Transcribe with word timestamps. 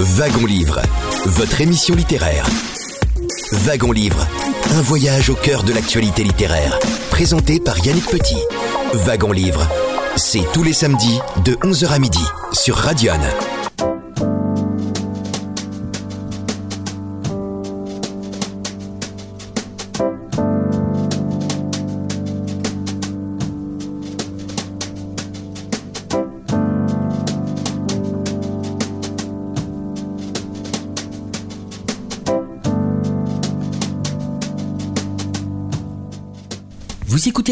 Wagon 0.00 0.46
Livre, 0.46 0.80
votre 1.26 1.60
émission 1.60 1.96
littéraire. 1.96 2.46
Wagon 3.50 3.90
Livre, 3.90 4.28
un 4.76 4.80
voyage 4.80 5.28
au 5.28 5.34
cœur 5.34 5.64
de 5.64 5.72
l'actualité 5.72 6.22
littéraire. 6.22 6.78
Présenté 7.10 7.58
par 7.58 7.84
Yannick 7.84 8.06
Petit. 8.06 8.38
Wagon 8.94 9.32
Livre, 9.32 9.66
c'est 10.14 10.46
tous 10.52 10.62
les 10.62 10.72
samedis 10.72 11.18
de 11.44 11.54
11h 11.54 11.88
à 11.88 11.98
midi 11.98 12.24
sur 12.52 12.76
Radion. 12.76 13.18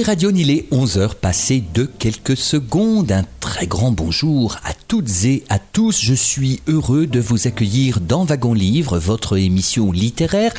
Radio 0.05 0.31
il 0.31 0.51
est 0.51 0.71
11h 0.73 1.15
passé 1.15 1.65
de 1.73 1.85
quelques 1.85 2.37
secondes. 2.37 3.11
Un 3.13 3.25
très 3.41 3.67
grand 3.67 3.93
bonjour 3.93 4.57
à 4.63 4.75
toutes 4.89 5.25
et 5.25 5.43
à 5.49 5.59
tous. 5.59 6.03
Je 6.03 6.13
suis 6.13 6.61
heureux 6.67 7.07
de 7.07 7.19
vous 7.19 7.47
accueillir 7.47 8.01
dans 8.01 8.25
Wagon 8.25 8.53
Livre, 8.53 8.99
votre 8.99 9.39
émission 9.39 9.93
littéraire. 9.93 10.53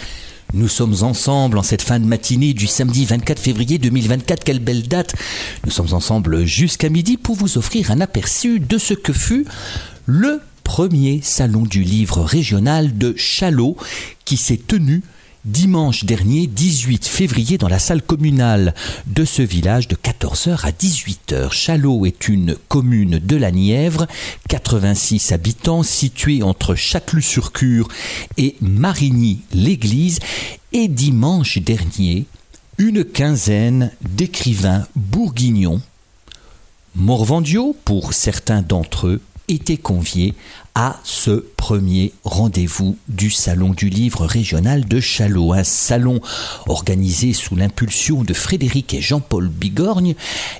Nous 0.53 0.67
sommes 0.67 0.95
ensemble 1.03 1.59
en 1.59 1.63
cette 1.63 1.83
fin 1.83 1.99
de 1.99 2.05
matinée 2.05 2.53
du 2.53 2.65
samedi 2.65 3.05
24 3.05 3.39
février 3.39 3.77
2024. 3.77 4.43
Quelle 4.43 4.59
belle 4.59 4.87
date 4.87 5.15
Nous 5.65 5.71
sommes 5.71 5.93
ensemble 5.93 6.45
jusqu'à 6.45 6.89
midi 6.89 7.17
pour 7.17 7.35
vous 7.35 7.59
offrir 7.59 7.91
un 7.91 8.01
aperçu 8.01 8.59
de 8.59 8.79
ce 8.79 8.95
que 8.95 9.13
fut 9.13 9.45
le 10.07 10.41
premier 10.63 11.21
salon 11.21 11.61
du 11.61 11.83
livre 11.83 12.23
régional 12.23 12.97
de 12.97 13.13
Chalot 13.15 13.77
qui 14.25 14.35
s'est 14.35 14.57
tenu 14.57 15.03
dimanche 15.47 16.03
dernier 16.03 16.45
18 16.45 17.08
février 17.08 17.58
dans 17.58 17.69
la 17.69 17.80
salle 17.80 18.02
communale 18.02 18.75
de 19.08 19.23
ce 19.23 19.41
village 19.41 19.88
de 19.88 19.95
14h 19.95 20.66
à 20.66 20.72
18h. 20.72 21.52
Chalot 21.52 22.05
est 22.05 22.27
une 22.27 22.58
commune 22.67 23.17
de 23.17 23.35
la 23.38 23.52
Nièvre, 23.52 24.07
86 24.49 25.31
habitants 25.31 25.83
située 25.83 26.44
entre 26.44 26.75
Châtelus-sur-Cure 26.75 27.88
et 28.35 28.57
Marigny-l'Église 28.59 30.19
et 30.73 30.89
dimanche 30.89 31.59
dernier 31.59 32.25
une 32.77 33.05
quinzaine 33.05 33.91
d'écrivains 34.02 34.85
bourguignons 34.95 35.81
Morvandio, 36.95 37.75
pour 37.85 38.13
certains 38.13 38.61
d'entre 38.61 39.07
eux, 39.07 39.22
étaient 39.47 39.77
conviés 39.77 40.33
à 40.80 41.00
ce 41.03 41.44
premier 41.58 42.14
rendez-vous 42.23 42.97
du 43.08 43.31
Salon 43.31 43.70
du 43.70 43.89
Livre 43.89 44.28
régional 44.28 44.86
de 44.86 45.00
Chalot, 45.00 45.53
un 45.53 45.64
salon 45.64 46.22
organisé 46.67 47.34
sous 47.34 47.56
l'impulsion 47.56 48.23
de 48.23 48.36
Frédéric 48.36 48.94
et 48.94 49.02
Jean-Paul 49.02 49.50
Bigorgne, 49.50 50.14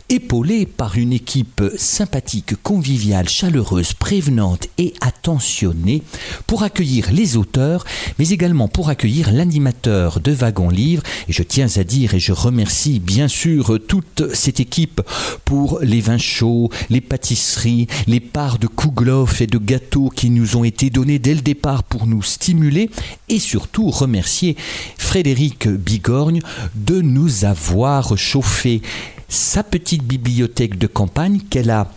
épaulé 0.09 0.66
par 0.66 0.98
une 0.98 1.14
équipe 1.14 1.62
sympathique, 1.78 2.56
conviviale, 2.64 3.30
chaleureuse, 3.30 3.94
prévenante 3.94 4.68
et 4.80 4.96
attentionnée 5.02 6.02
pour 6.48 6.64
accueillir 6.64 7.12
les 7.12 7.38
auteurs, 7.38 7.86
mais 8.18 8.30
également 8.30 8.68
pour 8.68 8.90
accueillir 8.90 9.31
l'animateur 9.31 10.20
de 10.20 10.31
Wagon 10.31 10.70
Livre. 10.70 11.04
Et 11.30 11.34
je 11.34 11.44
tiens 11.44 11.70
à 11.76 11.84
dire, 11.84 12.16
et 12.16 12.20
je 12.20 12.31
remercie 12.31 13.00
bien 13.00 13.28
sûr 13.28 13.78
toute 13.88 14.34
cette 14.34 14.59
équipe 14.59 15.00
pour 15.46 15.78
les 15.84 16.02
vins 16.02 16.18
chauds, 16.18 16.72
les 16.90 17.02
pâtisseries, 17.02 17.86
les 18.08 18.20
parts 18.20 18.58
de 18.58 18.66
kouglof 18.66 19.42
et 19.42 19.48
de 19.48 19.59
gâteaux 19.59 20.06
qui 20.09 20.30
nous 20.30 20.58
ont 20.58 20.63
été 20.63 20.89
donnés 20.89 21.19
dès 21.19 21.33
le 21.33 21.41
départ 21.41 21.83
pour 21.83 22.08
nous 22.08 22.23
stimuler 22.23 22.89
et 23.30 23.39
surtout 23.39 23.89
remercier 23.89 24.55
Frédéric 24.97 25.67
Bigorgne 25.67 26.41
de 26.75 27.02
nous 27.02 27.45
avoir 27.45 28.17
chauffé 28.17 28.81
sa 29.29 29.63
petite 29.63 30.03
bibliothèque 30.03 30.78
de 30.78 30.88
campagne 30.88 31.40
qu'elle 31.50 31.69
a 31.69 31.91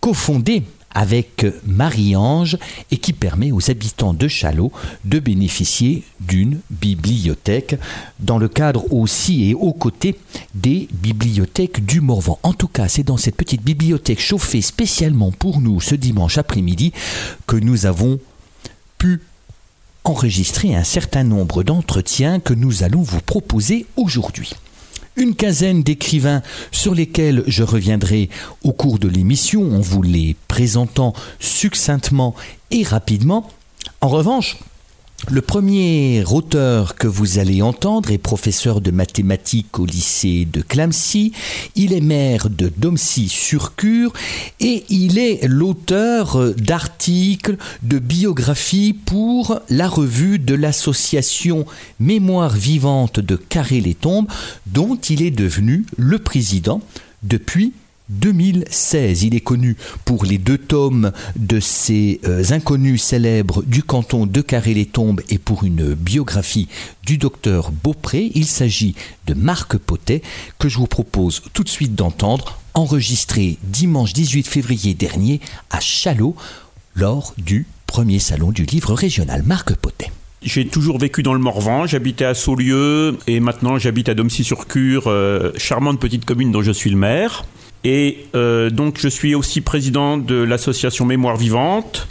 cofondée 0.00 0.62
avec 0.92 1.46
Marie-Ange 1.66 2.58
et 2.90 2.96
qui 2.96 3.12
permet 3.12 3.52
aux 3.52 3.70
habitants 3.70 4.14
de 4.14 4.28
Chalot 4.28 4.72
de 5.04 5.18
bénéficier 5.18 6.02
d'une 6.20 6.60
bibliothèque 6.70 7.76
dans 8.20 8.38
le 8.38 8.48
cadre 8.48 8.92
aussi 8.92 9.48
et 9.48 9.54
aux 9.54 9.72
côtés 9.72 10.16
des 10.54 10.88
bibliothèques 10.92 11.84
du 11.84 12.00
Morvan. 12.00 12.38
En 12.42 12.52
tout 12.52 12.68
cas, 12.68 12.88
c'est 12.88 13.02
dans 13.02 13.16
cette 13.16 13.36
petite 13.36 13.62
bibliothèque 13.62 14.20
chauffée 14.20 14.62
spécialement 14.62 15.30
pour 15.30 15.60
nous 15.60 15.80
ce 15.80 15.94
dimanche 15.94 16.38
après-midi 16.38 16.92
que 17.46 17.56
nous 17.56 17.86
avons 17.86 18.18
pu 18.98 19.20
enregistrer 20.04 20.74
un 20.74 20.84
certain 20.84 21.22
nombre 21.22 21.62
d'entretiens 21.62 22.40
que 22.40 22.54
nous 22.54 22.82
allons 22.82 23.02
vous 23.02 23.20
proposer 23.20 23.86
aujourd'hui 23.96 24.52
une 25.18 25.34
quinzaine 25.34 25.82
d'écrivains 25.82 26.42
sur 26.72 26.94
lesquels 26.94 27.42
je 27.46 27.62
reviendrai 27.62 28.30
au 28.62 28.72
cours 28.72 28.98
de 28.98 29.08
l'émission 29.08 29.74
en 29.74 29.80
vous 29.80 30.02
les 30.02 30.36
présentant 30.46 31.12
succinctement 31.40 32.34
et 32.70 32.84
rapidement. 32.84 33.50
En 34.00 34.08
revanche, 34.08 34.56
le 35.26 35.42
premier 35.42 36.24
auteur 36.30 36.94
que 36.94 37.06
vous 37.06 37.38
allez 37.38 37.60
entendre 37.60 38.10
est 38.10 38.18
professeur 38.18 38.80
de 38.80 38.90
mathématiques 38.90 39.78
au 39.78 39.84
lycée 39.84 40.46
de 40.50 40.62
Clamcy. 40.62 41.32
Il 41.74 41.92
est 41.92 42.00
maire 42.00 42.48
de 42.48 42.72
Domcy-sur-Cure 42.74 44.12
et 44.60 44.84
il 44.88 45.18
est 45.18 45.46
l'auteur 45.46 46.54
d'articles, 46.54 47.56
de 47.82 47.98
biographies 47.98 48.94
pour 48.94 49.60
la 49.68 49.88
revue 49.88 50.38
de 50.38 50.54
l'association 50.54 51.66
Mémoire 52.00 52.54
vivante 52.54 53.20
de 53.20 53.36
Carré-les-Tombes, 53.36 54.28
dont 54.66 54.96
il 54.96 55.22
est 55.22 55.32
devenu 55.32 55.84
le 55.98 56.18
président 56.18 56.80
depuis 57.22 57.72
2016. 58.08 59.22
Il 59.24 59.34
est 59.34 59.40
connu 59.40 59.76
pour 60.04 60.24
les 60.24 60.38
deux 60.38 60.58
tomes 60.58 61.12
de 61.36 61.60
ces 61.60 62.20
euh, 62.26 62.42
inconnus 62.50 63.02
célèbres 63.02 63.62
du 63.62 63.82
canton 63.82 64.26
de 64.26 64.40
Carré-les-Tombes 64.40 65.20
et 65.28 65.38
pour 65.38 65.64
une 65.64 65.94
biographie 65.94 66.68
du 67.04 67.18
docteur 67.18 67.70
Beaupré. 67.70 68.30
Il 68.34 68.46
s'agit 68.46 68.94
de 69.26 69.34
Marc 69.34 69.76
Potet 69.76 70.22
que 70.58 70.68
je 70.68 70.78
vous 70.78 70.86
propose 70.86 71.42
tout 71.52 71.64
de 71.64 71.68
suite 71.68 71.94
d'entendre, 71.94 72.60
enregistré 72.74 73.58
dimanche 73.62 74.12
18 74.12 74.46
février 74.46 74.94
dernier 74.94 75.40
à 75.70 75.80
Chalot 75.80 76.36
lors 76.94 77.34
du 77.38 77.66
premier 77.86 78.18
salon 78.18 78.50
du 78.50 78.64
livre 78.64 78.94
régional. 78.94 79.42
Marc 79.44 79.74
Potet. 79.74 80.10
J'ai 80.42 80.68
toujours 80.68 80.98
vécu 80.98 81.24
dans 81.24 81.34
le 81.34 81.40
Morvan, 81.40 81.86
j'habitais 81.86 82.24
à 82.24 82.34
Saulieu 82.34 83.18
et 83.26 83.40
maintenant 83.40 83.76
j'habite 83.76 84.08
à 84.08 84.14
Domcy-sur-Cure, 84.14 85.08
euh, 85.08 85.50
charmante 85.56 85.98
petite 85.98 86.24
commune 86.24 86.52
dont 86.52 86.62
je 86.62 86.70
suis 86.70 86.90
le 86.90 86.96
maire. 86.96 87.44
Et 87.90 88.26
euh, 88.34 88.68
donc 88.68 88.98
je 89.00 89.08
suis 89.08 89.34
aussi 89.34 89.62
président 89.62 90.18
de 90.18 90.34
l'association 90.34 91.06
Mémoire 91.06 91.38
Vivante. 91.38 92.06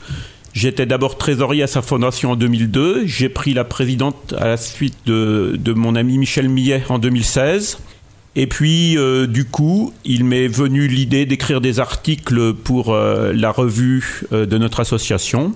J'étais 0.52 0.88
d'abord 0.88 1.20
trésorier 1.20 1.62
à 1.62 1.68
sa 1.68 1.84
fondation 1.84 2.32
en 2.32 2.36
2002. 2.36 3.06
J'ai 3.06 3.30
pris 3.30 3.54
la 3.54 3.64
présidente 3.64 4.34
à 4.40 4.48
la 4.48 4.58
suite 4.58 4.98
de, 5.06 5.74
mon 5.76 5.94
ami 5.94 6.18
Michel 6.18 6.50
Millet 6.50 6.82
en 6.90 6.98
2016. 6.98 7.78
Et 8.36 8.48
puis, 8.48 8.98
euh, 8.98 9.28
du 9.28 9.46
coup, 9.46 9.94
il 10.04 10.24
m'est 10.24 10.48
venu 10.48 10.88
l'idée 10.88 11.28
d'écrire 11.28 11.62
des 11.62 11.80
articles 11.80 12.56
pour 12.56 12.92
euh, 12.92 13.32
la 13.32 13.52
revue 13.52 14.24
de 14.32 14.58
notre 14.58 14.80
association. 14.80 15.54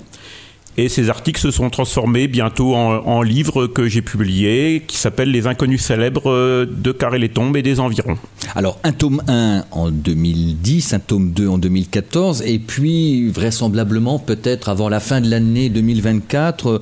Et 0.77 0.89
ces 0.89 1.09
articles 1.09 1.39
se 1.39 1.51
sont 1.51 1.69
transformés 1.69 2.27
bientôt 2.27 2.75
en, 2.75 3.21
livres 3.21 3.67
que 3.67 3.87
j'ai 3.87 4.01
publiés, 4.01 4.83
qui 4.87 4.97
s'appellent 4.97 5.31
Les 5.31 5.47
Inconnus 5.47 5.81
célèbres 5.81 6.65
de 6.65 6.91
Carré-les-Tombes 6.91 7.57
et 7.57 7.61
des 7.61 7.79
environs. 7.79 8.17
Alors, 8.55 8.79
un 8.83 8.93
tome 8.93 9.21
1 9.27 9.65
en 9.71 9.91
2010, 9.91 10.93
un 10.93 10.99
tome 10.99 11.31
2 11.31 11.47
en 11.47 11.57
2014, 11.57 12.43
et 12.45 12.59
puis 12.59 13.29
vraisemblablement, 13.29 14.17
peut-être 14.17 14.69
avant 14.69 14.89
la 14.89 14.99
fin 14.99 15.21
de 15.21 15.29
l'année 15.29 15.69
2024, 15.69 16.81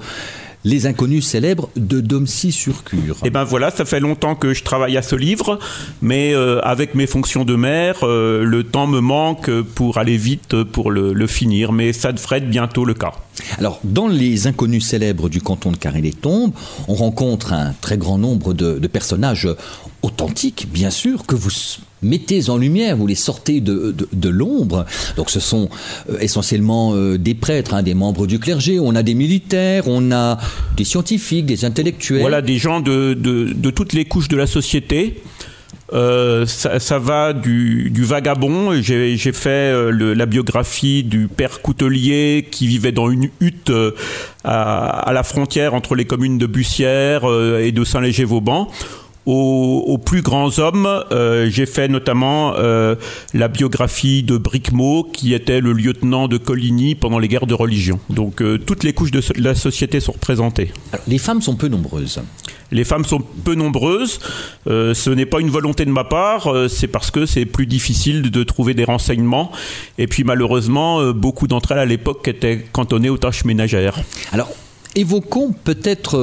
les 0.65 0.87
inconnus 0.87 1.25
célèbres 1.25 1.69
de 1.75 2.01
Domcy-sur-Cure. 2.01 3.17
Et 3.23 3.27
eh 3.27 3.29
ben 3.29 3.43
voilà, 3.43 3.71
ça 3.71 3.85
fait 3.85 3.99
longtemps 3.99 4.35
que 4.35 4.53
je 4.53 4.63
travaille 4.63 4.97
à 4.97 5.01
ce 5.01 5.15
livre, 5.15 5.59
mais 6.01 6.33
euh, 6.33 6.59
avec 6.61 6.95
mes 6.95 7.07
fonctions 7.07 7.45
de 7.45 7.55
maire, 7.55 7.99
euh, 8.03 8.43
le 8.43 8.63
temps 8.63 8.87
me 8.87 8.99
manque 8.99 9.49
pour 9.75 9.97
aller 9.97 10.17
vite 10.17 10.63
pour 10.63 10.91
le, 10.91 11.27
finir, 11.27 11.71
mais 11.71 11.93
ça 11.93 12.11
devrait 12.11 12.37
être 12.37 12.49
bientôt 12.49 12.85
le 12.85 12.93
cas. 12.93 13.13
Alors, 13.57 13.79
dans 13.83 14.07
les 14.07 14.47
inconnus 14.47 14.85
célèbres 14.85 15.29
du 15.29 15.41
canton 15.41 15.71
de 15.71 15.77
Carré-les-Tombes, 15.77 16.51
on 16.87 16.93
rencontre 16.93 17.53
un 17.53 17.73
très 17.81 17.97
grand 17.97 18.17
nombre 18.17 18.53
de, 18.53 18.87
personnages 18.87 19.47
authentiques, 20.01 20.67
bien 20.71 20.89
sûr, 20.89 21.25
que 21.25 21.35
vous 21.35 21.51
mettez 22.01 22.49
en 22.49 22.57
lumière, 22.57 22.97
vous 22.97 23.07
les 23.07 23.15
sortez 23.15 23.61
de, 23.61 23.95
de, 24.11 24.29
l'ombre. 24.29 24.85
Donc 25.17 25.29
ce 25.29 25.39
sont 25.39 25.69
euh, 26.09 26.17
essentiellement 26.19 26.95
euh, 26.95 27.17
des 27.17 27.35
prêtres, 27.35 27.73
hein, 27.73 27.83
des 27.83 27.93
membres 27.93 28.25
du 28.25 28.39
clergé, 28.39 28.79
on 28.79 28.95
a 28.95 29.03
des 29.03 29.13
militaires, 29.13 29.83
on 29.87 30.11
a 30.11 30.37
des 30.77 30.85
scientifiques, 30.85 31.45
des 31.45 31.65
intellectuels. 31.65 32.21
Voilà, 32.21 32.41
des 32.41 32.57
gens 32.57 32.79
de 32.79 33.13
toutes 33.71 33.93
les 33.93 34.05
couches 34.05 34.29
de 34.29 34.37
la 34.37 34.47
société. 34.47 35.21
Euh, 35.93 36.45
ça, 36.45 36.99
va 36.99 37.33
du, 37.33 37.91
vagabond. 38.03 38.73
J'ai 38.81 39.17
fait 39.17 39.49
euh, 39.49 40.13
la 40.13 40.25
biographie 40.25 41.03
du 41.03 41.27
père 41.27 41.61
coutelier 41.61 42.47
qui 42.49 42.67
vivait 42.67 42.91
dans 42.91 43.09
une 43.09 43.29
hutte 43.39 43.69
euh, 43.69 43.91
à, 44.43 45.11
la 45.13 45.23
frontière 45.23 45.73
entre 45.73 45.95
les 45.95 46.05
communes 46.05 46.37
de 46.37 46.45
Bussière 46.45 47.23
et 47.59 47.71
de 47.71 47.83
Saint-Léger-Vauban. 47.83 48.69
Aux, 49.25 49.99
plus 50.03 50.23
grands 50.23 50.57
hommes, 50.57 50.87
j'ai 51.49 51.67
fait 51.67 51.87
notamment 51.87 52.55
la 53.33 53.47
biographie 53.47 54.23
de 54.23 54.37
Bricmont, 54.37 55.03
qui 55.03 55.35
était 55.35 55.61
le 55.61 55.73
lieutenant 55.73 56.27
de 56.27 56.37
Coligny 56.37 56.95
pendant 56.95 57.19
les 57.19 57.27
guerres 57.27 57.45
de 57.45 57.53
religion. 57.53 57.99
Donc 58.09 58.41
toutes 58.65 58.83
les 58.83 58.93
couches 58.93 59.11
de 59.11 59.21
la 59.37 59.53
société 59.53 59.99
sont 59.99 60.13
représentées. 60.13 60.71
les 61.07 61.19
femmes 61.19 61.43
sont 61.43 61.55
peu 61.55 61.67
nombreuses. 61.67 62.21
Les 62.71 62.83
femmes 62.83 63.05
sont 63.05 63.19
peu 63.19 63.55
nombreuses. 63.55 64.19
Euh, 64.67 64.93
ce 64.93 65.09
n'est 65.09 65.25
pas 65.25 65.39
une 65.39 65.49
volonté 65.49 65.85
de 65.85 65.91
ma 65.91 66.03
part, 66.03 66.47
euh, 66.47 66.67
c'est 66.67 66.87
parce 66.87 67.11
que 67.11 67.25
c'est 67.25 67.45
plus 67.45 67.65
difficile 67.65 68.21
de, 68.21 68.43
trouver 68.43 68.73
des 68.73 68.83
renseignements. 68.83 69.51
Et 69.97 70.07
puis 70.07 70.23
malheureusement, 70.23 70.99
euh, 70.99 71.13
beaucoup 71.13 71.47
d'entre 71.47 71.71
elles 71.71 71.79
à 71.79 71.85
l'époque 71.85 72.27
étaient 72.27 72.65
cantonnées 72.71 73.09
aux 73.09 73.17
tâches 73.17 73.45
ménagères. 73.45 73.99
Alors, 74.31 74.49
Évoquons 74.95 75.53
peut-être 75.63 76.17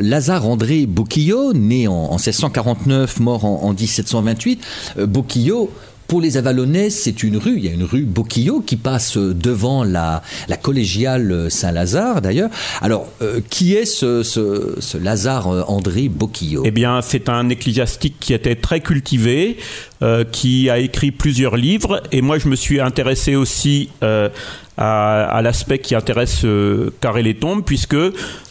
Lazare 0.00 0.46
André 0.46 0.86
Bocquillot, 0.86 1.52
né 1.52 1.88
en, 1.88 2.12
1649, 2.12 3.18
mort 3.18 3.44
en, 3.44 3.64
en 3.64 3.72
1728. 3.72 4.64
Bocquillot, 4.98 5.68
pour 6.08 6.22
les 6.22 6.38
Avalonnais, 6.38 6.88
c'est 6.88 7.22
une 7.22 7.36
rue, 7.36 7.58
il 7.58 7.66
y 7.66 7.68
a 7.68 7.72
une 7.72 7.84
rue 7.84 8.04
Boquillot 8.04 8.60
qui 8.60 8.76
passe 8.76 9.18
devant 9.18 9.84
la, 9.84 10.22
collégiale 10.62 11.50
Saint-Lazare 11.50 12.22
d'ailleurs. 12.22 12.48
Alors, 12.80 13.06
euh, 13.20 13.40
qui 13.50 13.74
est 13.74 13.84
ce, 13.84 14.96
Lazare 14.98 15.48
euh, 15.48 15.64
André 15.68 16.08
Boquillot 16.08 16.62
Eh 16.64 16.70
bien, 16.70 17.02
c'est 17.02 17.28
un 17.28 17.50
ecclésiastique 17.50 18.16
qui 18.20 18.32
était 18.32 18.56
très 18.56 18.80
cultivé, 18.80 19.58
euh, 20.02 20.24
qui 20.24 20.70
a 20.70 20.78
écrit 20.78 21.10
plusieurs 21.10 21.58
livres, 21.58 22.02
et 22.10 22.22
moi 22.22 22.38
je 22.38 22.48
me 22.48 22.56
suis 22.56 22.80
intéressé 22.80 23.36
aussi 23.36 23.90
à, 24.00 25.40
l'aspect 25.42 25.78
qui 25.78 25.94
intéresse 25.94 26.42
euh, 26.46 26.90
Carré 27.02 27.22
les 27.22 27.34
Tombes, 27.34 27.64
puisque 27.64 27.96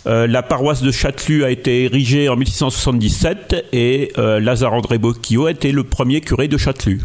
la 0.05 0.43
paroisse 0.43 0.83
de 0.83 0.91
Châtelus 0.91 1.43
a 1.43 1.49
été 1.49 1.85
érigée 1.85 2.29
en 2.29 2.37
1677 2.37 3.65
et 3.73 4.13
Lazare 4.15 4.73
André 4.73 4.99
Boquillot 4.99 5.49
été 5.49 5.73
le 5.73 5.83
premier 5.83 6.21
curé 6.21 6.47
de 6.47 6.57
Châtelus. 6.57 7.01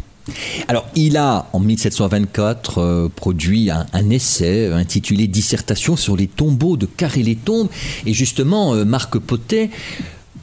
Alors, 0.68 0.86
il 0.94 1.16
a, 1.16 1.48
en 1.52 1.60
1724, 1.60 2.78
euh, 2.78 3.08
produit 3.14 3.70
un, 3.70 4.10
essai 4.10 4.72
intitulé 4.72 5.26
Dissertation 5.26 5.96
sur 5.96 6.16
les 6.16 6.26
tombeaux 6.26 6.76
de 6.76 6.86
Carré-les-Tombes. 6.86 7.68
Et 8.06 8.12
justement, 8.12 8.74
euh, 8.74 8.84
Marc 8.84 9.18
Potet, 9.18 9.70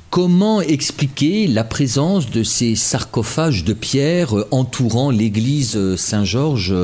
comment 0.09 0.61
expliquer 0.61 1.47
la 1.47 1.63
présence 1.63 2.29
de 2.29 2.43
ces 2.43 2.75
sarcophages 2.75 3.63
de 3.63 3.73
pierre 3.73 4.37
euh, 4.37 4.47
entourant 4.51 5.11
l'église 5.11 5.95
Saint-Georges 5.95 6.75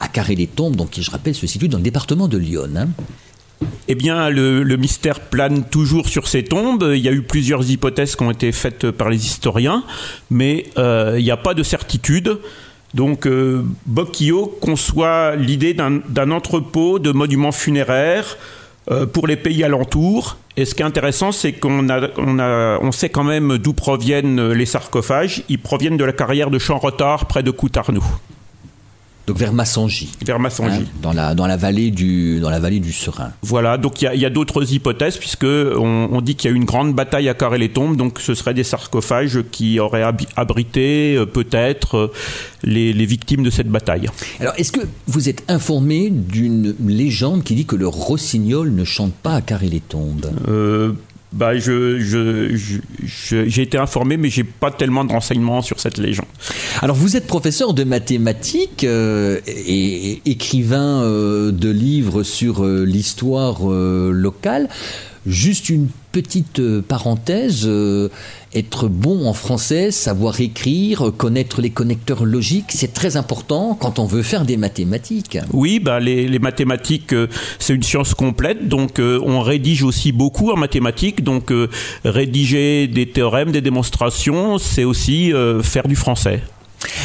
à 0.00 0.08
Carré-les-Tombes, 0.08 0.76
donc 0.76 0.90
qui, 0.90 1.02
je 1.02 1.10
rappelle, 1.10 1.34
se 1.34 1.46
situe 1.46 1.68
dans 1.68 1.78
le 1.78 1.84
département 1.84 2.28
de 2.28 2.38
Lyon 2.38 2.68
hein? 2.76 2.88
Eh 3.88 3.94
bien, 3.94 4.28
le, 4.28 4.76
mystère 4.76 5.20
plane 5.20 5.64
toujours 5.64 6.08
sur 6.08 6.28
ces 6.28 6.44
tombes. 6.44 6.92
Il 6.94 7.00
y 7.00 7.08
a 7.08 7.12
eu 7.12 7.22
plusieurs 7.22 7.68
hypothèses 7.68 8.16
qui 8.16 8.22
ont 8.22 8.30
été 8.30 8.52
faites 8.52 8.90
par 8.90 9.08
les 9.08 9.24
historiens, 9.24 9.82
mais 10.30 10.64
euh, 10.76 11.16
il 11.18 11.24
n'y 11.24 11.30
a 11.30 11.38
pas 11.38 11.54
de 11.54 11.62
certitude. 11.62 12.38
Donc, 12.94 13.26
euh, 13.26 13.64
conçoit 14.60 15.36
l'idée 15.36 15.74
d'un 15.74 16.30
entrepôt 16.30 16.98
de 16.98 17.12
monuments 17.12 17.52
funéraires 17.52 18.36
euh, 18.90 19.06
pour 19.06 19.26
les 19.26 19.36
pays 19.36 19.64
alentours. 19.64 20.36
Et 20.56 20.64
ce 20.64 20.74
qui 20.74 20.82
est 20.82 20.86
intéressant, 20.86 21.32
c'est 21.32 21.52
qu'on 21.52 21.88
on 21.88 22.92
sait 22.92 23.08
quand 23.08 23.24
même 23.24 23.58
d'où 23.58 23.72
proviennent 23.72 24.52
les 24.52 24.66
sarcophages. 24.66 25.44
Ils 25.48 25.58
proviennent 25.58 25.96
de 25.96 26.04
la 26.04 26.12
carrière 26.12 26.50
de 26.50 26.58
Champ-Retard 26.58 27.26
près 27.26 27.42
de 27.42 27.50
Coutarnou 27.50 28.04
donc 29.28 29.36
vers 29.36 29.52
Massangy. 29.52 30.08
Vers 30.24 30.38
Massangy. 30.38 30.84
Hein, 30.84 31.00
dans, 31.02 31.12
la, 31.12 31.34
dans, 31.34 31.46
la 31.46 31.58
vallée 31.58 31.90
du, 31.90 32.40
dans 32.40 32.48
la 32.48 32.58
vallée 32.58 32.80
du 32.80 32.94
Serein. 32.94 33.30
Voilà, 33.42 33.76
donc 33.76 34.00
il 34.00 34.18
y 34.18 34.24
a, 34.24 34.30
d'autres 34.30 34.72
hypothèses, 34.72 35.18
puisque 35.18 35.44
on, 35.44 36.20
dit 36.22 36.34
qu'il 36.34 36.50
y 36.50 36.52
a 36.52 36.54
eu 36.54 36.56
une 36.56 36.64
grande 36.64 36.94
bataille 36.94 37.28
à 37.28 37.34
Carré-les-Tombes, 37.34 37.96
donc 37.96 38.20
ce 38.20 38.34
seraient 38.34 38.54
des 38.54 38.64
sarcophages 38.64 39.40
qui 39.52 39.80
auraient 39.80 40.04
abrité 40.36 41.14
euh, 41.14 41.26
peut-être 41.26 41.96
euh, 41.96 42.12
les, 42.64 42.94
les, 42.94 43.04
victimes 43.04 43.42
de 43.42 43.50
cette 43.50 43.68
bataille. 43.68 44.08
Alors, 44.40 44.54
est-ce 44.56 44.72
que 44.72 44.80
vous 45.06 45.28
êtes 45.28 45.44
informé 45.48 46.08
d'une 46.08 46.74
légende 46.86 47.44
qui 47.44 47.54
dit 47.54 47.66
que 47.66 47.76
le 47.76 47.86
rossignol 47.86 48.72
ne 48.72 48.84
chante 48.84 49.12
pas 49.12 49.34
à 49.34 49.40
Carré-les-Tombes 49.42 50.30
euh, 50.48 50.92
bah, 51.32 51.58
je, 51.58 52.56
j'ai 53.02 53.62
été 53.62 53.76
informé, 53.76 54.16
mais 54.16 54.30
j'ai 54.30 54.44
pas 54.44 54.70
tellement 54.70 55.04
de 55.04 55.12
renseignements 55.12 55.60
sur 55.60 55.78
cette 55.78 55.98
légende. 55.98 56.26
Alors, 56.80 56.96
vous 56.96 57.16
êtes 57.16 57.26
professeur 57.26 57.74
de 57.74 57.84
mathématiques 57.84 58.84
euh, 58.84 59.40
et, 59.46 60.22
écrivain 60.24 61.02
euh, 61.02 61.52
de 61.52 61.68
livres 61.68 62.22
sur 62.22 62.64
euh, 62.64 62.84
l'histoire 62.84 63.68
locale. 63.68 64.68
Juste 65.26 65.68
une 65.68 65.88
petite 66.12 66.58
euh, 66.58 66.80
parenthèse, 66.80 67.64
euh, 67.66 68.08
être 68.54 68.88
bon 68.88 69.26
en 69.26 69.32
français, 69.32 69.90
savoir 69.90 70.40
écrire, 70.40 71.12
connaître 71.16 71.60
les 71.60 71.70
connecteurs 71.70 72.24
logiques, 72.24 72.70
c'est 72.70 72.94
très 72.94 73.16
important 73.16 73.76
quand 73.78 73.98
on 73.98 74.06
veut 74.06 74.22
faire 74.22 74.44
des 74.44 74.56
mathématiques. 74.56 75.38
Oui, 75.52 75.80
bah 75.80 76.00
les, 76.00 76.38
mathématiques, 76.38 77.12
euh, 77.12 77.26
c'est 77.58 77.74
une 77.74 77.82
science 77.82 78.14
complète, 78.14 78.68
donc 78.68 78.98
on 79.00 79.40
rédige 79.40 79.82
aussi 79.82 80.12
beaucoup 80.12 80.50
en 80.50 80.56
mathématiques, 80.56 81.22
donc 81.22 81.52
rédiger 82.04 82.86
des 82.86 83.06
théorèmes, 83.06 83.52
des 83.52 83.60
démonstrations, 83.60 84.58
c'est 84.58 84.84
aussi 84.84 85.32
faire 85.62 85.88
du 85.88 85.96
français. 85.96 86.42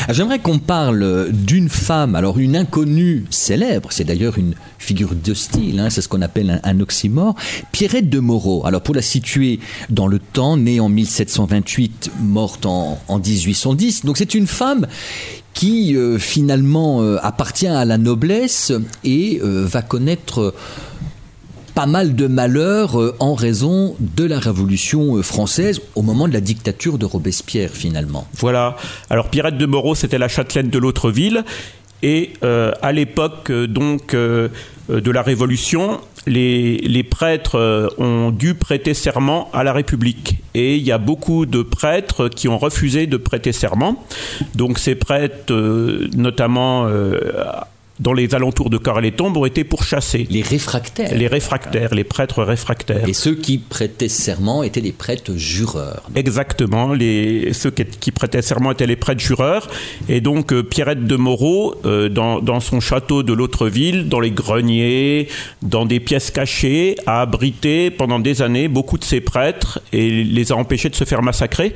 Ah, 0.08 0.14
j'aimerais 0.14 0.40
qu'on 0.40 0.60
parle 0.60 1.32
d'une 1.32 1.70
femme, 1.70 2.16
alors 2.16 2.38
une 2.38 2.56
inconnue 2.56 3.26
célèbre, 3.30 3.92
c'est 3.92 4.04
d'ailleurs 4.04 4.38
une 4.38 4.54
figure 4.78 5.16
de 5.16 5.34
style, 5.34 5.80
hein, 5.80 5.90
c'est 5.90 6.02
ce 6.02 6.08
qu'on 6.08 6.22
appelle 6.22 6.62
un, 6.64 6.80
oxymore, 6.80 7.36
Pierrette 7.72 8.10
de 8.10 8.20
Moreau. 8.20 8.66
Alors 8.66 8.82
pour 8.82 8.94
la 8.94 9.02
situer 9.02 9.60
dans 9.90 10.08
le 10.08 10.20
temps, 10.20 10.58
née 10.58 10.80
en 10.80 10.90
1728, 10.90 12.12
morte 12.22 12.66
en, 12.66 13.00
1810, 13.10 14.06
donc 14.06 14.18
c'est 14.18 14.36
une 14.36 14.48
femme 14.48 14.88
qui 15.54 15.96
euh, 15.96 16.18
finalement 16.18 17.02
euh, 17.02 17.18
appartient 17.22 17.68
à 17.68 17.86
la 17.86 17.98
noblesse 17.98 18.72
et 19.04 19.40
euh, 19.44 19.66
va 19.66 19.82
connaître 19.82 20.54
pas 21.74 21.86
mal 21.86 22.16
de 22.16 22.28
malheurs 22.28 23.00
euh, 23.00 23.16
en 23.20 23.34
raison 23.34 23.96
de 24.00 24.24
la 24.24 24.40
Révolution 24.40 25.18
euh, 25.18 25.24
française 25.24 25.82
au 25.96 26.02
moment 26.02 26.28
de 26.28 26.34
la 26.34 26.42
dictature 26.42 26.98
de 26.98 27.06
Robespierre 27.06 27.72
finalement. 27.72 28.28
Voilà. 28.36 28.78
Alors 29.10 29.30
Pierrette 29.30 29.58
de 29.58 29.66
Moreau, 29.66 29.96
c'était 29.96 30.18
la 30.18 30.28
châtelaine 30.28 30.70
de 30.70 30.78
l'autre 30.78 31.10
ville. 31.10 31.44
Et 32.06 32.34
euh, 32.44 32.74
à 32.82 32.92
l'époque 32.92 33.50
donc 33.50 34.14
de 34.14 34.52
la 34.90 35.22
Révolution, 35.22 36.02
les, 36.28 36.78
les, 36.80 37.04
prêtres 37.04 37.94
ont 37.98 38.30
dû 38.32 38.56
prêter 38.56 38.94
serment 38.94 39.50
à 39.54 39.64
la 39.64 39.72
République. 39.72 40.36
Et 40.54 40.76
il 40.76 40.84
y 40.84 40.92
a 40.92 40.98
beaucoup 40.98 41.46
de 41.46 41.62
prêtres 41.62 42.28
qui 42.28 42.50
ont 42.50 42.58
refusé 42.58 43.08
de 43.08 43.16
prêter 43.16 43.54
serment. 43.54 44.04
Donc 44.54 44.80
ces 44.80 44.96
prêtres, 44.96 45.54
notamment 46.14 46.90
dans 48.00 48.14
les 48.14 48.34
alentours 48.34 48.70
de 48.70 48.78
Corps-les-Tombes 48.78 49.38
ont 49.38 49.46
été 49.46 49.64
pourchassés. 49.64 50.28
Les 50.30 50.42
réfractaires. 50.42 51.14
Les 51.14 51.28
réfractaires, 51.28 51.94
les 51.94 52.04
prêtres 52.04 52.44
réfractaires. 52.44 53.08
Et 53.08 53.14
ceux 53.14 53.36
qui 53.36 53.60
prêtaient 53.60 54.10
serment 54.10 54.64
étaient 54.64 54.82
les 54.82 54.92
prêtres 54.92 55.36
jureurs. 55.36 56.04
Exactement, 56.16 56.94
les, 56.94 57.54
ceux 57.54 57.72
qui, 57.72 58.12
prêtaient 58.12 58.42
serment 58.42 58.72
étaient 58.72 58.88
les 58.88 58.96
prêtres 58.96 59.22
jureurs. 59.22 59.70
Et 60.10 60.22
donc 60.22 60.54
euh, 60.54 60.64
Pierrette 60.64 61.06
de 61.06 61.16
Moreau, 61.16 61.76
euh, 61.86 62.10
dans, 62.10 62.40
dans, 62.40 62.60
son 62.60 62.80
château 62.80 63.22
de 63.22 63.34
l'autre 63.34 63.68
ville, 63.68 64.10
dans 64.10 64.20
les 64.20 64.32
greniers, 64.32 65.28
dans 65.62 65.86
des 65.86 66.00
pièces 66.00 66.32
cachées, 66.32 66.96
a 67.06 67.22
abrité 67.22 67.92
pendant 67.92 68.20
des 68.20 68.42
années 68.42 68.68
beaucoup 68.68 68.98
de 68.98 69.04
ces 69.04 69.22
prêtres 69.22 69.82
et 69.92 70.24
les 70.24 70.52
a 70.52 70.56
empêchés 70.56 70.90
de 70.90 70.96
se 70.96 71.04
faire 71.04 71.22
massacrer. 71.22 71.74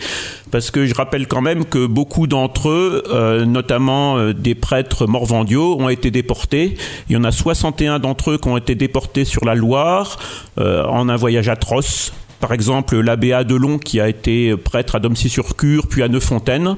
Parce 0.52 0.72
que 0.72 0.86
je 0.86 0.94
rappelle 0.94 1.28
quand 1.28 1.42
même 1.42 1.66
que 1.66 1.86
beaucoup 1.86 2.28
d'entre 2.28 2.70
eux, 2.70 3.04
euh, 3.10 3.46
notamment 3.46 4.32
des 4.32 4.56
prêtres 4.56 5.06
morvandiaux, 5.08 5.78
ont 5.80 5.90
été 5.90 6.12
déportés. 6.12 6.78
Il 7.10 7.14
y 7.14 7.18
en 7.18 7.24
a 7.24 7.32
61 7.32 8.00
d'entre 8.00 8.32
eux 8.32 8.38
qui 8.38 8.48
ont 8.48 8.58
été 8.58 8.76
déportés 8.76 9.26
sur 9.26 9.46
la 9.46 9.56
Loire 9.56 10.18
euh, 10.58 10.84
en 10.86 11.10
un 11.10 11.16
voyage 11.16 11.50
atroce. 11.50 12.14
Par 12.40 12.54
exemple, 12.54 13.00
l'abbé 13.00 13.34
Adelon, 13.34 13.80
qui 13.80 14.00
a 14.00 14.08
été 14.08 14.56
prêtre 14.56 14.96
à 14.96 15.00
Domcy-sur-Cure, 15.00 15.88
puis 15.88 16.04
à 16.04 16.08
Neuffontaine. 16.08 16.76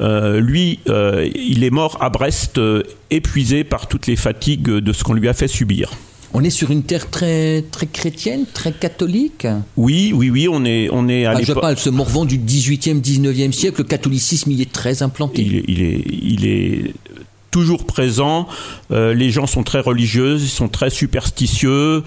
Euh, 0.00 0.40
lui, 0.40 0.80
euh, 0.88 1.28
il 1.34 1.62
est 1.62 1.70
mort 1.70 1.98
à 2.00 2.10
Brest, 2.10 2.60
épuisé 3.10 3.64
par 3.64 3.86
toutes 3.86 4.06
les 4.06 4.16
fatigues 4.16 4.68
de 4.68 4.92
ce 4.92 5.04
qu'on 5.04 5.14
lui 5.14 5.28
a 5.28 5.32
fait 5.32 5.48
subir. 5.48 5.92
On 6.32 6.44
est 6.44 6.50
sur 6.50 6.70
une 6.70 6.84
terre 6.84 7.10
très, 7.10 7.62
très 7.62 7.86
chrétienne, 7.86 8.44
très 8.52 8.72
catholique 8.72 9.46
Oui, 9.76 10.12
oui, 10.14 10.30
oui, 10.30 10.48
on 10.48 10.64
est, 10.64 10.88
on 10.92 11.08
est 11.08 11.24
à 11.26 11.32
ah, 11.36 11.42
Je 11.42 11.52
parle 11.52 11.76
ce 11.76 11.90
Morvan 11.90 12.24
du 12.24 12.38
18e, 12.38 13.00
19e 13.00 13.52
siècle, 13.52 13.78
le 13.78 13.84
catholicisme, 13.84 14.50
il 14.52 14.60
est 14.60 14.70
très 14.70 15.02
implanté. 15.02 15.42
Il 15.42 15.64
il 15.68 15.82
est, 15.82 16.04
il 16.06 16.46
est 16.46 16.94
toujours 17.50 17.84
présent. 17.84 18.46
Euh, 18.90 19.14
les 19.14 19.30
gens 19.30 19.46
sont 19.46 19.62
très 19.62 19.80
religieux, 19.80 20.36
ils 20.36 20.48
sont 20.48 20.68
très 20.68 20.90
superstitieux. 20.90 22.04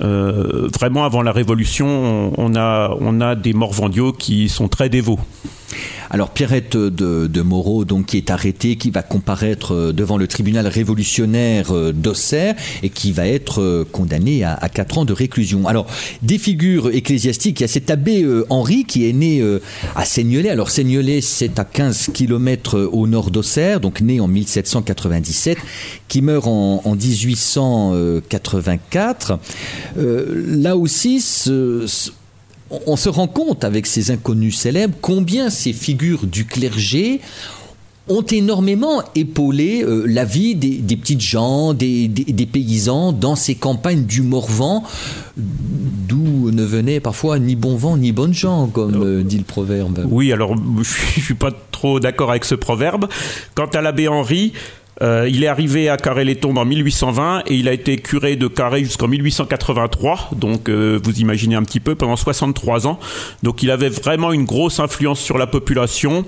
Euh, 0.00 0.68
vraiment, 0.74 1.04
avant 1.04 1.22
la 1.22 1.32
Révolution, 1.32 2.32
on, 2.36 2.54
a, 2.56 2.96
on 3.00 3.20
a 3.20 3.34
des 3.34 3.52
Morvandiaux 3.52 4.12
qui 4.12 4.48
sont 4.48 4.68
très 4.68 4.88
dévots. 4.88 5.20
Alors 6.12 6.30
Pierrette 6.30 6.76
de, 6.76 7.42
Moreau, 7.42 7.84
donc 7.84 8.06
qui 8.06 8.18
est 8.18 8.30
arrêtée, 8.30 8.76
qui 8.76 8.90
va 8.90 9.02
comparaître 9.02 9.92
devant 9.92 10.18
le 10.18 10.28
tribunal 10.28 10.66
révolutionnaire 10.66 11.72
d'Auxerre 11.92 12.54
et 12.82 12.90
qui 12.90 13.12
va 13.12 13.26
être 13.26 13.86
condamnée 13.90 14.44
à, 14.44 14.54
à 14.54 14.68
4 14.68 14.98
ans 14.98 15.04
de 15.04 15.14
réclusion. 15.14 15.66
Alors 15.66 15.86
des 16.20 16.38
figures 16.38 16.94
ecclésiastiques, 16.94 17.60
il 17.60 17.62
y 17.62 17.64
a 17.64 17.68
cet 17.68 17.90
abbé 17.90 18.26
Henri 18.50 18.84
qui 18.84 19.08
est 19.08 19.12
né 19.12 19.42
à 19.96 20.04
Seignelay. 20.04 20.50
Alors 20.50 20.70
Seignelay, 20.70 21.22
c'est 21.22 21.58
à 21.58 21.64
15 21.64 22.10
km 22.12 22.90
au 22.92 23.06
nord 23.06 23.30
d'Auxerre, 23.30 23.80
donc 23.80 24.02
né 24.02 24.20
en 24.20 24.28
1797, 24.28 25.56
qui 26.08 26.22
meurt 26.22 26.46
en, 26.46 26.94
1884. 26.94 29.38
Euh, 29.98 30.44
là 30.46 30.76
aussi, 30.76 31.20
on 32.86 32.96
se 32.96 33.08
rend 33.08 33.26
compte 33.26 33.64
avec 33.64 33.86
ces 33.86 34.10
inconnus 34.10 34.56
célèbres 34.56 34.94
combien 35.00 35.50
ces 35.50 35.72
figures 35.72 36.26
du 36.26 36.46
clergé 36.46 37.20
ont 38.08 38.22
énormément 38.22 39.02
épaulé 39.14 39.82
euh, 39.84 40.04
la 40.06 40.24
vie 40.24 40.54
des, 40.56 40.96
petites 40.96 41.20
gens, 41.20 41.72
des, 41.72 42.08
paysans 42.52 43.12
dans 43.12 43.36
ces 43.36 43.54
campagnes 43.54 44.04
du 44.04 44.22
Morvan, 44.22 44.82
d'où 45.36 46.50
ne 46.50 46.64
venait 46.64 46.98
parfois 46.98 47.38
ni 47.38 47.54
bon 47.54 47.76
vent 47.76 47.96
ni 47.96 48.12
bonnes 48.12 48.34
gens, 48.34 48.66
comme 48.66 49.02
euh, 49.02 49.22
dit 49.22 49.38
le 49.38 49.44
proverbe. 49.44 50.04
Oui, 50.10 50.32
alors 50.32 50.56
je 50.82 51.20
suis 51.20 51.34
pas 51.34 51.52
trop 51.70 52.00
d'accord 52.00 52.30
avec 52.30 52.44
ce 52.44 52.56
proverbe. 52.56 53.06
Quant 53.54 53.66
à 53.66 53.80
l'abbé 53.80 54.08
Henri, 54.08 54.52
euh, 55.00 55.28
il 55.30 55.42
est 55.42 55.46
arrivé 55.46 55.88
à 55.88 55.96
Carré-les-Tombes 55.96 56.58
en 56.58 56.64
1820 56.64 57.44
et 57.46 57.54
il 57.54 57.68
a 57.68 57.72
été 57.72 57.96
curé 57.96 58.36
de 58.36 58.46
Carré 58.46 58.84
jusqu'en 58.84 59.08
1883. 59.08 60.30
Donc, 60.36 60.68
euh, 60.68 60.98
vous 61.02 61.20
imaginez 61.20 61.54
un 61.54 61.62
petit 61.62 61.80
peu, 61.80 61.94
pendant 61.94 62.16
63 62.16 62.86
ans. 62.86 62.98
Donc, 63.42 63.62
il 63.62 63.70
avait 63.70 63.88
vraiment 63.88 64.32
une 64.32 64.44
grosse 64.44 64.80
influence 64.80 65.20
sur 65.20 65.38
la 65.38 65.46
population. 65.46 66.24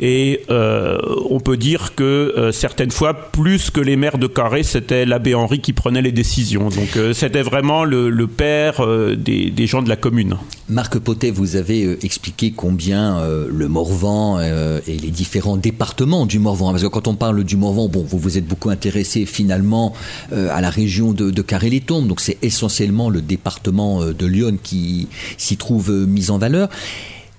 Et 0.00 0.42
euh, 0.50 0.98
on 1.30 1.40
peut 1.40 1.56
dire 1.56 1.94
que 1.94 2.50
certaines 2.52 2.90
fois, 2.90 3.14
plus 3.14 3.70
que 3.70 3.80
les 3.80 3.96
maires 3.96 4.18
de 4.18 4.26
Carré, 4.26 4.62
c'était 4.62 5.04
l'abbé 5.04 5.34
Henri 5.34 5.60
qui 5.60 5.72
prenait 5.72 6.02
les 6.02 6.12
décisions. 6.12 6.68
Donc, 6.68 6.98
c'était 7.12 7.42
vraiment 7.42 7.84
le, 7.84 8.26
père 8.26 8.84
des, 9.16 9.50
des, 9.50 9.66
gens 9.66 9.82
de 9.82 9.88
la 9.88 9.96
commune. 9.96 10.36
Marc 10.68 10.98
Potet, 10.98 11.30
vous 11.30 11.56
avez 11.56 12.04
expliqué 12.04 12.52
combien 12.52 13.22
le 13.48 13.68
Morvan 13.68 14.40
et 14.40 14.96
les 14.96 15.10
différents 15.10 15.56
départements 15.56 16.26
du 16.26 16.38
Morvan, 16.40 16.72
parce 16.72 16.82
que 16.82 16.88
quand 16.88 17.06
on 17.06 17.14
parle 17.14 17.44
du 17.44 17.56
Morvan, 17.56 17.88
bon, 17.88 18.03
vous 18.04 18.18
vous 18.18 18.38
êtes 18.38 18.46
beaucoup 18.46 18.70
intéressé 18.70 19.26
finalement 19.26 19.92
euh, 20.32 20.48
à 20.52 20.60
la 20.60 20.70
région 20.70 21.12
de, 21.12 21.30
de 21.30 21.42
Carré-les-Tombes, 21.42 22.06
donc 22.06 22.20
c'est 22.20 22.38
essentiellement 22.42 23.10
le 23.10 23.20
département 23.20 24.02
euh, 24.02 24.12
de 24.12 24.26
Lyon 24.26 24.58
qui 24.62 25.08
s'y 25.36 25.56
trouve 25.56 25.90
euh, 25.90 26.06
mis 26.06 26.30
en 26.30 26.38
valeur. 26.38 26.68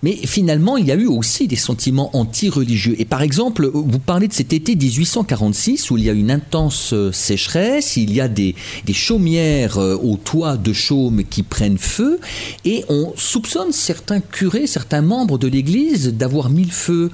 Mais 0.03 0.17
finalement, 0.25 0.77
il 0.77 0.85
y 0.85 0.91
a 0.91 0.95
eu 0.95 1.07
aussi 1.07 1.47
des 1.47 1.55
sentiments 1.55 2.11
anti-religieux. 2.15 2.95
Et 2.99 3.05
par 3.05 3.23
exemple, 3.23 3.71
vous 3.73 3.97
parlez 3.97 4.27
de 4.27 4.33
cet 4.33 4.53
été 4.53 4.75
1846 4.75 5.89
où 5.89 5.97
il 5.97 6.03
y 6.03 6.09
a 6.11 6.13
une 6.13 6.29
intense 6.29 6.93
sécheresse, 7.11 7.97
il 7.97 8.13
y 8.13 8.21
a 8.21 8.27
des, 8.27 8.53
chaumières 8.93 9.77
au 9.77 10.17
toit 10.17 10.57
de 10.57 10.73
chaume 10.73 11.23
qui 11.23 11.41
prennent 11.41 11.79
feu, 11.79 12.19
et 12.65 12.85
on 12.87 13.13
soupçonne 13.15 13.71
certains 13.71 14.19
curés, 14.19 14.67
certains 14.67 15.01
membres 15.01 15.39
de 15.39 15.47
l'Église 15.47 16.13
d'avoir 16.13 16.51
mis 16.51 16.65
le 16.65 16.71
feu. 16.71 17.09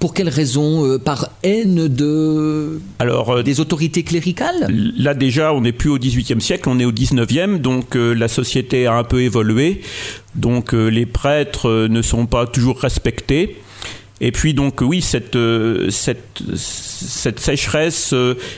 Pour 0.00 0.14
quelle 0.14 0.28
raison 0.28 0.86
euh, 0.86 0.98
Par 0.98 1.30
haine 1.42 1.88
de 1.88 2.80
Alors, 2.98 3.30
euh, 3.30 3.42
des 3.42 3.60
autorités 3.60 4.02
cléricales 4.02 4.66
Là 4.96 5.14
déjà, 5.14 5.52
on 5.52 5.60
n'est 5.60 5.72
plus 5.72 5.90
au 5.90 5.98
XVIIIe 5.98 6.40
siècle, 6.40 6.68
on 6.68 6.78
est 6.78 6.84
au 6.84 6.92
XIXe, 6.92 7.60
donc 7.60 7.96
euh, 7.96 8.14
la 8.14 8.28
société 8.28 8.86
a 8.86 8.94
un 8.94 9.04
peu 9.04 9.22
évolué. 9.22 9.82
Donc 10.34 10.72
les 10.72 11.06
prêtres 11.06 11.86
ne 11.88 12.02
sont 12.02 12.26
pas 12.26 12.46
toujours 12.46 12.80
respectés. 12.80 13.56
Et 14.20 14.32
puis 14.32 14.52
donc 14.52 14.80
oui, 14.80 15.00
cette, 15.00 15.38
cette, 15.90 16.42
cette 16.56 17.38
sécheresse 17.38 18.12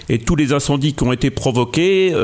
et 0.08 0.18
tous 0.18 0.36
les 0.36 0.54
incendies 0.54 0.94
qui 0.94 1.04
ont 1.04 1.12
été 1.12 1.28
provoqués 1.28 2.14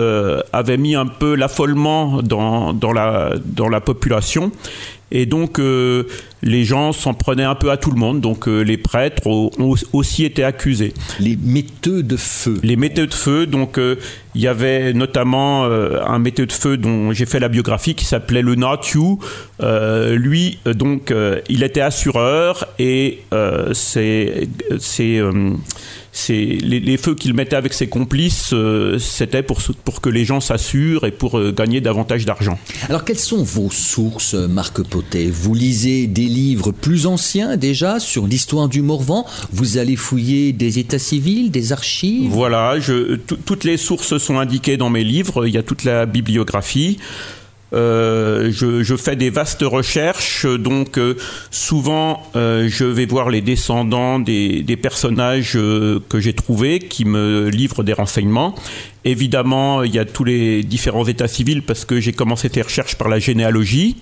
avaient 0.55 0.79
mis 0.79 0.95
un 0.95 1.05
peu 1.05 1.35
l'affolement 1.35 2.23
dans, 2.23 2.73
dans, 2.73 2.93
la, 2.93 3.35
dans 3.45 3.69
la 3.69 3.83
population. 3.83 4.53
Et 5.13 5.27
donc 5.27 5.61
les 6.43 6.65
gens 6.65 6.93
s'en 6.93 7.15
prenaient 7.15 7.45
un 7.45 7.55
peu 7.55 7.71
à 7.71 7.77
tout 7.77 7.91
le 7.91 7.99
monde, 7.99 8.21
donc 8.21 8.49
euh, 8.49 8.63
les 8.63 8.77
prêtres 8.77 9.27
ont, 9.27 9.51
aussi 9.93 10.25
été 10.25 10.43
accusés. 10.43 10.93
Les 11.21 11.37
metteux 11.41 12.03
de 12.03 12.17
feu. 12.17 12.59
Les 12.63 12.77
metteux 12.77 13.07
de 13.07 13.15
feu, 13.15 13.47
donc 13.47 13.79
euh, 13.79 13.97
il 14.35 14.43
y 14.43 14.49
avait 14.49 14.93
notamment 14.93 15.65
euh, 15.65 16.01
un 16.05 16.19
metteux 16.19 16.47
de 16.47 16.53
feu 16.53 16.77
dont 16.77 17.13
j'ai 17.13 17.27
fait 17.27 17.39
la 17.39 17.49
biographie 17.49 17.95
qui 17.95 18.05
s'appelait 18.05 18.43
le 18.43 18.57
Nathiou. 18.57 19.21
lui, 19.61 20.59
donc, 20.65 21.15
il 21.49 21.63
était 21.63 21.81
assureur 21.81 22.67
et 22.79 23.21
c'est 23.73 24.49
c'est 26.15 26.35
les, 26.35 26.97
feux 26.99 27.15
qu'il 27.15 27.33
mettait 27.33 27.57
avec 27.57 27.73
ses 27.73 27.89
complices, 27.89 28.51
euh, 28.53 28.99
c'était 28.99 29.43
pour, 29.43 29.61
pour 29.83 30.03
que 30.03 30.11
les 30.11 30.27
gens 30.27 30.41
s'assurent 30.41 31.05
et 31.05 31.11
pour 31.11 31.39
euh, 31.39 31.53
gagner 31.53 31.81
davantage 31.81 32.27
d'argent. 32.27 32.59
Alors 32.91 33.05
quelles 33.05 33.19
sont 33.19 33.43
vos 33.43 33.71
sources, 33.71 34.35
Marc 34.35 34.83
Potet? 34.83 35.31
Vous 35.31 35.55
lisez 35.55 36.07
des 36.07 36.27
livres 36.27 36.71
plus 36.71 37.07
anciens 37.07 37.57
déjà 37.57 37.99
sur 37.99 38.27
l'histoire 38.27 38.69
du 38.69 38.83
Morvan? 38.83 39.25
Vous 39.53 39.79
allez 39.79 39.97
fouiller 39.97 40.53
des 40.53 40.79
états 40.79 40.99
civils, 40.99 41.51
des 41.51 41.73
archives? 41.73 42.31
Voilà, 42.31 42.79
je, 42.79 43.17
toutes 43.17 43.65
les 43.65 43.79
sources 43.79 44.19
sont 44.19 44.39
indiquées 44.39 44.77
dans 44.77 44.91
mes 44.91 45.05
livres, 45.05 45.47
il 45.47 45.55
y 45.55 45.59
a 45.59 45.63
toute 45.63 45.85
la 45.85 46.05
bibliographie. 46.05 46.99
Euh, 47.75 48.51
je, 48.53 48.97
fais 48.97 49.17
des 49.17 49.31
vastes 49.31 49.63
recherches, 49.63 50.47
donc 50.47 50.99
euh, 50.99 51.15
souvent 51.51 52.23
euh, 52.37 52.69
je 52.69 52.85
vais 52.85 53.07
voir 53.07 53.31
les 53.31 53.41
descendants 53.41 54.19
des, 54.19 54.79
personnages 54.83 55.53
que 55.53 56.21
j'ai 56.21 56.33
trouvés 56.35 56.81
qui 56.81 57.05
me 57.05 57.49
livrent 57.49 57.83
des 57.83 57.93
renseignements. 57.93 58.55
Évidemment, 59.05 59.85
il 59.85 59.95
y 59.95 59.99
a 59.99 60.05
tous 60.05 60.25
les 60.25 60.63
différents 60.63 61.07
états 61.07 61.29
civils 61.29 61.63
parce 61.63 61.85
que 61.85 62.01
j'ai 62.01 62.13
commencé 62.13 62.51
ces 62.53 62.63
recherches 62.63 62.97
par 62.97 63.09
la 63.09 63.19
généalogie. 63.19 63.97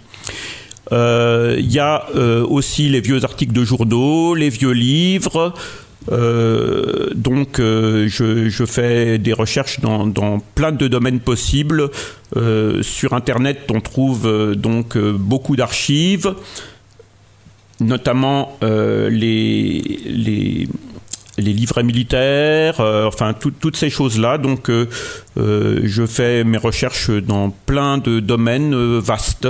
Il 0.91 1.71
y 1.71 1.79
a 1.79 2.07
aussi 2.49 2.89
les 2.89 3.01
vieux 3.01 3.25
articles 3.25 3.53
de 3.53 3.65
journaux, 3.65 4.35
les 4.35 4.49
vieux 4.49 4.73
livres. 4.73 5.55
Euh, 6.11 7.11
donc 7.15 7.59
euh, 7.59 8.09
je, 8.09 8.65
fais 8.65 9.19
des 9.19 9.33
recherches 9.33 9.81
dans, 9.81 10.41
plein 10.55 10.73
de 10.73 10.89
domaines 10.89 11.21
possibles. 11.21 11.91
Euh, 12.37 12.83
sur 12.83 13.13
Internet, 13.13 13.69
on 13.73 13.81
trouve 13.81 14.55
donc 14.55 14.97
beaucoup 14.97 15.57
d'archives, 15.57 16.35
notamment 17.81 18.57
les, 18.63 20.69
livrets 21.39 21.83
militaires, 21.83 22.81
enfin 22.81 23.35
toutes 23.35 23.77
ces 23.77 23.91
choses-là. 23.91 24.39
Donc 24.39 24.71
je 25.37 26.07
fais 26.07 26.45
mes 26.45 26.59
recherches 26.59 27.11
dans 27.11 27.51
plein 27.51 27.99
de 27.99 28.21
domaines 28.21 28.99
vastes. 28.99 29.49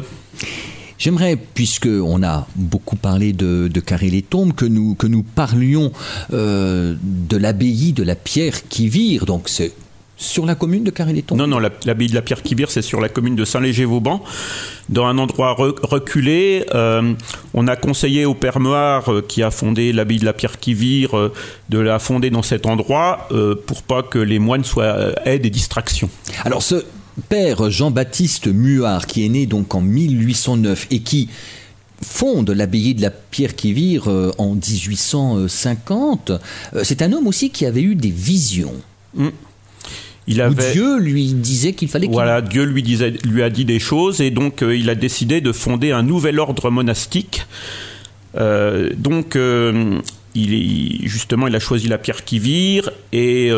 J'aimerais, 1.00 1.36
puisqu'on 1.36 2.22
a 2.22 2.46
beaucoup 2.56 2.96
parlé 2.96 3.32
de, 3.32 3.68
de 3.72 3.80
Carré-les-Tombes, 3.80 4.52
que 4.52 4.66
nous, 4.66 4.94
que 4.94 5.06
nous 5.06 5.22
parlions 5.22 5.92
euh, 6.34 6.94
de 7.02 7.38
l'abbaye 7.38 7.94
de 7.94 8.02
la 8.02 8.14
Pierre 8.14 8.68
qui 8.68 8.90
vire. 8.90 9.24
Donc 9.24 9.48
c'est 9.48 9.72
sur 10.18 10.44
la 10.44 10.54
commune 10.54 10.84
de 10.84 10.90
Carré-les-Tombes 10.90 11.38
Non, 11.38 11.46
non, 11.46 11.58
l'abbaye 11.58 12.08
de 12.08 12.14
la 12.14 12.20
Pierre 12.20 12.42
qui 12.42 12.54
vire, 12.54 12.70
c'est 12.70 12.82
sur 12.82 13.00
la 13.00 13.08
commune 13.08 13.34
de 13.34 13.46
Saint-Léger-Vauban, 13.46 14.22
dans 14.90 15.06
un 15.06 15.16
endroit 15.16 15.54
reculé. 15.54 16.66
Euh, 16.74 17.14
on 17.54 17.66
a 17.66 17.76
conseillé 17.76 18.26
au 18.26 18.34
Père 18.34 18.60
Noir, 18.60 19.10
euh, 19.10 19.24
qui 19.26 19.42
a 19.42 19.50
fondé 19.50 19.94
l'abbaye 19.94 20.18
de 20.18 20.26
la 20.26 20.34
Pierre 20.34 20.58
qui 20.58 20.74
vire, 20.74 21.30
de 21.70 21.78
la 21.78 21.98
fonder 21.98 22.28
dans 22.28 22.42
cet 22.42 22.66
endroit 22.66 23.26
pour 23.66 23.82
pas 23.84 24.02
que 24.02 24.18
les 24.18 24.38
moines 24.38 24.64
soient, 24.64 25.14
aient 25.24 25.38
des 25.38 25.48
distractions. 25.48 26.10
Alors 26.44 26.62
ce, 26.62 26.84
père 27.28 27.70
Jean-Baptiste 27.70 28.46
Muard, 28.48 29.06
qui 29.06 29.24
est 29.24 29.28
né 29.28 29.46
donc 29.46 29.74
en 29.74 29.80
1809 29.80 30.86
et 30.90 31.00
qui 31.00 31.28
fonde 32.02 32.50
l'abbaye 32.50 32.94
de 32.94 33.02
la 33.02 33.10
Pierre 33.10 33.54
qui 33.54 33.72
vire 33.72 34.08
euh, 34.08 34.32
en 34.38 34.54
1850, 34.54 36.30
euh, 36.30 36.80
c'est 36.82 37.02
un 37.02 37.12
homme 37.12 37.26
aussi 37.26 37.50
qui 37.50 37.66
avait 37.66 37.82
eu 37.82 37.94
des 37.94 38.10
visions. 38.10 38.74
Mm. 39.14 39.28
Il 40.26 40.40
avait... 40.40 40.72
Dieu 40.72 40.98
lui 40.98 41.32
disait 41.34 41.72
qu'il 41.72 41.88
fallait 41.88 42.06
qu'il... 42.06 42.14
Voilà, 42.14 42.40
Dieu 42.40 42.64
lui, 42.64 42.82
disait, 42.82 43.14
lui 43.24 43.42
a 43.42 43.50
dit 43.50 43.64
des 43.64 43.80
choses 43.80 44.20
et 44.20 44.30
donc 44.30 44.62
euh, 44.62 44.76
il 44.76 44.88
a 44.88 44.94
décidé 44.94 45.40
de 45.40 45.52
fonder 45.52 45.92
un 45.92 46.02
nouvel 46.02 46.38
ordre 46.38 46.70
monastique. 46.70 47.46
donc 48.34 49.36
il 50.34 51.08
justement 51.08 51.48
il 51.48 51.56
a 51.56 51.58
choisi 51.58 51.88
la 51.88 51.98
pierre 51.98 52.24
qui 52.24 52.38
vire 52.38 52.92
et 53.12 53.50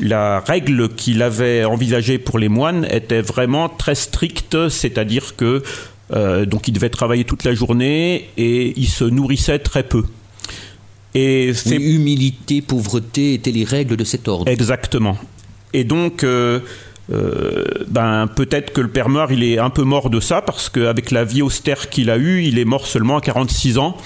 la 0.00 0.40
règle 0.40 0.88
qu'il 0.90 1.22
avait 1.22 1.64
envisagée 1.64 2.18
pour 2.18 2.38
les 2.38 2.48
moines 2.48 2.86
était 2.90 3.22
vraiment 3.22 3.68
très 3.68 3.94
stricte, 3.94 4.68
c'est-à-dire 4.68 5.36
que 5.36 5.62
euh, 6.12 6.46
donc 6.46 6.68
ils 6.68 6.72
devaient 6.72 6.90
travailler 6.90 7.24
toute 7.24 7.44
la 7.44 7.54
journée 7.54 8.28
et 8.36 8.78
ils 8.78 8.88
se 8.88 9.04
nourrissaient 9.04 9.58
très 9.58 9.82
peu. 9.82 10.04
Et 11.14 11.52
humilité, 11.70 12.60
pauvreté 12.60 13.32
étaient 13.34 13.50
les 13.50 13.64
règles 13.64 13.96
de 13.96 14.04
cet 14.04 14.28
ordre. 14.28 14.50
Exactement. 14.50 15.16
Et 15.72 15.84
donc 15.84 16.24
euh, 16.24 17.64
ben 17.86 18.26
peut-être 18.26 18.72
que 18.72 18.80
le 18.80 18.88
père 18.88 19.08
Moire, 19.08 19.30
il 19.30 19.44
est 19.44 19.58
un 19.58 19.70
peu 19.70 19.82
mort 19.82 20.10
de 20.10 20.20
ça 20.20 20.42
parce 20.42 20.68
qu'avec 20.68 21.10
la 21.10 21.24
vie 21.24 21.42
austère 21.42 21.88
qu'il 21.88 22.10
a 22.10 22.18
eue, 22.18 22.42
il 22.42 22.58
est 22.58 22.64
mort 22.64 22.86
seulement 22.86 23.18
à 23.18 23.20
46 23.20 23.78
ans. 23.78 23.96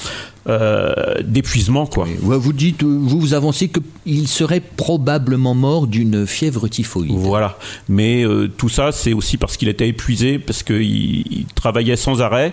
D'épuisement 0.46 1.86
quoi. 1.86 2.06
Vous 2.20 2.52
dites, 2.52 2.82
vous, 2.82 3.20
vous 3.20 3.34
avancez 3.34 3.70
qu'il 3.70 4.26
serait 4.26 4.60
probablement 4.60 5.54
mort 5.54 5.86
d'une 5.86 6.26
fièvre 6.26 6.66
typhoïde. 6.68 7.12
Voilà, 7.12 7.58
mais 7.88 8.24
tout 8.56 8.68
ça 8.68 8.90
c'est 8.92 9.12
aussi 9.12 9.36
parce 9.36 9.56
qu'il 9.56 9.68
était 9.68 9.88
épuisé, 9.88 10.38
parce 10.38 10.62
qu'il 10.62 10.80
il 10.82 11.46
travaillait 11.54 11.96
sans 11.96 12.20
arrêt. 12.22 12.52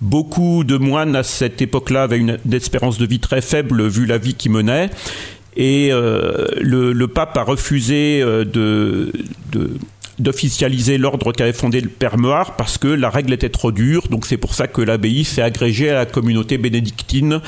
Beaucoup 0.00 0.64
de 0.64 0.76
moines 0.76 1.16
à 1.16 1.22
cette 1.22 1.62
époque-là 1.62 2.02
avaient 2.02 2.18
une, 2.18 2.38
espérance 2.52 2.98
de 2.98 3.06
vie 3.06 3.20
très 3.20 3.40
faible 3.40 3.86
vu 3.86 4.06
la 4.06 4.18
vie 4.18 4.34
qu'ils 4.34 4.52
menaient. 4.52 4.90
Et 5.56 5.90
euh, 5.92 6.46
le, 6.60 7.06
pape 7.06 7.36
a 7.38 7.42
refusé 7.42 8.20
euh, 8.20 8.44
de, 8.44 9.12
d'officialiser 10.18 10.98
l'ordre 10.98 11.32
qu'avait 11.32 11.52
fondé 11.52 11.80
le 11.80 11.88
Père 11.88 12.18
Meuard 12.18 12.56
parce 12.56 12.78
que 12.78 12.88
la 12.88 13.10
règle 13.10 13.32
était 13.32 13.48
trop 13.48 13.72
dure. 13.72 14.08
Donc 14.08 14.26
c'est 14.26 14.36
pour 14.36 14.54
ça 14.54 14.66
que 14.66 14.80
l'abbaye 14.80 15.24
s'est 15.24 15.42
agrégée 15.42 15.90
à 15.90 15.94
la 15.94 16.06
communauté 16.06 16.58
bénédictine 16.58 17.40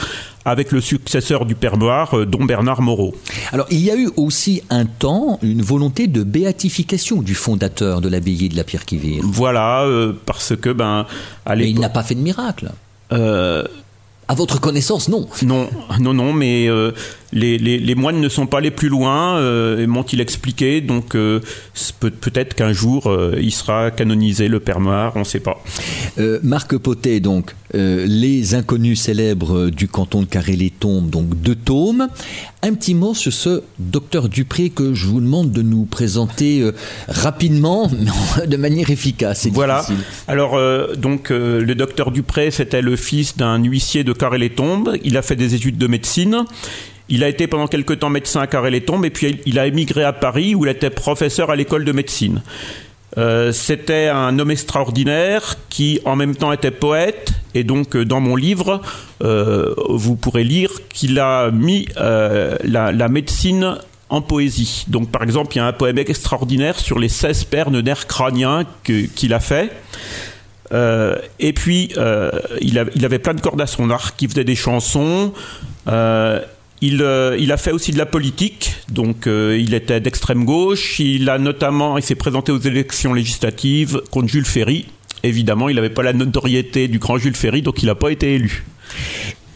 avec 0.45 0.73
le 0.73 0.81
successeur 0.81 1.45
du 1.45 1.55
Père 1.55 1.77
Meuard, 1.77 2.15
euh, 2.15 2.27
dont 2.27 2.45
Bernard 2.45 2.83
Moreau. 2.83 3.15
Alors 3.53 3.67
il 3.71 3.81
y 3.81 3.91
a 3.91 3.97
eu 3.97 4.11
aussi 4.17 4.63
un 4.71 4.85
temps 4.85 5.39
une 5.43 5.63
volonté 5.63 6.07
de 6.07 6.23
béatification 6.23 7.23
du 7.23 7.35
fondateur 7.35 8.01
de 8.01 8.09
l'abbaye 8.09 8.49
de 8.49 8.57
la 8.57 8.65
Pierre 8.65 8.85
qui 8.85 9.21
Voilà, 9.23 9.87
parce 10.25 10.55
que 10.57 10.71
ben 10.71 11.07
à 11.45 11.57
Mais 11.57 11.71
il 11.71 11.81
n'a 11.81 11.89
pas 11.89 12.03
fait 12.03 12.15
de 12.15 12.21
miracle. 12.21 12.71
Euh, 13.13 13.65
à 14.29 14.35
votre 14.35 14.61
connaissance, 14.61 15.09
non. 15.09 15.29
Non, 15.43 15.69
non, 16.01 16.13
non, 16.13 16.33
mais 16.33 16.67
euh, 16.69 16.93
les, 17.33 17.59
les, 17.59 17.95
moines 17.95 18.21
ne 18.21 18.29
sont 18.29 18.47
pas 18.47 18.61
les 18.61 18.71
plus 18.71 18.89
loin, 18.89 19.37
euh, 19.37 19.87
m'ont-ils 19.87 20.21
expliqué. 20.21 20.81
Donc 20.81 21.15
euh, 21.15 21.41
peut, 22.01 22.13
être 22.35 22.55
qu'un 22.55 22.73
jour, 22.73 23.11
il 23.39 23.53
sera 23.53 23.91
canonisé, 23.91 24.49
le 24.49 24.61
Père 24.61 24.81
Noir, 24.81 25.13
on 25.17 25.21
ne 25.21 25.25
sait 25.25 25.41
pas. 25.41 25.63
Marc 26.43 26.77
Potet, 26.77 27.21
donc, 27.21 27.55
Les 27.75 28.55
Inconnus 28.55 29.01
célèbres 29.01 29.71
du 29.71 29.89
canton 29.89 30.21
de 30.21 30.27
Carré-les-Tombes, 30.27 31.11
donc 31.11 31.41
deux 31.41 31.55
tomes. 31.55 32.09
Un 32.63 32.75
petit 32.75 32.95
mot 32.95 33.15
sur 33.15 33.33
ce 33.33 33.63
docteur 33.79 34.29
Dupré 34.29 34.71
que 34.71 34.95
je 34.95 35.07
vous 35.07 35.21
demande 35.21 35.53
de 35.53 35.63
nous 35.63 35.85
présenter 35.85 36.69
rapidement, 37.09 37.91
mais 38.39 38.47
de 38.47 38.57
manière 38.57 38.91
efficace. 38.91 39.47
Voilà. 39.53 39.85
Alors, 40.27 40.59
donc, 40.97 41.31
le 41.31 41.75
docteur 41.75 42.11
Dupré, 42.11 42.51
c'était 42.51 42.83
le 42.83 42.97
fils 42.97 43.37
d'un 43.37 43.63
huissier 43.63 44.05
de 44.05 44.13
Carré-les-Tombes. 44.13 44.97
Il 45.05 45.17
a 45.17 45.23
fait 45.23 45.37
des 45.37 45.55
études 45.55 45.79
de 45.79 45.87
médecine. 45.87 46.45
Il 47.09 47.23
a 47.23 47.29
été 47.29 47.47
pendant 47.47 47.67
quelques 47.67 48.01
temps 48.01 48.11
médecin 48.11 48.41
à 48.41 48.47
Carré-les-Tombes 48.47 49.05
et 49.05 49.11
puis 49.11 49.41
il 49.47 49.59
a 49.59 49.67
émigré 49.67 50.03
à 50.03 50.13
Paris 50.13 50.55
où 50.55 50.65
il 50.65 50.71
était 50.71 50.91
professeur 50.91 51.51
à 51.51 51.57
l'école 51.57 51.85
de 51.85 51.93
médecine. 51.93 52.43
Euh, 53.19 53.51
c'était 53.53 54.09
un 54.09 54.39
homme 54.39 54.51
extraordinaire 54.51 55.57
qui 55.71 56.01
en 56.05 56.17
même 56.17 56.37
temps 56.37 56.53
était 56.53 56.71
poète 56.71 57.33
et 57.55 57.65
donc 57.65 57.97
euh, 57.97 58.05
dans 58.05 58.21
mon 58.21 58.37
livre 58.37 58.83
euh, 59.23 59.75
vous 59.89 60.17
pourrez 60.17 60.45
lire 60.45 60.71
qu'il 60.91 61.19
a 61.19 61.51
mis 61.51 61.87
la, 61.97 63.09
médecine 63.09 63.77
en 64.11 64.21
poésie. 64.21 64.85
Donc 64.89 65.11
par 65.11 65.23
exemple 65.23 65.55
il 65.55 65.59
y 65.59 65.63
a 65.63 65.67
un 65.67 65.73
poème 65.73 65.99
extraordinaire 65.99 66.79
sur 66.79 66.99
les 66.99 67.09
16 67.09 67.45
paires 67.45 67.71
de 67.71 67.81
nerfs 67.81 68.07
crâniens 68.07 68.65
qu'il 68.85 69.33
a 69.33 69.41
fait. 69.41 69.71
et 71.39 71.53
puis, 71.55 71.93
il, 72.61 72.85
il, 72.95 73.05
avait 73.05 73.19
plein 73.19 73.35
de 73.35 73.41
cordes 73.41 73.61
à 73.61 73.67
son 73.67 73.91
arc, 73.91 74.21
il 74.21 74.29
faisait 74.29 74.45
des 74.45 74.57
chansons. 74.57 75.33
Euh, 76.83 77.37
il, 77.39 77.53
a 77.53 77.57
fait 77.57 77.73
aussi 77.73 77.91
de 77.91 77.99
la 77.99 78.07
politique, 78.07 78.75
donc 78.91 79.27
euh, 79.27 79.59
il 79.59 79.75
était 79.75 80.01
d'extrême 80.01 80.45
gauche. 80.45 81.01
Il 81.01 81.29
a 81.31 81.39
notamment, 81.39 81.97
il 81.97 82.05
s'est 82.05 82.15
présenté 82.15 82.53
aux 82.53 82.59
élections 82.59 83.15
législatives 83.15 84.03
contre 84.11 84.29
Jules 84.29 84.45
Ferry. 84.47 84.87
Évidemment, 85.23 85.69
il 85.69 85.77
n'avait 85.77 85.91
pas 85.91 86.03
la 86.03 86.13
notoriété 86.13 86.89
du 86.89 86.99
grand 86.99 87.19
Jules 87.19 87.37
Ferry, 87.37 87.63
donc 87.63 87.83
il 87.83 87.87
n'a 87.87 87.95
pas 87.95 88.11
été 88.11 88.35
élu. 88.35 88.65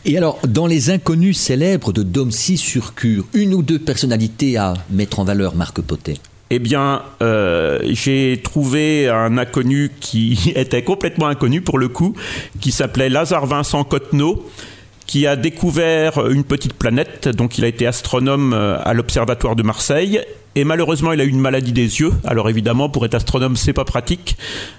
Et 0.06 0.16
alors, 0.16 0.38
dans 0.48 0.66
les 0.66 0.88
inconnus 0.88 1.38
célèbres 1.38 1.92
de 1.92 2.02
Domcy 2.02 2.56
sur 2.56 2.94
Cure, 2.94 3.26
une 3.34 3.52
ou 3.52 3.62
deux 3.62 3.78
personnalités 3.78 4.56
à 4.56 4.74
mettre 4.90 5.20
en 5.20 5.24
valeur, 5.24 5.54
Marc 5.54 5.82
Potet? 5.82 6.16
Eh 6.48 6.58
bien, 6.58 7.02
euh, 7.22 7.78
j'ai 7.84 8.40
trouvé 8.42 9.08
un 9.08 9.36
inconnu 9.38 9.92
qui 10.00 10.52
était 10.56 10.82
complètement 10.82 11.28
inconnu 11.28 11.60
pour 11.60 11.78
le 11.78 11.88
coup, 11.88 12.14
qui 12.60 12.72
s'appelait 12.72 13.10
Lazare 13.10 13.46
Vincent 13.46 13.84
Cottenot, 13.84 14.44
qui 15.10 15.26
a 15.26 15.34
découvert 15.34 16.24
une 16.28 16.44
petite 16.44 16.74
planète. 16.74 17.26
Donc, 17.26 17.58
il 17.58 17.64
a 17.64 17.66
été 17.66 17.84
astronome 17.84 18.52
euh, 18.52 18.78
à 18.80 18.94
l'Observatoire 18.94 19.56
de 19.56 19.64
Marseille 19.64 20.20
et 20.56 20.64
malheureusement, 20.64 21.12
il 21.12 21.20
a 21.20 21.24
eu 21.24 21.28
une 21.28 21.40
maladie 21.40 21.72
des 21.72 22.00
yeux. 22.00 22.12
Alors 22.24 22.48
évidemment, 22.48 22.88
pour 22.88 23.04
être 23.04 23.14
astronome, 23.14 23.56
c'est 23.56 23.72
pas 23.72 23.84
pratique. 23.84 24.36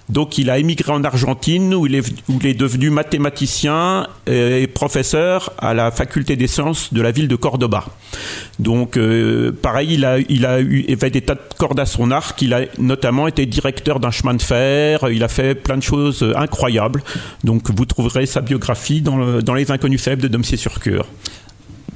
Donc, 0.09 0.37
il 0.37 0.49
a 0.49 0.57
émigré 0.57 0.91
en 0.91 1.05
Argentine, 1.05 1.73
où 1.73 1.87
il 1.87 1.95
est, 1.95 2.53
devenu 2.53 2.89
mathématicien 2.89 4.07
et 4.27 4.67
professeur 4.67 5.53
à 5.57 5.73
la 5.73 5.89
faculté 5.89 6.35
des 6.35 6.47
sciences 6.47 6.93
de 6.93 7.01
la 7.01 7.11
ville 7.11 7.29
de 7.29 7.37
Cordoba. 7.37 7.85
Donc, 8.59 8.97
euh, 8.97 9.53
pareil, 9.53 9.93
il 9.93 10.03
a, 10.03 10.19
il 10.19 10.45
a 10.45 10.59
eu, 10.59 10.85
avait 10.91 11.09
des 11.09 11.21
tas 11.21 11.35
de 11.35 11.41
cordes 11.57 11.79
à 11.79 11.85
son 11.85 12.11
arc. 12.11 12.41
Il 12.41 12.53
a 12.53 12.63
notamment 12.77 13.27
été 13.27 13.45
directeur 13.45 14.01
d'un 14.01 14.11
chemin 14.11 14.33
de 14.33 14.41
fer. 14.41 15.09
Il 15.09 15.23
a 15.23 15.29
fait 15.29 15.55
plein 15.55 15.77
de 15.77 15.83
choses 15.83 16.33
incroyables. 16.35 17.01
Donc, 17.45 17.71
vous 17.73 17.85
trouverez 17.85 18.25
sa 18.25 18.41
biographie 18.41 19.01
dans, 19.01 19.53
les 19.53 19.71
Inconnus 19.71 20.01
célèbres 20.01 20.23
de 20.23 20.27
Domcier-sur-Cure 20.27 21.05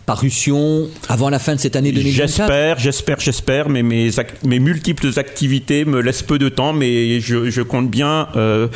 parution 0.06 0.88
avant 1.10 1.30
la 1.30 1.40
fin 1.40 1.56
de 1.56 1.60
cette 1.60 1.76
année 1.76 1.92
2024 1.92 2.28
J'espère, 2.28 2.80
j'espère, 2.80 3.20
j'espère, 3.20 3.70
mais 3.70 3.84
mes, 3.84 4.10
mes 4.44 4.60
multiples 4.60 5.18
activités 5.18 5.86
me 5.86 6.02
laissent 6.02 6.24
peu 6.24 6.38
de 6.38 6.50
temps, 6.50 6.74
mais 6.74 7.20
je, 7.20 7.62
compte 7.62 7.90
bien 7.90 8.28
euh, 8.36 8.68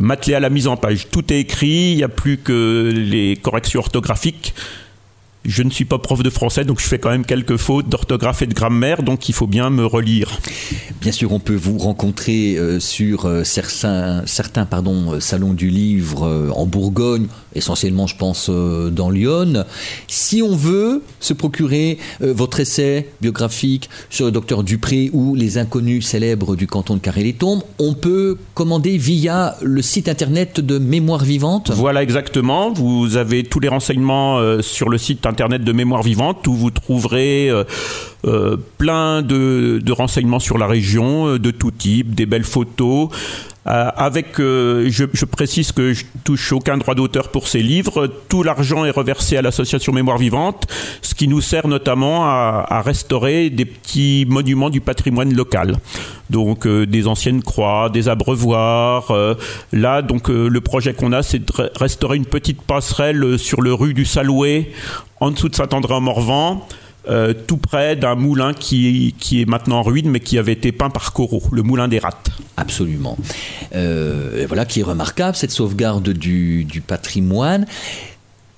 m'atteler 0.00 0.34
à 0.34 0.40
la 0.40 0.50
mise 0.50 0.66
en 0.66 0.76
page. 0.76 1.08
Tout 1.10 1.32
est 1.32 1.40
écrit, 1.40 1.92
il 1.92 1.96
n'y 1.96 2.02
a 2.02 2.08
plus 2.08 2.38
que 2.38 2.92
les 2.94 3.36
corrections 3.36 3.80
orthographiques. 3.80 4.54
Je 5.44 5.62
ne 5.62 5.70
suis 5.70 5.84
pas 5.84 5.98
prof 5.98 6.22
de 6.22 6.30
français, 6.30 6.64
donc 6.64 6.80
je 6.80 6.86
fais 6.86 6.98
quand 6.98 7.10
même 7.10 7.24
quelques 7.24 7.56
fautes 7.56 7.88
d'orthographe 7.88 8.42
et 8.42 8.46
de 8.46 8.54
grammaire, 8.54 9.02
donc 9.02 9.28
il 9.28 9.32
faut 9.32 9.46
bien 9.46 9.70
me 9.70 9.84
relire. 9.84 10.38
Bien 11.00 11.12
sûr, 11.12 11.32
on 11.32 11.40
peut 11.40 11.54
vous 11.54 11.78
rencontrer 11.78 12.56
euh, 12.56 12.78
sur 12.78 13.26
euh, 13.26 13.44
certains, 13.44 14.22
certains 14.26 14.66
pardon, 14.66 15.20
salons 15.20 15.52
du 15.52 15.68
livre 15.68 16.52
en 16.54 16.66
Bourgogne, 16.66 17.26
essentiellement 17.54 18.06
je 18.06 18.16
pense 18.16 18.48
euh, 18.50 18.90
dans 18.90 19.10
Lyon. 19.10 19.64
Si 20.08 20.42
on 20.42 20.56
veut 20.56 21.02
se 21.20 21.32
procurer 21.32 21.98
euh, 22.22 22.32
votre 22.32 22.60
essai 22.60 23.08
biographique 23.20 23.88
sur 24.10 24.26
le 24.26 24.32
docteur 24.32 24.62
Dupré 24.62 25.10
ou 25.12 25.34
les 25.34 25.58
inconnus 25.58 26.06
célèbres 26.06 26.56
du 26.56 26.66
canton 26.66 26.94
de 26.94 27.00
Carré-les-Tombes, 27.00 27.62
on 27.78 27.94
peut 27.94 28.36
commander 28.54 28.96
via 28.96 29.56
le 29.62 29.82
site 29.82 30.08
internet 30.08 30.60
de 30.60 30.78
Mémoire 30.78 31.24
Vivante? 31.24 31.70
Voilà 31.70 32.02
exactement, 32.02 32.72
vous 32.72 33.16
avez 33.16 33.44
tous 33.44 33.60
les 33.60 33.68
renseignements 33.68 34.38
euh, 34.38 34.62
sur 34.62 34.88
le 34.88 34.98
site 34.98 35.20
internet 35.32 35.64
de 35.64 35.72
Mémoire 35.72 36.02
Vivante 36.02 36.46
où 36.46 36.54
vous 36.54 36.70
trouverez 36.70 37.50
plein 38.78 39.22
de, 39.22 39.80
de, 39.82 39.92
renseignements 39.92 40.38
sur 40.38 40.58
la 40.58 40.66
région 40.66 41.38
de 41.38 41.50
tout 41.50 41.70
type, 41.70 42.14
des 42.14 42.26
belles 42.26 42.44
photos, 42.44 43.08
euh, 43.68 43.90
avec, 43.96 44.40
euh, 44.40 44.88
je, 44.90 45.04
je, 45.12 45.24
précise 45.24 45.70
que 45.70 45.92
je 45.92 46.04
touche 46.24 46.52
aucun 46.52 46.78
droit 46.78 46.96
d'auteur 46.96 47.28
pour 47.28 47.46
ces 47.46 47.62
livres. 47.62 48.08
Tout 48.28 48.42
l'argent 48.42 48.84
est 48.84 48.90
reversé 48.90 49.36
à 49.36 49.42
l'association 49.42 49.92
Mémoire 49.92 50.18
Vivante, 50.18 50.66
ce 51.00 51.14
qui 51.14 51.28
nous 51.28 51.40
sert 51.40 51.68
notamment 51.68 52.24
à, 52.24 52.66
à 52.68 52.82
restaurer 52.82 53.50
des 53.50 53.64
petits 53.64 54.26
monuments 54.28 54.68
du 54.68 54.80
patrimoine 54.80 55.32
local. 55.32 55.76
Donc 56.28 56.66
euh, 56.66 56.86
des 56.86 57.06
anciennes 57.06 57.42
croix, 57.42 57.88
des 57.88 58.08
abreuvoirs. 58.08 59.12
là, 59.72 60.02
donc 60.02 60.28
le 60.28 60.60
projet 60.60 60.92
qu'on 60.92 61.12
a, 61.12 61.22
c'est 61.22 61.38
de 61.38 61.52
restaurer 61.76 62.16
une 62.16 62.26
petite 62.26 62.62
passerelle 62.62 63.38
sur 63.38 63.60
le 63.60 63.72
rue 63.72 63.94
du 63.94 64.04
Salouet, 64.04 64.72
en 65.20 65.30
dessous 65.30 65.48
de 65.48 65.54
Saint-André-en-Morvan 65.54 66.66
euh, 67.08 67.34
tout 67.34 67.56
près 67.56 67.96
d'un 67.96 68.14
moulin 68.14 68.52
qui, 68.54 69.14
qui, 69.18 69.42
est 69.42 69.48
maintenant 69.48 69.78
en 69.78 69.82
ruine, 69.82 70.08
mais 70.08 70.20
qui 70.20 70.38
avait 70.38 70.52
été 70.52 70.72
peint 70.72 70.90
par 70.90 71.12
Corot, 71.12 71.42
le 71.50 71.62
moulin 71.62 71.88
des 71.88 71.98
rats. 71.98 72.22
Absolument. 72.56 73.16
Euh, 73.74 74.44
voilà 74.46 74.64
qui 74.64 74.80
est 74.80 74.84
remarquable, 74.84 75.36
cette 75.36 75.50
sauvegarde 75.50 76.10
du, 76.10 76.64
du 76.64 76.80
patrimoine. 76.80 77.66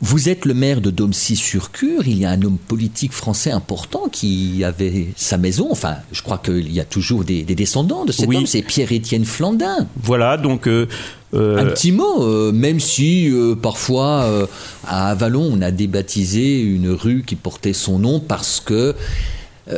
Vous 0.06 0.28
êtes 0.28 0.44
le 0.44 0.52
maire 0.52 0.82
de 0.82 0.90
Domcy-sur-Cure. 0.90 2.06
Il 2.06 2.18
y 2.18 2.26
a 2.26 2.30
un 2.30 2.42
homme 2.42 2.58
politique 2.58 3.14
français 3.14 3.50
important 3.50 4.10
qui 4.12 4.62
avait 4.62 5.06
sa 5.16 5.38
maison. 5.38 5.68
Enfin, 5.70 5.94
je 6.12 6.20
crois 6.20 6.36
qu'il 6.36 6.70
y 6.70 6.78
a 6.78 6.84
toujours 6.84 7.24
des, 7.24 7.42
descendants 7.42 8.04
de 8.04 8.12
cet 8.12 8.28
homme. 8.28 8.44
C'est 8.44 8.60
Pierre-Étienne 8.60 9.24
Flandin. 9.24 9.86
Voilà, 10.02 10.36
donc. 10.36 10.68
Euh, 10.68 10.86
euh, 11.32 11.56
un 11.56 11.64
petit 11.64 11.90
mot, 11.90 12.22
euh, 12.22 12.52
même 12.52 12.80
si 12.80 13.32
parfois 13.62 14.46
à 14.86 15.10
Avalon 15.10 15.50
on 15.50 15.62
a 15.62 15.70
débaptisé 15.70 16.60
une 16.60 16.90
rue 16.90 17.24
qui 17.26 17.34
portait 17.34 17.72
son 17.72 17.98
nom 17.98 18.20
parce 18.20 18.60
que 18.60 18.94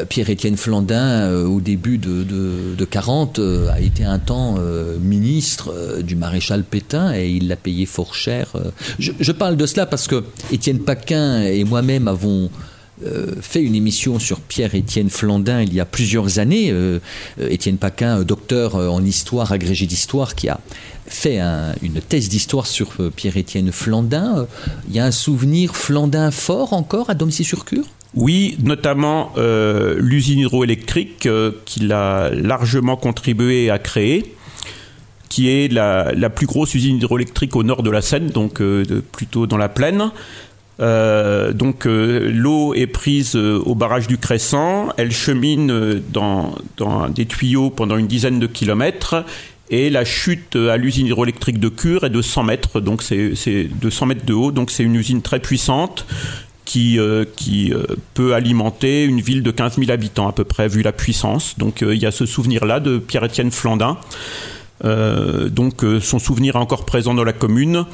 Pierre-Étienne 0.08 0.56
Flandin, 0.56 1.30
euh, 1.30 1.44
au 1.44 1.60
début 1.60 1.98
de, 1.98 2.24
de, 2.24 2.84
40, 2.84 3.38
euh, 3.38 3.70
a 3.70 3.80
été 3.80 4.04
un 4.04 4.18
temps 4.18 4.56
ministre 5.00 6.00
du 6.02 6.16
maréchal 6.16 6.64
Pétain 6.64 7.14
et 7.14 7.28
il 7.28 7.48
l'a 7.48 7.56
payé 7.56 7.86
fort 7.86 8.14
cher. 8.14 8.52
Je, 8.98 9.32
parle 9.32 9.56
de 9.56 9.66
cela 9.66 9.86
parce 9.86 10.06
que 10.06 10.24
Étienne 10.52 10.80
Paquin 10.80 11.42
et 11.42 11.64
moi-même 11.64 12.08
avons 12.08 12.50
euh, 13.04 13.34
fait 13.42 13.62
une 13.62 13.74
émission 13.74 14.18
sur 14.18 14.40
Pierre-Étienne 14.40 15.10
Flandin 15.10 15.60
il 15.60 15.74
y 15.74 15.80
a 15.80 15.84
plusieurs 15.84 16.38
années. 16.38 16.70
Euh, 16.70 16.98
euh, 17.38 17.48
Étienne 17.50 17.76
Paquin, 17.76 18.22
docteur 18.22 18.76
en 18.76 19.04
histoire, 19.04 19.52
agrégé 19.52 19.86
d'histoire, 19.86 20.34
qui 20.34 20.48
a 20.48 20.60
fait 21.06 21.40
une 21.82 22.00
thèse 22.00 22.28
d'histoire 22.28 22.66
sur 22.66 22.96
Pierre-Étienne 23.14 23.70
Flandin. 23.70 24.46
Il 24.88 24.94
y 24.94 24.98
a 24.98 25.04
un 25.04 25.10
souvenir 25.10 25.76
Flandin 25.76 26.30
fort 26.30 26.72
encore 26.72 27.10
à 27.10 27.14
Domcy-sur-Cure? 27.14 27.84
Oui, 28.16 28.56
notamment 28.62 29.32
l'usine 29.36 30.40
hydroélectrique 30.40 31.28
qu'il 31.64 31.92
a 31.92 32.30
largement 32.30 32.96
contribué 32.96 33.70
à 33.70 33.78
créer, 33.78 34.34
qui 35.28 35.50
est 35.50 35.70
la, 35.70 36.30
plus 36.30 36.46
grosse 36.46 36.74
usine 36.74 36.96
hydroélectrique 36.96 37.54
au 37.54 37.62
nord 37.62 37.82
de 37.82 37.90
la 37.90 38.02
Seine, 38.02 38.28
donc 38.28 38.62
plutôt 39.12 39.46
dans 39.46 39.58
la 39.58 39.68
plaine. 39.68 40.10
Euh, 40.78 41.52
donc 41.52 41.86
euh, 41.86 42.30
l'eau 42.30 42.74
est 42.74 42.86
prise 42.86 43.34
euh, 43.34 43.58
au 43.64 43.74
barrage 43.74 44.06
du 44.06 44.18
Crescent, 44.18 44.88
elle 44.98 45.10
chemine 45.10 46.02
dans, 46.12 46.54
dans, 46.76 47.08
des 47.08 47.24
tuyaux 47.24 47.70
pendant 47.70 47.96
une 47.96 48.06
dizaine 48.06 48.38
de 48.38 48.46
kilomètres. 48.46 49.24
Et 49.68 49.90
la 49.90 50.04
chute 50.04 50.54
à 50.54 50.76
l'usine 50.76 51.06
hydroélectrique 51.06 51.58
de 51.58 51.68
Cure 51.68 52.04
est 52.04 52.10
de 52.10 52.22
100 52.22 52.44
mètres, 52.44 52.80
donc 52.80 53.02
c'est 53.02 53.34
de 53.34 53.90
100 53.90 54.06
mètres 54.06 54.24
de 54.24 54.32
haut, 54.32 54.52
donc 54.52 54.70
c'est 54.70 54.84
une 54.84 54.94
usine 54.94 55.22
très 55.22 55.40
puissante 55.40 56.06
qui, 56.66 56.98
qui 57.36 57.72
peut 58.12 58.34
alimenter 58.34 59.04
une 59.04 59.22
ville 59.22 59.42
de 59.42 59.50
15 59.50 59.78
000 59.78 59.90
habitants 59.90 60.28
à 60.28 60.32
peu 60.32 60.44
près, 60.44 60.68
vu 60.68 60.82
la 60.82 60.92
puissance. 60.92 61.56
Donc 61.56 61.80
il 61.80 61.96
y 61.96 62.04
a 62.04 62.10
ce 62.10 62.26
souvenir-là 62.26 62.80
de 62.80 62.98
Pierre-Étienne 62.98 63.50
Flandin. 63.50 63.96
donc 64.84 65.84
son 66.00 66.18
souvenir 66.18 66.56
est 66.56 66.58
encore 66.58 66.84
présent 66.84 67.14
dans 67.14 67.24
la 67.24 67.32
commune. 67.32 67.86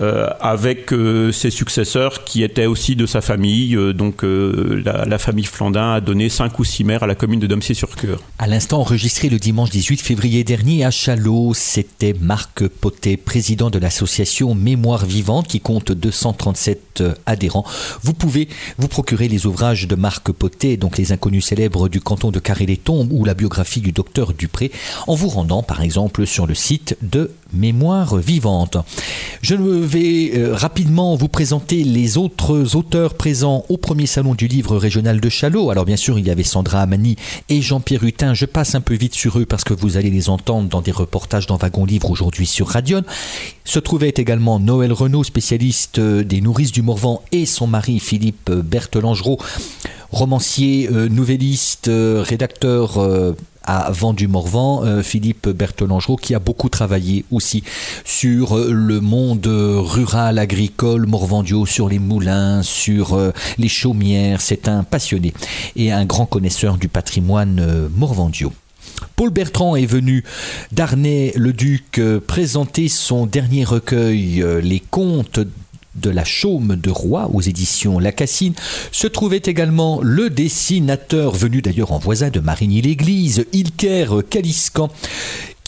Euh, 0.00 0.30
avec 0.40 0.90
euh, 0.94 1.32
ses 1.32 1.50
successeurs 1.50 2.24
qui 2.24 2.42
étaient 2.42 2.64
aussi 2.64 2.96
de 2.96 3.04
sa 3.04 3.20
famille. 3.20 3.76
Euh, 3.76 3.92
donc 3.92 4.22
la, 4.22 5.18
famille 5.18 5.44
Flandin 5.44 5.92
a 5.92 6.00
donné 6.00 6.30
cinq 6.30 6.58
ou 6.58 6.64
six 6.64 6.82
maires 6.82 7.02
à 7.02 7.06
la 7.06 7.14
commune 7.14 7.40
de 7.40 7.46
Domcier-sur-Cure. 7.46 8.18
À 8.38 8.46
l'instant 8.46 8.80
enregistré 8.80 9.28
le 9.28 9.38
dimanche 9.38 9.68
18 9.68 10.00
février 10.00 10.44
dernier 10.44 10.86
à 10.86 10.90
Chalot, 10.90 11.52
c'était 11.52 12.14
Marc 12.18 12.66
Potet, 12.68 13.18
président 13.18 13.68
de 13.68 13.78
l'association 13.78 14.54
Mémoire 14.54 15.04
Vivante 15.04 15.46
qui 15.46 15.60
compte 15.60 15.92
237 15.92 17.04
adhérents. 17.26 17.66
Vous 18.02 18.14
pouvez 18.14 18.48
vous 18.78 18.88
procurer 18.88 19.28
les 19.28 19.44
ouvrages 19.44 19.86
de 19.86 19.94
Marc 19.94 20.32
Potet, 20.32 20.78
donc 20.78 20.96
les 20.96 21.12
inconnus 21.12 21.44
célèbres 21.44 21.90
du 21.90 22.00
canton 22.00 22.30
de 22.30 22.38
Carré-les-Tombes 22.38 23.12
ou 23.12 23.26
la 23.26 23.34
biographie 23.34 23.82
du 23.82 23.92
docteur 23.92 24.32
Dupré, 24.32 24.70
en 25.06 25.14
vous 25.14 25.28
rendant 25.28 25.62
par 25.62 25.82
exemple 25.82 26.26
sur 26.26 26.46
le 26.46 26.54
site 26.54 26.96
de 27.02 27.30
Mémoire 27.52 28.16
Vivante. 28.16 28.78
Je 29.42 29.54
vais 29.82 30.32
euh, 30.36 30.54
rapidement 30.54 31.14
vous 31.16 31.28
présenter 31.28 31.84
les 31.84 32.16
autres 32.16 32.76
auteurs 32.76 33.14
présents 33.14 33.64
au 33.68 33.76
premier 33.76 34.06
salon 34.06 34.34
du 34.34 34.46
livre 34.46 34.76
régional 34.76 35.20
de 35.20 35.28
Chalot. 35.28 35.70
Alors 35.70 35.84
bien 35.84 35.96
sûr, 35.96 36.18
il 36.18 36.26
y 36.26 36.30
avait 36.30 36.42
Sandra 36.42 36.80
Amani 36.82 37.16
et 37.48 37.60
Jean-Pierre 37.60 38.04
Hutin. 38.04 38.34
Je 38.34 38.46
passe 38.46 38.74
un 38.74 38.80
peu 38.80 38.94
vite 38.94 39.14
sur 39.14 39.38
eux 39.38 39.46
parce 39.46 39.64
que 39.64 39.74
vous 39.74 39.96
allez 39.96 40.10
les 40.10 40.28
entendre 40.28 40.68
dans 40.68 40.80
des 40.80 40.92
reportages 40.92 41.46
dans 41.46 41.56
Wagon 41.56 41.84
Livre 41.84 42.10
aujourd'hui 42.10 42.46
sur 42.46 42.68
Radion. 42.68 43.02
Se 43.64 43.78
trouvait 43.78 44.14
également 44.16 44.58
Noël 44.58 44.92
Renaud, 44.92 45.24
spécialiste 45.24 45.98
euh, 45.98 46.24
des 46.24 46.40
nourrices 46.40 46.72
du 46.72 46.82
Morvan, 46.82 47.22
et 47.32 47.46
son 47.46 47.66
mari 47.66 47.98
Philippe 48.00 48.50
Berthelangereau, 48.50 49.38
romancier, 50.12 50.88
euh, 50.92 51.08
nouvelliste, 51.08 51.90
rédacteur 51.90 52.98
à 53.64 53.90
Vendu-Morvan, 53.90 54.84
euh, 54.84 55.02
Philippe 55.02 55.48
Berthelangereau, 55.48 56.16
qui 56.16 56.34
a 56.34 56.38
beaucoup 56.38 56.68
travaillé 56.68 57.24
aussi 57.30 57.62
sur 58.04 58.56
euh, 58.56 58.70
le 58.72 59.00
monde 59.00 59.46
rural, 59.46 60.38
agricole, 60.38 61.06
Morvandio, 61.06 61.66
sur 61.66 61.88
les 61.88 61.98
moulins, 61.98 62.62
sur 62.62 63.14
euh, 63.14 63.32
les 63.58 63.68
chaumières. 63.68 64.40
C'est 64.40 64.68
un 64.68 64.82
passionné 64.84 65.32
et 65.76 65.92
un 65.92 66.04
grand 66.04 66.26
connaisseur 66.26 66.76
du 66.76 66.88
patrimoine 66.88 67.88
morvandio. 67.94 68.52
Paul 69.16 69.30
Bertrand 69.30 69.76
est 69.76 69.86
venu 69.86 70.24
d'Arnay-le-Duc 70.70 72.00
présenter 72.26 72.88
son 72.88 73.26
dernier 73.26 73.64
recueil, 73.64 74.44
Les 74.62 74.80
Contes 74.80 75.40
de 75.94 76.10
la 76.10 76.24
Chaume 76.24 76.76
de 76.76 76.90
Roi 76.90 77.30
aux 77.32 77.40
éditions 77.40 77.98
La 77.98 78.12
Cassine 78.12 78.54
se 78.90 79.06
trouvait 79.06 79.42
également 79.44 80.00
le 80.02 80.30
dessinateur 80.30 81.32
venu 81.32 81.62
d'ailleurs 81.62 81.92
en 81.92 81.98
voisin 81.98 82.30
de 82.30 82.40
Marigny-l'Église, 82.40 83.46
Ilker 83.52 84.22
Caliscan 84.28 84.90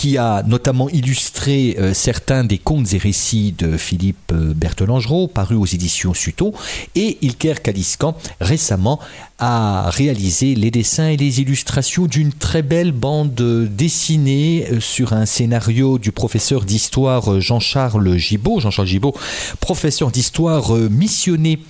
qui 0.04 0.18
a 0.18 0.42
notamment 0.42 0.90
illustré 0.90 1.76
euh, 1.78 1.94
certains 1.94 2.44
des 2.44 2.58
contes 2.58 2.92
et 2.92 2.98
récits 2.98 3.54
de 3.56 3.78
Philippe 3.78 4.32
euh, 4.34 4.52
Berthelangereau, 4.54 5.28
parus 5.28 5.56
aux 5.56 5.64
éditions 5.64 6.12
Suto, 6.12 6.52
et 6.94 7.16
Ilker 7.22 7.62
Kaliscan 7.62 8.14
récemment 8.38 9.00
a 9.38 9.88
réalisé 9.88 10.56
les 10.56 10.70
dessins 10.70 11.08
et 11.08 11.16
les 11.16 11.40
illustrations 11.40 12.04
d'une 12.04 12.34
très 12.34 12.60
belle 12.60 12.92
bande 12.92 13.34
dessinée 13.34 14.66
euh, 14.70 14.78
sur 14.78 15.14
un 15.14 15.24
scénario 15.24 15.96
du 15.96 16.12
professeur 16.12 16.66
d'histoire 16.66 17.40
Jean-Charles 17.40 18.18
Gibaud, 18.18 18.60
Jean-Charles 18.60 18.88
Gibaud, 18.88 19.14
professeur 19.60 20.10
d'histoire 20.10 20.74
missionné 20.74 21.60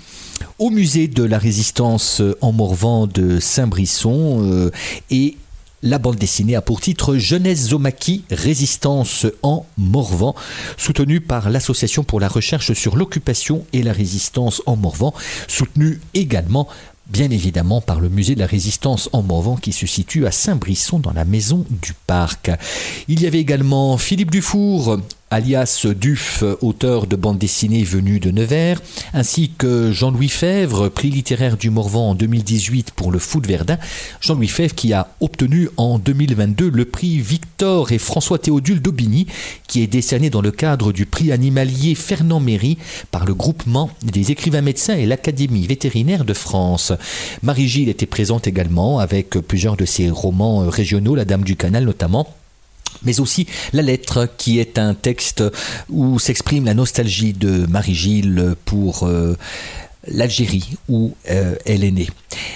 au 0.58 0.70
musée 0.70 1.06
de 1.06 1.22
la 1.22 1.38
résistance 1.38 2.20
en 2.40 2.50
Morvan 2.50 3.06
de 3.06 3.38
Saint-Brisson 3.38 4.72
et 5.12 5.36
la 5.84 5.98
bande 5.98 6.16
dessinée 6.16 6.56
a 6.56 6.62
pour 6.62 6.80
titre 6.80 7.16
Jeunesse 7.16 7.68
Zomaki, 7.68 8.24
résistance 8.30 9.26
en 9.42 9.66
Morvan, 9.76 10.34
soutenue 10.78 11.20
par 11.20 11.50
l'Association 11.50 12.04
pour 12.04 12.20
la 12.20 12.28
recherche 12.28 12.72
sur 12.72 12.96
l'occupation 12.96 13.66
et 13.74 13.82
la 13.82 13.92
résistance 13.92 14.62
en 14.64 14.76
Morvan, 14.76 15.12
soutenue 15.46 16.00
également 16.14 16.68
bien 17.06 17.30
évidemment 17.30 17.82
par 17.82 18.00
le 18.00 18.08
musée 18.08 18.34
de 18.34 18.40
la 18.40 18.46
résistance 18.46 19.10
en 19.12 19.22
Morvan 19.22 19.56
qui 19.56 19.72
se 19.72 19.86
situe 19.86 20.26
à 20.26 20.30
Saint-Brisson 20.30 20.98
dans 20.98 21.12
la 21.12 21.26
maison 21.26 21.66
du 21.68 21.92
parc. 22.06 22.50
Il 23.06 23.20
y 23.20 23.26
avait 23.26 23.40
également 23.40 23.98
Philippe 23.98 24.30
Dufour, 24.30 24.98
alias 25.30 25.86
Duf, 25.98 26.44
auteur 26.60 27.06
de 27.06 27.16
bande 27.16 27.38
dessinée 27.38 27.82
venu 27.82 28.20
de 28.20 28.30
Nevers, 28.30 28.80
ainsi 29.12 29.50
que 29.56 29.90
Jean-Louis 29.90 30.28
Fèvre, 30.28 30.88
prix 30.88 31.10
littéraire 31.10 31.56
du 31.56 31.70
Morvan 31.70 32.10
en 32.10 32.14
2018 32.14 32.92
pour 32.92 33.10
le 33.10 33.18
Foot 33.18 33.46
Verdun. 33.46 33.78
Jean-Louis 34.20 34.48
Fèvre 34.48 34.74
qui 34.74 34.92
a 34.92 35.08
obtenu 35.20 35.68
en 35.76 35.98
2022 35.98 36.70
le 36.70 36.84
prix 36.84 37.18
Victor 37.18 37.92
et 37.92 37.98
François 37.98 38.38
Théodule 38.38 38.80
d'Aubigny, 38.80 39.26
qui 39.66 39.82
est 39.82 39.88
décerné 39.88 40.30
dans 40.30 40.42
le 40.42 40.50
cadre 40.50 40.92
du 40.92 41.06
prix 41.06 41.32
animalier 41.32 41.94
Fernand 41.94 42.40
Méry 42.40 42.78
par 43.10 43.24
le 43.24 43.34
groupement 43.34 43.90
des 44.02 44.30
écrivains 44.30 44.62
médecins 44.62 44.96
et 44.96 45.06
l'Académie 45.06 45.66
vétérinaire 45.66 46.24
de 46.24 46.34
France. 46.34 46.92
Marie-Gilles 47.42 47.88
était 47.88 48.06
présente 48.06 48.46
également 48.46 49.00
avec 49.00 49.30
plusieurs 49.30 49.76
de 49.76 49.84
ses 49.84 50.10
romans 50.10 50.68
régionaux, 50.68 51.14
La 51.14 51.24
Dame 51.24 51.44
du 51.44 51.56
Canal 51.56 51.84
notamment 51.84 52.28
mais 53.04 53.20
aussi 53.20 53.46
La 53.72 53.82
lettre, 53.82 54.28
qui 54.36 54.58
est 54.58 54.78
un 54.78 54.94
texte 54.94 55.42
où 55.90 56.18
s'exprime 56.18 56.64
la 56.64 56.74
nostalgie 56.74 57.32
de 57.32 57.66
Marie-Gilles 57.66 58.54
pour 58.64 59.04
euh, 59.04 59.36
l'Algérie 60.08 60.76
où 60.88 61.14
euh, 61.30 61.54
elle 61.66 61.84
est 61.84 61.90
née. 61.90 62.08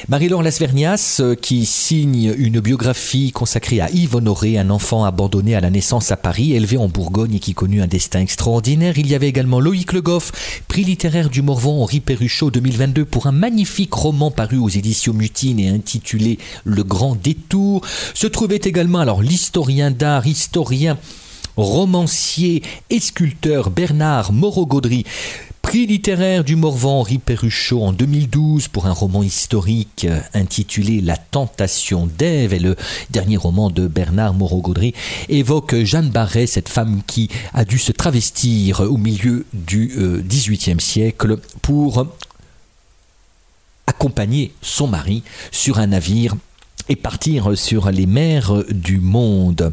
Marie-Laure 0.08 0.42
Lasvernias, 0.42 1.18
euh, 1.20 1.34
qui 1.34 1.66
signe 1.66 2.34
une 2.37 2.61
biographie 2.61 3.32
consacrée 3.32 3.80
à 3.80 3.90
Yves 3.90 4.16
Honoré, 4.16 4.58
un 4.58 4.70
enfant 4.70 5.04
abandonné 5.04 5.54
à 5.54 5.61
la 5.61 5.70
naissance 5.70 6.11
à 6.11 6.16
Paris, 6.16 6.54
élevé 6.54 6.76
en 6.76 6.88
Bourgogne 6.88 7.34
et 7.34 7.40
qui 7.40 7.54
connut 7.54 7.82
un 7.82 7.87
destin 7.87 8.20
extraordinaire. 8.20 8.98
Il 8.98 9.06
y 9.06 9.14
avait 9.14 9.28
également 9.28 9.61
Loïc 9.61 9.92
Le 9.92 10.00
Goff, 10.00 10.62
prix 10.68 10.84
littéraire 10.84 11.30
du 11.30 11.42
Morvan 11.42 11.82
Henri 11.82 12.00
Perruchot 12.00 12.50
2022 12.50 13.04
pour 13.04 13.26
un 13.26 13.32
magnifique 13.32 13.94
roman 13.94 14.30
paru 14.30 14.58
aux 14.58 14.68
éditions 14.68 15.12
Mutine 15.12 15.61
et 15.61 15.68
intitulé 15.68 16.38
Le 16.64 16.82
Grand 16.84 17.16
Détour. 17.16 17.82
Se 18.14 18.26
trouvait 18.26 18.61
également 18.62 19.00
alors 19.00 19.22
l'historien 19.22 19.90
d'art, 19.90 20.26
historien 20.26 20.98
romancier 21.58 22.62
et 22.88 23.00
sculpteur 23.00 23.70
Bernard 23.70 24.32
Moreau-Gaudry, 24.32 25.04
Prix 25.68 25.87
littéraire 25.87 26.44
du 26.44 26.57
Morvan 26.57 27.00
Henri 27.00 27.18
Perruchot 27.18 27.83
en 27.83 27.92
2012 27.92 28.68
pour 28.68 28.87
un 28.87 28.92
roman 28.92 29.22
historique 29.22 30.07
euh, 30.09 30.18
intitulé 30.33 31.02
La 31.02 31.18
tentation 31.18 32.07
d'Ève 32.07 32.54
et 32.54 32.59
le 32.59 32.74
dernier 33.11 33.37
roman 33.37 33.68
de 33.68 33.87
Bernard 33.87 34.33
Moreau-Gaudry 34.33 34.94
évoque 35.28 35.74
Jeanne 35.85 36.09
Barret, 36.09 36.46
cette 36.46 36.70
femme 36.70 37.02
qui 37.07 37.28
a 37.52 37.66
dû 37.66 37.78
se 37.78 37.92
travestir 37.92 38.81
au 38.81 38.96
milieu 38.96 39.44
du 39.52 39.92
XVIIIe 40.26 40.76
euh, 40.76 40.81
siècle 40.81 41.37
pour 41.61 42.07
accompagner 43.87 44.54
son 44.62 44.87
mari 44.87 45.22
sur 45.50 45.81
un 45.81 45.88
navire 45.88 46.35
et 46.88 46.96
partir 46.96 47.59
sur 47.59 47.90
les 47.90 48.07
mers 48.07 48.64
du 48.70 49.00
monde. 49.00 49.70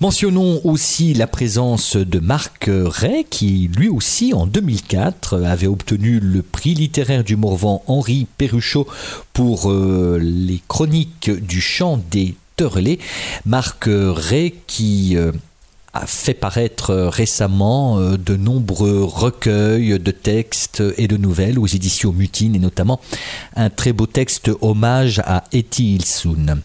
Mentionnons 0.00 0.60
aussi 0.62 1.12
la 1.12 1.26
présence 1.26 1.96
de 1.96 2.20
Marc 2.20 2.70
Ray, 2.70 3.24
qui 3.28 3.68
lui 3.76 3.88
aussi 3.88 4.32
en 4.32 4.46
2004 4.46 5.42
avait 5.42 5.66
obtenu 5.66 6.20
le 6.20 6.42
prix 6.42 6.74
littéraire 6.74 7.24
du 7.24 7.34
Morvan 7.34 7.82
Henri 7.88 8.28
Perruchot 8.38 8.86
pour 9.32 9.68
euh, 9.72 10.20
les 10.22 10.62
chroniques 10.68 11.30
du 11.30 11.60
chant 11.60 12.00
des 12.12 12.36
Teurlés. 12.54 13.00
Marc 13.44 13.86
Ray 13.88 14.54
qui 14.68 15.16
euh, 15.16 15.32
a 15.92 16.06
fait 16.06 16.34
paraître 16.34 16.94
récemment 16.94 18.00
de 18.00 18.36
nombreux 18.36 19.02
recueils 19.02 19.98
de 19.98 20.10
textes 20.12 20.80
et 20.96 21.08
de 21.08 21.16
nouvelles 21.16 21.58
aux 21.58 21.66
éditions 21.66 22.12
Mutine 22.12 22.54
et 22.54 22.60
notamment 22.60 23.00
un 23.56 23.68
très 23.68 23.92
beau 23.92 24.06
texte 24.06 24.48
hommage 24.60 25.18
à 25.24 25.42
Etty 25.50 25.96
Ilsoun. 25.96 26.62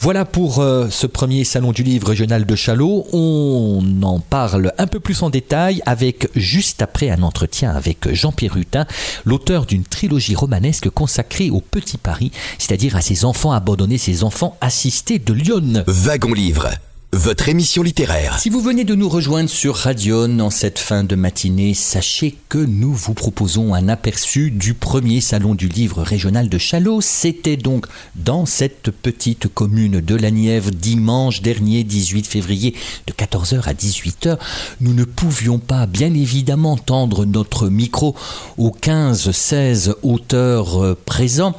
Voilà 0.00 0.24
pour 0.24 0.58
euh, 0.58 0.88
ce 0.90 1.06
premier 1.06 1.44
salon 1.44 1.72
du 1.72 1.82
livre 1.82 2.08
régional 2.08 2.44
de 2.44 2.56
Chalot. 2.56 3.06
On 3.12 3.82
en 4.02 4.18
parle 4.20 4.72
un 4.76 4.86
peu 4.86 5.00
plus 5.00 5.22
en 5.22 5.30
détail 5.30 5.82
avec 5.86 6.28
juste 6.34 6.82
après 6.82 7.10
un 7.10 7.22
entretien 7.22 7.70
avec 7.70 8.12
Jean-Pierre 8.12 8.56
Hutin, 8.56 8.86
l'auteur 9.24 9.66
d'une 9.66 9.84
trilogie 9.84 10.34
romanesque 10.34 10.90
consacrée 10.90 11.50
au 11.50 11.60
petit 11.60 11.96
Paris, 11.96 12.32
c'est-à-dire 12.58 12.96
à 12.96 13.00
ses 13.00 13.24
enfants 13.24 13.52
abandonnés, 13.52 13.98
ses 13.98 14.24
enfants 14.24 14.56
assistés 14.60 15.18
de 15.18 15.32
Lyon. 15.32 15.84
Wagon 15.86 16.34
livre 16.34 16.68
votre 17.14 17.48
émission 17.48 17.84
littéraire. 17.84 18.40
Si 18.40 18.50
vous 18.50 18.60
venez 18.60 18.82
de 18.82 18.96
nous 18.96 19.08
rejoindre 19.08 19.48
sur 19.48 19.76
Radion 19.76 20.40
en 20.40 20.50
cette 20.50 20.80
fin 20.80 21.04
de 21.04 21.14
matinée, 21.14 21.72
sachez 21.72 22.34
que 22.48 22.58
nous 22.58 22.92
vous 22.92 23.14
proposons 23.14 23.72
un 23.72 23.88
aperçu 23.88 24.50
du 24.50 24.74
premier 24.74 25.20
salon 25.20 25.54
du 25.54 25.68
livre 25.68 26.02
régional 26.02 26.48
de 26.48 26.58
Chalot. 26.58 27.00
C'était 27.00 27.56
donc 27.56 27.86
dans 28.16 28.46
cette 28.46 28.90
petite 28.90 29.46
commune 29.46 30.00
de 30.00 30.14
la 30.16 30.32
Nièvre 30.32 30.72
dimanche 30.72 31.40
dernier 31.40 31.84
18 31.84 32.26
février 32.26 32.74
de 33.06 33.12
14h 33.12 33.62
à 33.62 33.74
18h. 33.74 34.36
Nous 34.80 34.92
ne 34.92 35.04
pouvions 35.04 35.60
pas 35.60 35.86
bien 35.86 36.12
évidemment 36.12 36.76
tendre 36.76 37.24
notre 37.26 37.68
micro 37.68 38.16
aux 38.58 38.70
15-16 38.70 39.94
auteurs 40.02 40.82
euh, 40.82 40.98
présents. 41.06 41.54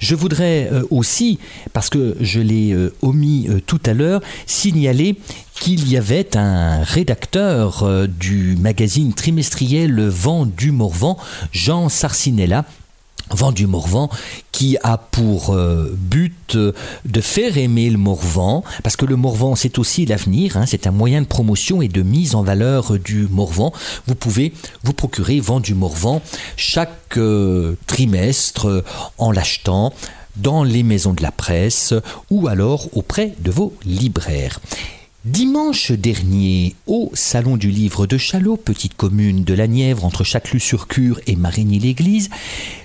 Je 0.00 0.16
voudrais 0.16 0.68
euh, 0.72 0.82
aussi, 0.90 1.38
parce 1.72 1.90
que 1.90 2.16
je 2.20 2.40
l'ai 2.40 2.72
euh, 2.72 2.92
omis 3.02 3.48
tout 3.66 3.80
à 3.86 3.94
l'heure, 3.94 4.20
signaler 4.46 4.95
qu'il 5.54 5.88
y 5.88 5.96
avait 5.96 6.36
un 6.36 6.82
rédacteur 6.82 7.82
euh, 7.82 8.06
du 8.06 8.56
magazine 8.56 9.12
trimestriel 9.12 10.00
Vent 10.08 10.46
du 10.46 10.70
Morvan, 10.70 11.16
Jean 11.52 11.88
Sarcinella, 11.88 12.64
Vent 13.30 13.50
du 13.50 13.66
Morvan, 13.66 14.08
qui 14.52 14.76
a 14.84 14.96
pour 14.96 15.50
euh, 15.50 15.92
but 15.98 16.54
euh, 16.54 16.72
de 17.04 17.20
faire 17.20 17.58
aimer 17.58 17.90
le 17.90 17.98
Morvan, 17.98 18.62
parce 18.84 18.96
que 18.96 19.04
le 19.04 19.16
Morvan 19.16 19.56
c'est 19.56 19.78
aussi 19.78 20.06
l'avenir, 20.06 20.56
hein, 20.56 20.64
c'est 20.66 20.86
un 20.86 20.92
moyen 20.92 21.22
de 21.22 21.26
promotion 21.26 21.82
et 21.82 21.88
de 21.88 22.02
mise 22.02 22.34
en 22.34 22.42
valeur 22.42 22.98
du 22.98 23.26
Morvan. 23.28 23.72
Vous 24.06 24.14
pouvez 24.14 24.52
vous 24.84 24.92
procurer 24.92 25.40
Vent 25.40 25.60
du 25.60 25.74
Morvan 25.74 26.22
chaque 26.56 27.18
trimestre 27.86 28.84
en 29.18 29.32
l'achetant 29.32 29.92
dans 30.36 30.64
les 30.64 30.82
maisons 30.82 31.12
de 31.12 31.22
la 31.22 31.32
presse 31.32 31.94
ou 32.30 32.48
alors 32.48 32.88
auprès 32.96 33.34
de 33.40 33.50
vos 33.50 33.74
libraires. 33.84 34.60
Dimanche 35.26 35.90
dernier, 35.90 36.76
au 36.86 37.10
Salon 37.12 37.56
du 37.56 37.68
Livre 37.68 38.06
de 38.06 38.16
Chalot, 38.16 38.56
petite 38.56 38.94
commune 38.94 39.42
de 39.42 39.54
la 39.54 39.66
Nièvre 39.66 40.04
entre 40.04 40.22
Châteloup-sur-Cure 40.22 41.18
et 41.26 41.34
Marigny-l'Église, 41.34 42.30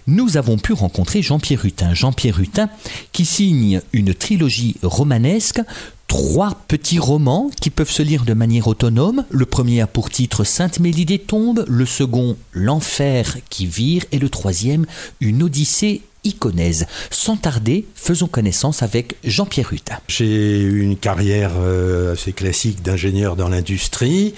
nous 0.07 0.37
avons 0.37 0.57
pu 0.57 0.73
rencontrer 0.73 1.21
Jean-Pierre 1.21 1.63
Hutin. 1.63 1.93
Jean-Pierre 1.93 2.39
Hutin 2.39 2.67
qui 3.11 3.25
signe 3.25 3.81
une 3.93 4.15
trilogie 4.15 4.77
romanesque 4.81 5.61
trois 6.07 6.57
petits 6.67 6.99
romans 6.99 7.51
qui 7.61 7.69
peuvent 7.69 7.91
se 7.91 8.01
lire 8.01 8.25
de 8.25 8.33
manière 8.33 8.67
autonome. 8.67 9.23
Le 9.29 9.45
premier 9.45 9.79
a 9.79 9.87
pour 9.87 10.09
titre 10.09 10.43
Sainte-Mélie 10.43 11.05
des 11.05 11.19
Tombes, 11.19 11.63
le 11.67 11.85
second 11.85 12.35
L'Enfer 12.51 13.37
qui 13.49 13.67
vire 13.67 14.03
et 14.11 14.19
le 14.19 14.29
troisième 14.29 14.87
Une 15.19 15.43
Odyssée 15.43 16.01
iconaise. 16.23 16.86
Sans 17.10 17.38
tarder, 17.38 17.86
faisons 17.95 18.27
connaissance 18.27 18.84
avec 18.84 19.15
Jean-Pierre 19.23 19.73
Hutin. 19.73 19.97
J'ai 20.07 20.60
eu 20.60 20.81
une 20.81 20.97
carrière 20.97 21.51
euh, 21.57 22.13
assez 22.13 22.34
classique 22.34 22.81
d'ingénieur 22.81 23.36
dans 23.36 23.49
l'industrie. 23.49 24.34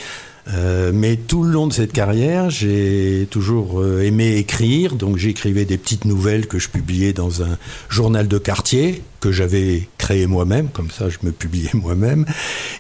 Euh, 0.50 0.91
mais 0.93 1.15
tout 1.15 1.43
le 1.43 1.52
long 1.52 1.67
de 1.67 1.74
cette 1.74 1.93
carrière, 1.93 2.50
j'ai 2.50 3.30
toujours 3.32 3.80
euh, 3.80 4.02
aimé 4.02 4.36
écrire, 4.36 4.96
donc 4.96 5.15
j'écrivais 5.15 5.63
des 5.63 5.78
petites 5.78 6.04
nouvelles 6.04 6.48
que 6.48 6.60
je 6.60 6.67
publiais 6.67 7.13
dans 7.13 7.43
un 7.43 7.58
journal 7.88 8.28
de 8.28 8.38
quartier 8.38 9.04
que 9.22 9.32
j'avais 9.32 9.88
créé 9.98 10.28
moi-même, 10.28 10.67
comme 10.67 10.91
ça 10.91 11.08
je 11.08 11.19
me 11.24 11.32
publiais 11.32 11.69
moi-même. 11.74 12.26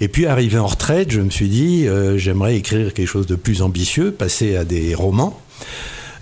Et 0.01 0.09
puis 0.09 0.25
arrivé 0.25 0.57
en 0.57 0.67
retraite, 0.67 1.11
je 1.11 1.21
me 1.21 1.29
suis 1.29 1.47
dit, 1.47 1.87
j'aimerais 2.17 2.57
écrire 2.57 2.93
quelque 2.93 3.07
chose 3.07 3.27
de 3.27 3.35
plus 3.35 3.61
ambitieux, 3.61 4.11
passer 4.11 4.57
à 4.57 4.65
des 4.65 4.93
romans. 4.93 5.39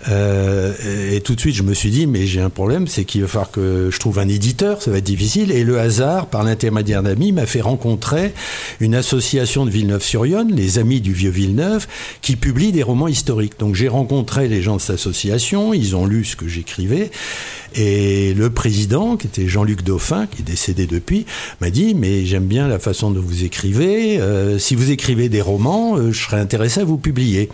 Euh, 0.08 0.72
et 1.12 1.20
tout 1.20 1.34
de 1.34 1.40
suite, 1.40 1.54
je 1.54 1.62
me 1.62 1.74
suis 1.74 1.90
dit, 1.90 2.06
mais 2.06 2.26
j'ai 2.26 2.40
un 2.40 2.50
problème, 2.50 2.86
c'est 2.86 3.04
qu'il 3.04 3.22
va 3.22 3.28
falloir 3.28 3.50
que 3.50 3.90
je 3.90 3.98
trouve 3.98 4.18
un 4.18 4.28
éditeur, 4.28 4.82
ça 4.82 4.90
va 4.90 4.98
être 4.98 5.04
difficile. 5.04 5.50
Et 5.52 5.64
le 5.64 5.78
hasard, 5.78 6.26
par 6.26 6.42
l'intermédiaire 6.42 7.02
d'amis, 7.02 7.32
m'a 7.32 7.46
fait 7.46 7.60
rencontrer 7.60 8.32
une 8.80 8.94
association 8.94 9.64
de 9.64 9.70
Villeneuve-sur-Yonne, 9.70 10.52
les 10.54 10.78
Amis 10.78 11.00
du 11.00 11.12
Vieux 11.12 11.30
Villeneuve, 11.30 11.86
qui 12.20 12.36
publie 12.36 12.72
des 12.72 12.82
romans 12.82 13.08
historiques. 13.08 13.58
Donc 13.58 13.74
j'ai 13.74 13.88
rencontré 13.88 14.48
les 14.48 14.62
gens 14.62 14.76
de 14.76 14.80
cette 14.80 14.96
association, 14.96 15.74
ils 15.74 15.94
ont 15.96 16.06
lu 16.06 16.24
ce 16.24 16.36
que 16.36 16.48
j'écrivais. 16.48 17.10
Et 17.74 18.34
le 18.34 18.50
président, 18.50 19.16
qui 19.16 19.26
était 19.26 19.48
Jean-Luc 19.48 19.82
Dauphin, 19.82 20.26
qui 20.26 20.42
est 20.42 20.44
décédé 20.44 20.86
depuis, 20.86 21.26
m'a 21.60 21.70
dit 21.70 21.94
Mais 21.94 22.24
j'aime 22.24 22.46
bien 22.46 22.68
la 22.68 22.78
façon 22.78 23.10
dont 23.10 23.20
vous 23.20 23.44
écrivez. 23.44 24.20
Euh, 24.20 24.58
si 24.58 24.74
vous 24.74 24.90
écrivez 24.90 25.28
des 25.28 25.40
romans, 25.40 25.96
euh, 25.96 26.12
je 26.12 26.22
serais 26.22 26.40
intéressé 26.40 26.80
à 26.80 26.84
vous 26.84 26.98
publier. 26.98 27.48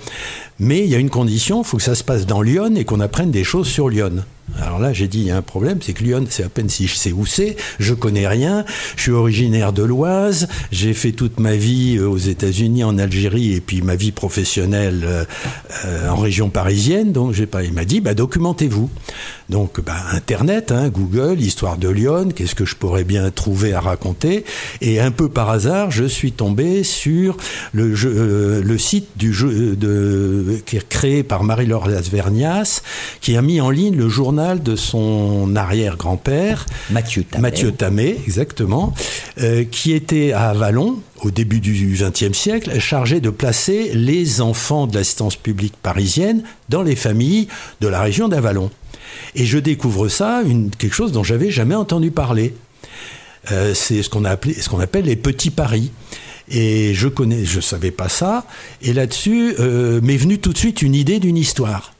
Mais 0.58 0.80
il 0.80 0.86
y 0.86 0.94
a 0.94 0.98
une 0.98 1.10
condition, 1.10 1.62
il 1.62 1.64
faut 1.64 1.76
que 1.76 1.82
ça 1.82 1.94
se 1.94 2.04
passe 2.04 2.26
dans 2.26 2.42
Lyon 2.42 2.74
et 2.76 2.84
qu'on 2.84 3.00
apprenne 3.00 3.30
des 3.30 3.44
choses 3.44 3.68
sur 3.68 3.88
Lyon. 3.88 4.24
Alors 4.56 4.78
là, 4.78 4.92
j'ai 4.92 5.08
dit, 5.08 5.18
il 5.18 5.26
y 5.26 5.30
a 5.30 5.36
un 5.36 5.42
problème, 5.42 5.78
c'est 5.82 5.92
que 5.92 6.02
Lyon, 6.02 6.24
c'est 6.28 6.42
à 6.42 6.48
peine 6.48 6.68
si 6.68 6.86
je 6.86 6.94
sais 6.94 7.12
où 7.12 7.26
c'est, 7.26 7.56
je 7.78 7.94
connais 7.94 8.26
rien, 8.26 8.64
je 8.96 9.02
suis 9.02 9.12
originaire 9.12 9.72
de 9.72 9.82
l'Oise, 9.82 10.48
j'ai 10.72 10.94
fait 10.94 11.12
toute 11.12 11.38
ma 11.38 11.54
vie 11.54 11.96
euh, 11.98 12.08
aux 12.08 12.18
États-Unis, 12.18 12.82
en 12.82 12.98
Algérie, 12.98 13.54
et 13.54 13.60
puis 13.60 13.82
ma 13.82 13.94
vie 13.94 14.10
professionnelle 14.10 15.02
euh, 15.04 15.24
euh, 15.84 16.08
en 16.08 16.16
région 16.16 16.50
parisienne, 16.50 17.12
donc. 17.12 17.34
Il 17.38 17.72
m'a 17.72 17.84
dit, 17.84 18.00
bah, 18.00 18.14
documentez-vous. 18.14 18.90
Donc, 19.48 19.80
bah, 19.80 19.96
Internet, 20.12 20.72
hein, 20.72 20.88
Google, 20.88 21.40
histoire 21.40 21.76
de 21.76 21.88
Lyon, 21.88 22.28
qu'est-ce 22.34 22.54
que 22.54 22.64
je 22.64 22.76
pourrais 22.76 23.04
bien 23.04 23.30
trouver 23.30 23.72
à 23.72 23.80
raconter 23.80 24.44
Et 24.80 25.00
un 25.00 25.10
peu 25.10 25.28
par 25.28 25.50
hasard, 25.50 25.90
je 25.90 26.04
suis 26.04 26.32
tombé 26.32 26.84
sur 26.84 27.36
le, 27.72 27.94
site 28.78 29.08
qui 29.16 30.76
est 30.76 30.88
créé 30.88 31.22
par 31.22 31.44
Marie-Laure 31.44 31.88
Lasvernias, 31.88 32.82
qui 33.20 33.36
a 33.36 33.42
mis 33.42 33.60
en 33.60 33.70
ligne 33.70 33.96
le 33.96 34.08
journal 34.08 34.37
de 34.38 34.76
son 34.76 35.56
arrière-grand-père, 35.56 36.66
Mathieu 36.90 37.24
Tamé. 37.24 37.42
Mathieu 37.42 37.72
Tamé, 37.72 38.16
exactement, 38.24 38.94
euh, 39.40 39.64
qui 39.64 39.92
était 39.92 40.32
à 40.32 40.50
Avalon 40.50 40.98
au 41.22 41.30
début 41.30 41.60
du 41.60 41.96
XXe 41.98 42.36
siècle, 42.36 42.78
chargé 42.78 43.20
de 43.20 43.30
placer 43.30 43.90
les 43.94 44.40
enfants 44.40 44.86
de 44.86 44.96
l'assistance 44.96 45.36
publique 45.36 45.74
parisienne 45.82 46.44
dans 46.68 46.82
les 46.82 46.94
familles 46.94 47.48
de 47.80 47.88
la 47.88 48.00
région 48.00 48.28
d'Avalon. 48.28 48.70
Et 49.34 49.44
je 49.44 49.58
découvre 49.58 50.08
ça, 50.08 50.42
une, 50.46 50.70
quelque 50.70 50.94
chose 50.94 51.12
dont 51.12 51.24
j'avais 51.24 51.50
jamais 51.50 51.74
entendu 51.74 52.10
parler. 52.10 52.54
Euh, 53.50 53.74
c'est 53.74 54.02
ce 54.02 54.10
qu'on 54.10 54.22
ce 54.24 54.68
qu'on 54.68 54.80
appelle 54.80 55.06
les 55.06 55.16
petits 55.16 55.50
paris. 55.50 55.90
Et 56.50 56.94
je 56.94 57.08
connais, 57.08 57.44
je 57.44 57.60
savais 57.60 57.90
pas 57.90 58.08
ça. 58.08 58.46
Et 58.80 58.92
là-dessus 58.92 59.54
euh, 59.58 60.00
m'est 60.00 60.16
venue 60.16 60.38
tout 60.38 60.52
de 60.52 60.58
suite 60.58 60.82
une 60.82 60.94
idée 60.94 61.18
d'une 61.18 61.36
histoire. 61.36 61.92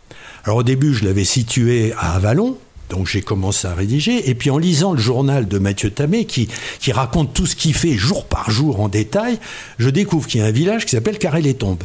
Alors 0.49 0.57
au 0.57 0.63
début, 0.63 0.95
je 0.95 1.05
l'avais 1.05 1.27
situé 1.27 1.93
à 1.99 2.15
Avalon, 2.15 2.57
donc 2.89 3.07
j'ai 3.07 3.21
commencé 3.21 3.69
à 3.69 3.75
rédiger. 3.75 4.31
Et 4.31 4.35
puis 4.35 4.49
en 4.49 4.57
lisant 4.57 4.95
le 4.95 4.99
journal 4.99 5.47
de 5.47 5.59
Mathieu 5.59 5.91
Tamé, 5.91 6.25
qui, 6.25 6.49
qui 6.81 6.91
raconte 6.91 7.35
tout 7.35 7.45
ce 7.45 7.55
qu'il 7.55 7.75
fait 7.75 7.99
jour 7.99 8.25
par 8.25 8.51
jour 8.51 8.81
en 8.81 8.89
détail, 8.89 9.39
je 9.79 9.91
découvre 9.91 10.27
qu'il 10.27 10.41
y 10.41 10.43
a 10.43 10.47
un 10.47 10.51
village 10.51 10.87
qui 10.87 10.93
s'appelle 10.93 11.19
Carré-les-Tombes. 11.19 11.83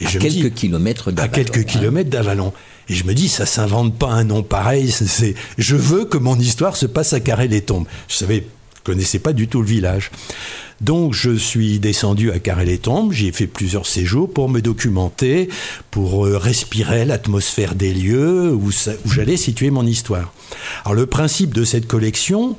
Et 0.00 0.06
à 0.06 0.10
quelques 0.10 0.54
kilomètres 0.54 1.12
d'Avalon. 1.12 1.30
À 1.30 1.34
quelques 1.36 1.58
hein. 1.58 1.64
kilomètres 1.64 2.08
d'Avalon. 2.08 2.54
Et 2.88 2.94
je 2.94 3.04
me 3.04 3.12
dis, 3.12 3.28
ça 3.28 3.44
s'invente 3.44 3.94
pas 3.98 4.08
un 4.08 4.24
nom 4.24 4.42
pareil. 4.42 4.90
C'est, 4.90 5.34
je 5.58 5.76
veux 5.76 6.06
que 6.06 6.16
mon 6.16 6.38
histoire 6.38 6.76
se 6.76 6.86
passe 6.86 7.12
à 7.12 7.20
Carré-les-Tombes. 7.20 7.86
Je 8.08 8.14
savais, 8.14 8.46
connaissais 8.84 9.18
pas 9.18 9.34
du 9.34 9.48
tout 9.48 9.60
le 9.60 9.68
village. 9.68 10.10
Donc 10.80 11.12
je 11.12 11.34
suis 11.34 11.80
descendu 11.80 12.30
à 12.30 12.38
Carré-les-Tombes, 12.38 13.12
j'y 13.12 13.26
ai 13.26 13.32
fait 13.32 13.48
plusieurs 13.48 13.86
séjours 13.86 14.32
pour 14.32 14.48
me 14.48 14.60
documenter, 14.60 15.48
pour 15.90 16.24
euh, 16.24 16.38
respirer 16.38 17.04
l'atmosphère 17.04 17.74
des 17.74 17.92
lieux 17.92 18.54
où, 18.54 18.70
j'allais 19.06 19.36
situer 19.36 19.70
mon 19.70 19.84
histoire. 19.84 20.32
Alors 20.84 20.94
le 20.94 21.06
principe 21.06 21.52
de 21.52 21.64
cette 21.64 21.88
collection, 21.88 22.56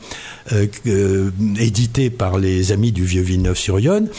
euh, 0.51 0.67
euh, 0.87 1.31
éditée 1.59 2.09
par 2.09 2.39
les 2.39 2.73
amis 2.73 2.91
du 2.91 3.05
Vieux 3.05 3.21
Villeneuve-sur-Yonne, 3.21 4.09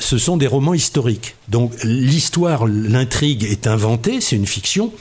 ce 0.00 0.16
sont 0.16 0.38
des 0.38 0.46
romans 0.46 0.74
historiques. 0.74 1.34
Donc 1.50 1.72
l'histoire, 1.84 2.66
l'intrigue 2.66 3.44
est 3.44 3.66
inventée, 3.66 4.22
c'est 4.22 4.36
une 4.36 4.46
fiction, 4.46 4.92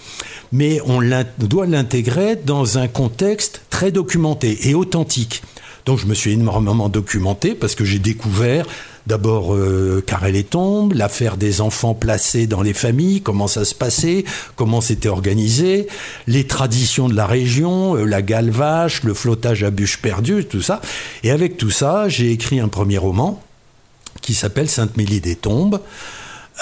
mais 0.51 0.81
on 0.85 1.01
doit 1.37 1.67
l'intégrer 1.67 2.35
dans 2.35 2.77
un 2.77 2.89
contexte 2.89 3.61
très 3.69 3.91
documenté 3.91 4.69
et 4.69 4.75
authentique. 4.75 5.41
Donc 5.85 5.99
je 5.99 6.05
me 6.05 6.13
suis 6.13 6.31
énormément 6.31 6.89
documenté 6.89 7.55
parce 7.55 7.75
que 7.75 7.85
j'ai 7.85 7.99
découvert 7.99 8.65
d'abord 9.07 9.55
euh, 9.55 10.03
Carré 10.05 10.31
les 10.31 10.43
tombes, 10.43 10.93
l'affaire 10.93 11.37
des 11.37 11.61
enfants 11.61 11.93
placés 11.93 12.47
dans 12.47 12.61
les 12.61 12.73
familles, 12.73 13.21
comment 13.21 13.47
ça 13.47 13.65
se 13.65 13.73
passait, 13.73 14.25
comment 14.55 14.81
c'était 14.81 15.09
organisé, 15.09 15.87
les 16.27 16.45
traditions 16.45 17.09
de 17.09 17.15
la 17.15 17.25
région, 17.25 17.95
euh, 17.95 18.05
la 18.05 18.21
galvache, 18.21 19.03
le 19.03 19.13
flottage 19.13 19.63
à 19.63 19.71
bûche 19.71 19.97
perdue, 20.01 20.45
tout 20.45 20.61
ça. 20.61 20.81
Et 21.23 21.31
avec 21.31 21.57
tout 21.57 21.71
ça, 21.71 22.09
j'ai 22.09 22.31
écrit 22.31 22.59
un 22.59 22.67
premier 22.67 22.97
roman 22.97 23.41
qui 24.21 24.33
s'appelle 24.33 24.69
Sainte-Mélie 24.69 25.21
des 25.21 25.35
Tombes, 25.35 25.79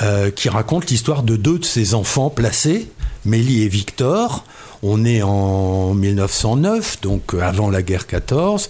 euh, 0.01 0.31
qui 0.31 0.47
raconte 0.47 0.89
l'histoire 0.89 1.23
de 1.23 1.35
deux 1.35 1.59
de 1.59 1.65
ses 1.65 1.93
enfants 1.93 2.29
placés, 2.29 2.89
Mélie 3.25 3.63
et 3.63 3.67
Victor. 3.67 4.45
On 4.81 5.03
est 5.03 5.21
en 5.21 5.93
1909, 5.93 7.01
donc 7.01 7.33
avant 7.33 7.69
la 7.69 7.81
guerre 7.81 8.07
14. 8.07 8.69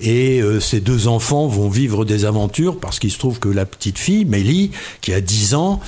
Et 0.00 0.40
euh, 0.40 0.60
ces 0.60 0.80
deux 0.80 1.08
enfants 1.08 1.46
vont 1.46 1.68
vivre 1.68 2.04
des 2.04 2.24
aventures 2.24 2.78
parce 2.78 2.98
qu'il 2.98 3.10
se 3.10 3.18
trouve 3.18 3.38
que 3.38 3.48
la 3.48 3.64
petite 3.64 3.98
fille, 3.98 4.24
Mélie, 4.24 4.70
qui 5.00 5.12
a 5.12 5.20
10 5.20 5.54
ans, 5.54 5.80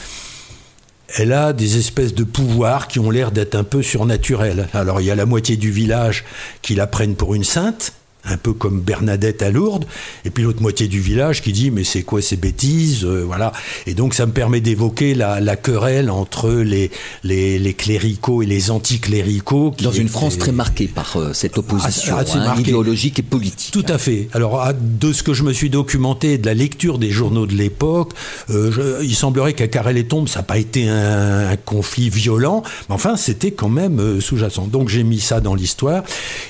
elle 1.16 1.33
a 1.33 1.53
des 1.53 1.79
espèces 1.79 2.14
de 2.14 2.25
pouvoirs 2.25 2.88
qui 2.88 2.99
ont 2.99 3.11
l'air 3.11 3.31
d'être 3.33 3.55
un 3.55 3.64
peu 3.64 3.83
surnaturels. 3.83 4.68
Alors 4.73 5.01
il 5.01 5.07
y 5.07 5.11
a 5.11 5.14
la 5.14 5.27
moitié 5.27 5.57
du 5.57 5.71
village 5.71 6.25
qui 6.62 6.75
la 6.75 6.87
prennent 6.87 7.16
pour 7.16 7.35
une 7.35 7.44
sainte, 7.44 7.92
un 8.31 8.37
peu 8.37 8.53
comme 8.53 8.81
Bernadette 8.81 9.43
à 9.43 9.51
Lourdes, 9.51 9.87
et 10.25 10.31
puis 10.31 10.45
l'autre 10.45 10.62
moitié 10.62 10.88
du 10.88 11.01
village 11.01 11.43
qui 11.43 11.53
dit 11.53 11.71
mais 11.71 11.85
c'est 11.85 12.03
quoi 12.03 12.23
ces 12.23 12.37
bêtises, 12.37 13.05
euh, 13.05 13.25
voilà. 13.27 13.53
Et 13.87 13.95
donc 13.95 14.14
ça 14.14 14.27
me 14.27 14.33
permet 14.33 14.61
d'évoquer 14.61 15.14
la, 15.14 15.41
la, 15.41 15.57
querelle 15.57 16.11
entre 16.11 16.51
les, 16.51 16.91
les, 17.25 17.59
les, 17.59 17.75
cléricaux 17.75 18.43
et 18.43 18.47
les 18.47 18.71
anticléricaux. 18.71 19.75
Dans 19.83 19.93
une 19.93 20.09
France 20.09 20.38
très 20.38 20.53
marquée 20.53 20.88
par 20.88 21.17
euh, 21.17 21.33
cette 21.33 21.55
ah, 21.57 21.61
opposition 21.61 22.17
hein, 22.17 22.55
idéologique 22.59 23.19
et 23.19 23.23
politique. 23.23 23.73
Tout 23.73 23.87
à 23.88 23.99
fait. 23.99 24.29
Alors 24.33 24.62
de 24.75 25.12
ce 25.12 25.23
que 25.23 25.33
je 25.33 25.43
me 25.43 25.53
suis 25.53 25.71
documenté, 25.71 26.38
de 26.38 26.47
la 26.47 26.55
lecture 26.55 26.99
des 26.99 27.11
journaux 27.11 27.47
de 27.47 27.55
l'époque, 27.55 28.12
euh, 28.51 29.01
il 29.03 29.14
semblerait 29.14 29.55
qu'à 29.55 29.69
Carrel-et-Tombe 29.69 30.29
ça 30.29 30.41
n'a 30.41 30.45
pas 30.45 30.59
été 30.59 30.88
un, 30.88 31.51
un, 31.51 31.57
conflit 31.57 32.11
violent, 32.11 32.62
mais 32.88 32.95
enfin 32.95 33.17
c'était 33.17 33.51
quand 33.51 33.69
même 33.69 34.21
sous-jacent. 34.21 34.67
Donc 34.67 34.88
j'ai 34.88 35.05
mis 35.05 35.21
ça 35.21 35.41
dans 35.41 35.55
l'histoire, 35.55 36.03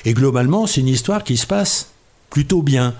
et 0.05 0.13
globalement 0.13 0.67
c'est 0.67 0.81
une 0.81 0.87
histoire 0.87 1.23
qui 1.23 1.37
se 1.37 1.47
passe 1.47 1.68
plutôt 2.29 2.61
bien. 2.61 2.93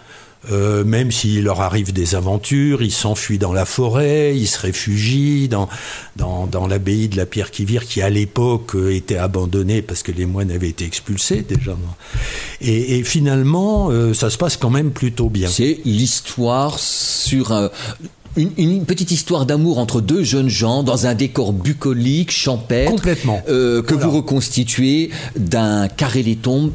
Euh, 0.51 0.85
même 0.85 1.11
s'il 1.11 1.43
leur 1.43 1.59
arrive 1.59 1.91
des 1.91 2.15
aventures, 2.15 2.81
ils 2.81 2.93
s'enfuient 2.93 3.37
dans 3.37 3.51
la 3.51 3.65
forêt, 3.65 4.37
ils 4.37 4.47
se 4.47 4.57
réfugient 4.57 5.49
dans, 5.49 5.67
dans, 6.15 6.47
dans 6.47 6.65
l'abbaye 6.65 7.09
de 7.09 7.17
la 7.17 7.25
Pierre 7.25 7.51
qui 7.51 7.65
vire, 7.65 7.85
qui 7.85 8.01
à 8.01 8.09
l'époque 8.09 8.73
euh, 8.75 8.95
était 8.95 9.17
abandonnée 9.17 9.81
parce 9.81 10.01
que 10.01 10.13
les 10.13 10.25
moines 10.25 10.49
avaient 10.49 10.69
été 10.69 10.85
expulsés 10.85 11.41
déjà. 11.41 11.75
Et, 12.61 12.99
et 12.99 13.03
finalement, 13.03 13.89
euh, 13.91 14.13
ça 14.13 14.29
se 14.29 14.37
passe 14.37 14.55
quand 14.55 14.69
même 14.69 14.91
plutôt 14.91 15.29
bien. 15.29 15.49
C'est 15.49 15.79
l'histoire 15.83 16.79
sur 16.79 17.51
un, 17.51 17.69
une, 18.37 18.51
une, 18.57 18.85
petite 18.85 19.11
histoire 19.11 19.45
d'amour 19.45 19.77
entre 19.77 19.99
deux 20.01 20.23
jeunes 20.23 20.49
gens 20.49 20.83
dans 20.83 21.05
un 21.05 21.15
décor 21.15 21.51
bucolique, 21.51 22.31
champêtre. 22.31 22.91
Complètement. 22.91 23.41
Euh, 23.49 23.81
que 23.81 23.93
voilà. 23.93 24.07
vous 24.07 24.17
reconstituez 24.17 25.09
d'un 25.35 25.89
carré 25.89 26.23
les 26.23 26.37
tombes 26.37 26.71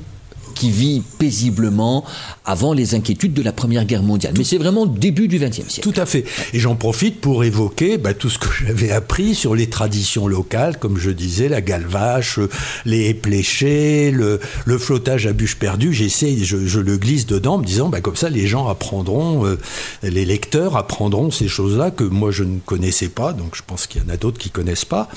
qui 0.55 0.71
vit 0.71 1.03
paisiblement 1.19 2.05
avant 2.45 2.73
les 2.73 2.95
inquiétudes 2.95 3.35
de 3.35 3.43
la 3.43 3.53
Première 3.53 3.85
Guerre 3.85 4.03
mondiale. 4.03 4.35
Mais 4.37 4.45
c'est 4.45 4.59
vraiment 4.59 4.87
début 4.87 5.29
du 5.29 5.38
XXe 5.38 5.69
siècle. 5.69 5.81
Tout 5.81 6.01
à 6.01 6.07
fait. 6.07 6.25
Et 6.53 6.59
j'en 6.59 6.77
profite 6.77 7.21
pour 7.21 7.45
évoquer 7.45 7.99
bah, 7.99 8.14
tout 8.14 8.31
ce 8.31 8.38
que 8.38 8.49
j'avais 8.67 8.90
appris 8.90 9.35
sur 9.35 9.55
les 9.55 9.69
traditions 9.69 10.27
locales, 10.29 10.79
comme 10.79 10.99
je 10.99 11.11
disais, 11.11 11.49
la 11.49 11.61
galvache, 11.61 12.38
les 12.85 13.14
pléchés, 13.14 14.11
le, 14.11 14.38
flottage 14.79 15.27
à 15.27 15.33
bûche 15.33 15.57
perdue. 15.57 15.93
J'essaie, 15.93 16.37
je, 16.37 16.67
je, 16.67 16.81
le 16.81 16.97
glisse 16.97 17.27
dedans, 17.27 17.55
en 17.55 17.59
me 17.59 17.64
disant, 17.64 17.88
bah, 17.88 18.01
comme 18.01 18.17
ça, 18.17 18.29
les 18.29 18.47
gens 18.47 18.69
apprendront, 18.69 19.47
euh, 19.47 19.59
les 20.03 20.25
lecteurs 20.25 20.77
apprendront 20.77 21.31
ces 21.31 21.49
choses-là 21.49 21.90
que 21.90 22.05
moi 22.05 22.31
je 22.31 22.45
ne 22.45 22.59
connaissais 22.59 23.09
pas. 23.09 23.33
Donc 23.33 23.57
je 23.57 23.62
pense 23.67 23.87
qu'il 23.87 24.03
y 24.03 24.05
en 24.05 24.09
a 24.09 24.17
d'autres 24.17 24.38
qui 24.38 24.51
connaissent 24.51 24.85
pas. 24.85 25.09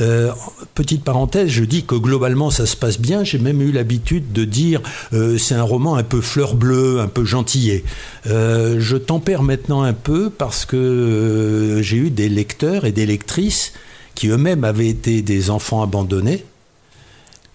Euh, 0.00 0.32
petite 0.74 1.02
parenthèse, 1.02 1.48
je 1.48 1.64
dis 1.64 1.84
que 1.84 1.96
globalement 1.96 2.50
ça 2.50 2.66
se 2.66 2.76
passe 2.76 3.00
bien. 3.00 3.24
J'ai 3.24 3.38
même 3.38 3.60
eu 3.60 3.72
l'habitude 3.72 4.32
de 4.32 4.44
dire 4.44 4.80
euh, 5.12 5.36
c'est 5.36 5.54
un 5.54 5.62
roman 5.62 5.96
un 5.96 6.02
peu 6.02 6.20
fleur 6.20 6.54
bleue, 6.54 7.00
un 7.00 7.08
peu 7.08 7.24
gentillet. 7.24 7.84
Euh, 8.26 8.76
je 8.78 8.96
tempère 8.96 9.42
maintenant 9.42 9.82
un 9.82 9.92
peu 9.92 10.30
parce 10.30 10.64
que 10.64 11.80
j'ai 11.82 11.96
eu 11.96 12.10
des 12.10 12.28
lecteurs 12.28 12.84
et 12.84 12.92
des 12.92 13.06
lectrices 13.06 13.72
qui 14.14 14.28
eux-mêmes 14.28 14.64
avaient 14.64 14.88
été 14.88 15.22
des 15.22 15.50
enfants 15.50 15.82
abandonnés 15.82 16.44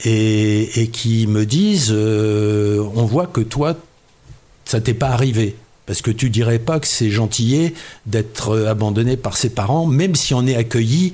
et, 0.04 0.90
qui 0.92 1.26
me 1.28 1.46
disent 1.46 1.92
on 1.92 3.06
voit 3.06 3.28
que 3.28 3.42
toi 3.42 3.78
ça 4.66 4.82
t'est 4.82 4.94
pas 4.94 5.10
arrivé. 5.10 5.56
Parce 5.86 6.02
que 6.02 6.10
tu 6.10 6.32
dirais 6.32 6.58
pas 6.58 6.80
que 6.80 6.88
c'est 6.88 7.12
gentillet 7.12 7.76
d'être 8.08 8.66
abandonné 8.66 9.18
par 9.18 9.38
ses 9.38 9.50
parents, 9.50 9.86
même 9.86 10.16
si 10.16 10.34
on 10.34 10.48
est 10.48 10.56
accueilli 10.56 11.14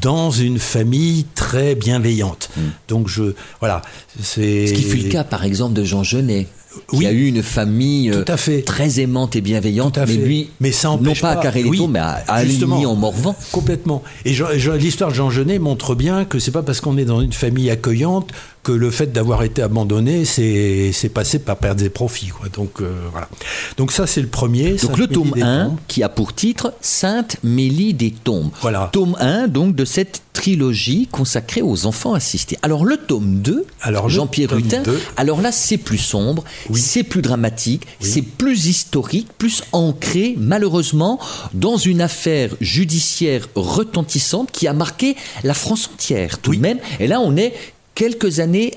dans 0.00 0.30
une 0.30 0.58
famille 0.58 1.26
très 1.34 1.74
bienveillante. 1.74 2.50
Mmh. 2.56 2.60
Donc 2.88 3.08
je 3.08 3.34
voilà, 3.60 3.82
c'est 4.20 4.66
ce 4.66 4.74
qui 4.74 4.82
fut 4.82 4.96
le 4.96 5.08
cas 5.08 5.24
par 5.24 5.44
exemple 5.44 5.74
de 5.74 5.84
Jean 5.84 6.02
Genet. 6.02 6.46
Qui 6.88 6.96
oui, 6.96 7.06
a 7.06 7.12
eu 7.12 7.26
une 7.26 7.44
famille 7.44 8.10
tout 8.10 8.32
à 8.32 8.36
fait. 8.36 8.62
très 8.62 8.98
aimante 8.98 9.36
et 9.36 9.40
bienveillante, 9.40 9.96
mais 9.96 10.16
lui, 10.16 10.50
mais 10.58 10.72
ça 10.72 10.88
non 11.00 11.12
pas 11.14 11.30
à 11.30 11.36
Carré 11.36 11.62
oui, 11.62 11.80
mais 11.88 12.00
à, 12.00 12.24
à 12.26 12.34
Aligny 12.34 12.84
en 12.84 12.96
Morvan. 12.96 13.36
Complètement. 13.52 14.02
Et 14.24 14.34
l'histoire 14.76 15.10
de 15.10 15.14
Jean 15.14 15.30
Genet 15.30 15.60
montre 15.60 15.94
bien 15.94 16.24
que 16.24 16.40
c'est 16.40 16.50
pas 16.50 16.64
parce 16.64 16.80
qu'on 16.80 16.96
est 16.98 17.04
dans 17.04 17.20
une 17.20 17.32
famille 17.32 17.70
accueillante 17.70 18.32
que 18.64 18.72
le 18.72 18.90
fait 18.90 19.12
d'avoir 19.12 19.44
été 19.44 19.62
abandonné, 19.62 20.24
c'est 20.24 21.12
passé 21.12 21.38
par 21.38 21.58
perdre 21.58 21.80
des 21.80 21.90
profits. 21.90 22.28
Quoi. 22.28 22.48
Donc 22.48 22.80
euh, 22.80 22.92
voilà. 23.12 23.28
Donc 23.76 23.92
ça, 23.92 24.06
c'est 24.06 24.22
le 24.22 24.26
premier. 24.26 24.72
Donc 24.72 24.98
le 24.98 25.06
tome 25.06 25.34
1, 25.40 25.76
qui 25.86 26.02
a 26.02 26.08
pour 26.08 26.34
titre 26.34 26.72
Sainte 26.80 27.36
Mélie 27.44 27.94
des 27.94 28.10
Tombes. 28.10 28.50
Voilà. 28.62 28.90
Tome 28.92 29.16
1, 29.20 29.48
donc, 29.48 29.76
de 29.76 29.84
cette 29.84 30.22
trilogie 30.32 31.08
consacrée 31.10 31.62
aux 31.62 31.86
enfants 31.86 32.14
assistés. 32.14 32.58
Alors 32.62 32.84
le 32.84 32.96
tome 32.96 33.40
2, 33.40 33.66
Jean-Pierre 34.08 34.56
Hutin, 34.56 34.82
alors 35.16 35.40
là, 35.40 35.52
c'est 35.52 35.78
plus 35.78 35.98
sombre, 35.98 36.44
oui. 36.70 36.80
c'est 36.80 37.04
plus 37.04 37.22
dramatique, 37.22 37.86
oui. 38.02 38.10
c'est 38.10 38.22
plus 38.22 38.66
historique, 38.66 39.28
plus 39.38 39.62
ancré, 39.72 40.34
malheureusement, 40.36 41.20
dans 41.52 41.76
une 41.76 42.00
affaire 42.00 42.50
judiciaire 42.60 43.48
retentissante 43.54 44.50
qui 44.50 44.66
a 44.66 44.72
marqué 44.72 45.16
la 45.44 45.54
France 45.54 45.88
entière, 45.92 46.38
tout 46.38 46.50
oui. 46.50 46.56
de 46.56 46.62
même. 46.62 46.78
Et 46.98 47.06
là, 47.06 47.20
on 47.20 47.36
est 47.36 47.54
quelques 47.94 48.40
années 48.40 48.74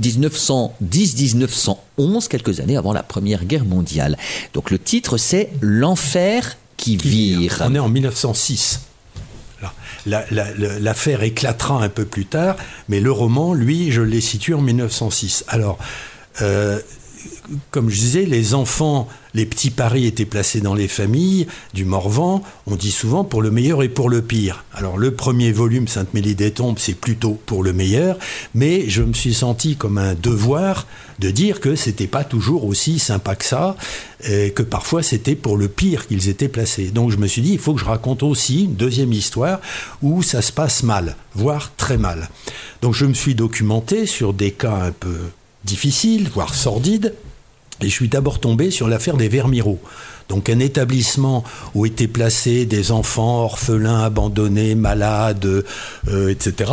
1910-1911, 0.00 2.28
quelques 2.28 2.60
années 2.60 2.76
avant 2.76 2.92
la 2.92 3.02
Première 3.02 3.44
Guerre 3.44 3.64
mondiale. 3.64 4.18
Donc 4.54 4.70
le 4.70 4.78
titre 4.78 5.16
c'est 5.16 5.50
L'enfer 5.60 6.56
qui, 6.76 6.96
qui 6.96 7.08
vire. 7.08 7.38
vire. 7.38 7.62
On 7.64 7.74
est 7.74 7.78
en 7.78 7.88
1906. 7.88 8.80
L'affaire 10.06 11.22
éclatera 11.22 11.82
un 11.82 11.88
peu 11.88 12.04
plus 12.04 12.26
tard, 12.26 12.56
mais 12.88 13.00
le 13.00 13.10
roman, 13.10 13.54
lui, 13.54 13.90
je 13.90 14.02
l'ai 14.02 14.20
situé 14.20 14.54
en 14.54 14.60
1906. 14.60 15.44
Alors, 15.48 15.78
euh, 16.42 16.78
comme 17.70 17.90
je 17.90 17.98
disais, 17.98 18.24
les 18.24 18.54
enfants, 18.54 19.08
les 19.36 19.44
petits 19.44 19.70
paris 19.70 20.06
étaient 20.06 20.24
placés 20.24 20.62
dans 20.62 20.74
les 20.74 20.88
familles 20.88 21.46
du 21.74 21.84
Morvan, 21.84 22.42
on 22.66 22.74
dit 22.74 22.90
souvent 22.90 23.22
pour 23.22 23.42
le 23.42 23.50
meilleur 23.50 23.82
et 23.82 23.90
pour 23.90 24.08
le 24.08 24.22
pire. 24.22 24.64
Alors 24.72 24.96
le 24.96 25.12
premier 25.12 25.52
volume, 25.52 25.88
Sainte-Mélie 25.88 26.34
des 26.34 26.52
Tombes, 26.52 26.78
c'est 26.78 26.94
plutôt 26.98 27.38
pour 27.44 27.62
le 27.62 27.74
meilleur, 27.74 28.18
mais 28.54 28.88
je 28.88 29.02
me 29.02 29.12
suis 29.12 29.34
senti 29.34 29.76
comme 29.76 29.98
un 29.98 30.14
devoir 30.14 30.86
de 31.18 31.30
dire 31.30 31.60
que 31.60 31.76
c'était 31.76 32.06
pas 32.06 32.24
toujours 32.24 32.64
aussi 32.64 32.98
sympa 32.98 33.36
que 33.36 33.44
ça, 33.44 33.76
et 34.24 34.52
que 34.52 34.62
parfois 34.62 35.02
c'était 35.02 35.34
pour 35.34 35.58
le 35.58 35.68
pire 35.68 36.06
qu'ils 36.06 36.30
étaient 36.30 36.48
placés. 36.48 36.90
Donc 36.90 37.10
je 37.10 37.18
me 37.18 37.26
suis 37.26 37.42
dit, 37.42 37.52
il 37.52 37.58
faut 37.58 37.74
que 37.74 37.80
je 37.80 37.84
raconte 37.84 38.22
aussi 38.22 38.64
une 38.64 38.74
deuxième 38.74 39.12
histoire 39.12 39.60
où 40.00 40.22
ça 40.22 40.40
se 40.40 40.50
passe 40.50 40.82
mal, 40.82 41.14
voire 41.34 41.72
très 41.76 41.98
mal. 41.98 42.30
Donc 42.80 42.94
je 42.94 43.04
me 43.04 43.12
suis 43.12 43.34
documenté 43.34 44.06
sur 44.06 44.32
des 44.32 44.52
cas 44.52 44.76
un 44.76 44.92
peu 44.92 45.18
difficile, 45.64 46.30
voire 46.32 46.54
sordide. 46.54 47.12
Et 47.80 47.88
je 47.88 47.92
suis 47.92 48.08
d'abord 48.08 48.40
tombé 48.40 48.70
sur 48.70 48.88
l'affaire 48.88 49.16
des 49.16 49.28
Vermiraux. 49.28 49.80
Donc 50.28 50.48
un 50.48 50.58
établissement 50.58 51.44
où 51.74 51.86
étaient 51.86 52.08
placés 52.08 52.64
des 52.66 52.90
enfants 52.90 53.44
orphelins, 53.44 54.02
abandonnés, 54.02 54.74
malades, 54.74 55.64
euh, 56.08 56.28
etc. 56.28 56.72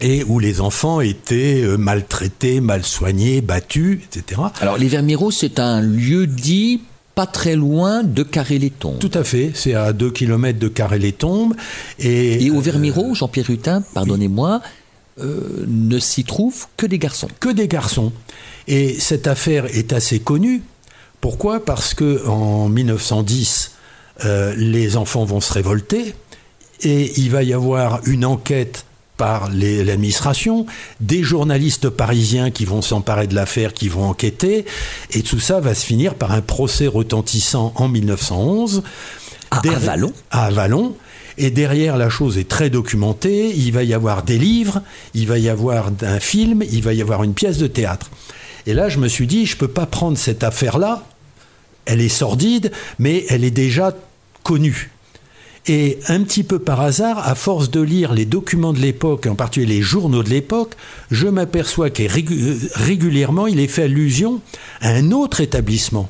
Et 0.00 0.24
où 0.24 0.38
les 0.38 0.60
enfants 0.60 1.00
étaient 1.00 1.62
euh, 1.62 1.76
maltraités, 1.76 2.60
mal 2.60 2.84
soignés, 2.84 3.40
battus, 3.40 4.00
etc. 4.04 4.40
Alors 4.60 4.78
les 4.78 4.88
Vermiraux, 4.88 5.30
c'est 5.30 5.58
un 5.58 5.80
lieu 5.80 6.26
dit 6.26 6.80
pas 7.14 7.26
très 7.26 7.56
loin 7.56 8.04
de 8.04 8.22
Carré-les-Tombes. 8.22 9.00
Tout 9.00 9.10
à 9.12 9.24
fait, 9.24 9.50
c'est 9.52 9.74
à 9.74 9.92
2 9.92 10.10
km 10.10 10.58
de 10.58 10.68
Carré-les-Tombes. 10.68 11.54
Et, 11.98 12.44
et 12.44 12.50
au 12.50 12.60
Vermiraux, 12.60 13.12
Jean-Pierre 13.14 13.50
Hutin, 13.50 13.82
pardonnez-moi. 13.92 14.60
Euh, 15.20 15.64
ne 15.66 15.98
s'y 15.98 16.22
trouvent 16.22 16.66
que 16.76 16.86
des 16.86 16.98
garçons. 16.98 17.26
Que 17.40 17.48
des 17.48 17.66
garçons. 17.66 18.12
Et 18.68 18.94
cette 19.00 19.26
affaire 19.26 19.64
est 19.74 19.92
assez 19.92 20.20
connue. 20.20 20.62
Pourquoi? 21.20 21.64
Parce 21.64 21.94
que 21.94 22.24
en 22.26 22.68
1910, 22.68 23.72
euh, 24.24 24.54
les 24.56 24.96
enfants 24.96 25.24
vont 25.24 25.40
se 25.40 25.52
révolter 25.52 26.14
et 26.82 27.12
il 27.18 27.30
va 27.30 27.42
y 27.42 27.52
avoir 27.52 28.00
une 28.06 28.24
enquête 28.24 28.84
par 29.16 29.50
l'administration, 29.50 30.66
des 31.00 31.24
journalistes 31.24 31.88
parisiens 31.88 32.52
qui 32.52 32.64
vont 32.64 32.82
s'emparer 32.82 33.26
de 33.26 33.34
l'affaire, 33.34 33.74
qui 33.74 33.88
vont 33.88 34.04
enquêter, 34.04 34.64
et 35.10 35.22
tout 35.22 35.40
ça 35.40 35.58
va 35.58 35.74
se 35.74 35.84
finir 35.84 36.14
par 36.14 36.30
un 36.30 36.40
procès 36.40 36.86
retentissant 36.86 37.72
en 37.74 37.88
1911. 37.88 38.84
À 39.50 39.60
Avalon 39.74 40.12
À 40.30 40.44
Avalon. 40.44 40.94
Et 41.36 41.50
derrière, 41.50 41.96
la 41.96 42.10
chose 42.10 42.38
est 42.38 42.48
très 42.48 42.70
documentée. 42.70 43.52
Il 43.56 43.72
va 43.72 43.82
y 43.82 43.94
avoir 43.94 44.22
des 44.22 44.38
livres, 44.38 44.82
il 45.14 45.26
va 45.26 45.38
y 45.38 45.48
avoir 45.48 45.90
un 46.02 46.20
film, 46.20 46.62
il 46.70 46.82
va 46.82 46.92
y 46.92 47.02
avoir 47.02 47.24
une 47.24 47.34
pièce 47.34 47.58
de 47.58 47.66
théâtre. 47.66 48.10
Et 48.66 48.74
là, 48.74 48.88
je 48.88 48.98
me 48.98 49.08
suis 49.08 49.26
dit, 49.26 49.46
je 49.46 49.54
ne 49.54 49.58
peux 49.58 49.68
pas 49.68 49.86
prendre 49.86 50.18
cette 50.18 50.42
affaire-là 50.42 51.04
elle 51.88 52.02
est 52.02 52.10
sordide, 52.10 52.70
mais 52.98 53.24
elle 53.28 53.44
est 53.44 53.50
déjà 53.50 53.96
connue. 54.42 54.90
Et 55.66 55.98
un 56.08 56.22
petit 56.22 56.44
peu 56.44 56.58
par 56.58 56.80
hasard, 56.80 57.26
à 57.26 57.34
force 57.34 57.70
de 57.70 57.80
lire 57.80 58.12
les 58.12 58.26
documents 58.26 58.72
de 58.72 58.78
l'époque, 58.78 59.26
en 59.26 59.34
particulier 59.34 59.76
les 59.76 59.82
journaux 59.82 60.22
de 60.22 60.28
l'époque, 60.28 60.74
je 61.10 61.28
m'aperçois 61.28 61.90
que 61.90 62.02
régulièrement, 62.78 63.46
il 63.46 63.58
est 63.58 63.68
fait 63.68 63.84
allusion 63.84 64.40
à 64.80 64.90
un 64.90 65.12
autre 65.12 65.40
établissement 65.40 66.08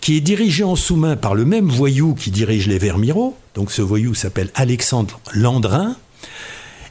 qui 0.00 0.16
est 0.16 0.20
dirigé 0.20 0.62
en 0.62 0.76
sous-main 0.76 1.16
par 1.16 1.34
le 1.34 1.44
même 1.44 1.68
voyou 1.68 2.14
qui 2.14 2.30
dirige 2.30 2.66
les 2.66 2.78
Vermiro. 2.78 3.36
Donc 3.54 3.72
ce 3.72 3.82
voyou 3.82 4.14
s'appelle 4.14 4.50
Alexandre 4.54 5.20
Landrin. 5.32 5.96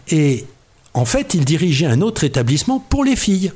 Et 0.09 0.45
en 0.93 1.05
fait, 1.05 1.33
il 1.33 1.45
dirigeait 1.45 1.85
un 1.85 2.01
autre 2.01 2.23
établissement 2.23 2.79
pour 2.79 3.03
les 3.03 3.15
filles. 3.15 3.51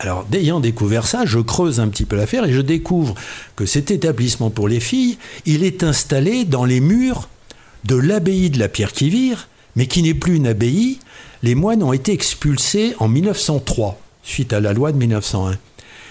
Alors, 0.00 0.26
ayant 0.32 0.60
découvert 0.60 1.06
ça, 1.06 1.24
je 1.26 1.40
creuse 1.40 1.80
un 1.80 1.88
petit 1.88 2.04
peu 2.04 2.16
l'affaire 2.16 2.44
et 2.44 2.52
je 2.52 2.60
découvre 2.60 3.14
que 3.56 3.66
cet 3.66 3.90
établissement 3.90 4.50
pour 4.50 4.68
les 4.68 4.78
filles, 4.78 5.18
il 5.44 5.64
est 5.64 5.82
installé 5.82 6.44
dans 6.44 6.64
les 6.64 6.80
murs 6.80 7.28
de 7.84 7.96
l'abbaye 7.96 8.50
de 8.50 8.60
la 8.60 8.68
Pierre-qui-Vire, 8.68 9.48
mais 9.74 9.86
qui 9.86 10.02
n'est 10.02 10.14
plus 10.14 10.36
une 10.36 10.46
abbaye. 10.46 10.98
Les 11.42 11.56
moines 11.56 11.82
ont 11.82 11.92
été 11.92 12.12
expulsés 12.12 12.94
en 13.00 13.08
1903, 13.08 14.00
suite 14.22 14.52
à 14.52 14.60
la 14.60 14.72
loi 14.72 14.92
de 14.92 14.98
1901. 14.98 15.58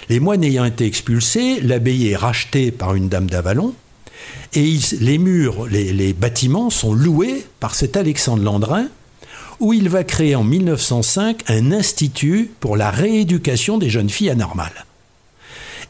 Les 0.10 0.20
moines 0.20 0.44
ayant 0.44 0.66
été 0.66 0.86
expulsés, 0.86 1.62
l'abbaye 1.62 2.10
est 2.10 2.16
rachetée 2.16 2.72
par 2.72 2.94
une 2.94 3.08
dame 3.08 3.30
d'Avalon, 3.30 3.74
et 4.54 4.78
les 5.00 5.18
murs, 5.18 5.66
les, 5.68 5.94
les 5.94 6.12
bâtiments 6.14 6.70
sont 6.70 6.94
loués 6.94 7.46
par 7.60 7.76
cet 7.76 7.96
Alexandre 7.96 8.44
Landrin, 8.44 8.88
où 9.60 9.74
il 9.74 9.90
va 9.90 10.04
créer 10.04 10.36
en 10.36 10.44
1905 10.44 11.44
un 11.48 11.72
institut 11.72 12.52
pour 12.60 12.78
la 12.78 12.92
rééducation 12.92 13.78
des 13.78 13.90
jeunes 13.90 14.10
filles 14.10 14.30
anormales. 14.30 14.86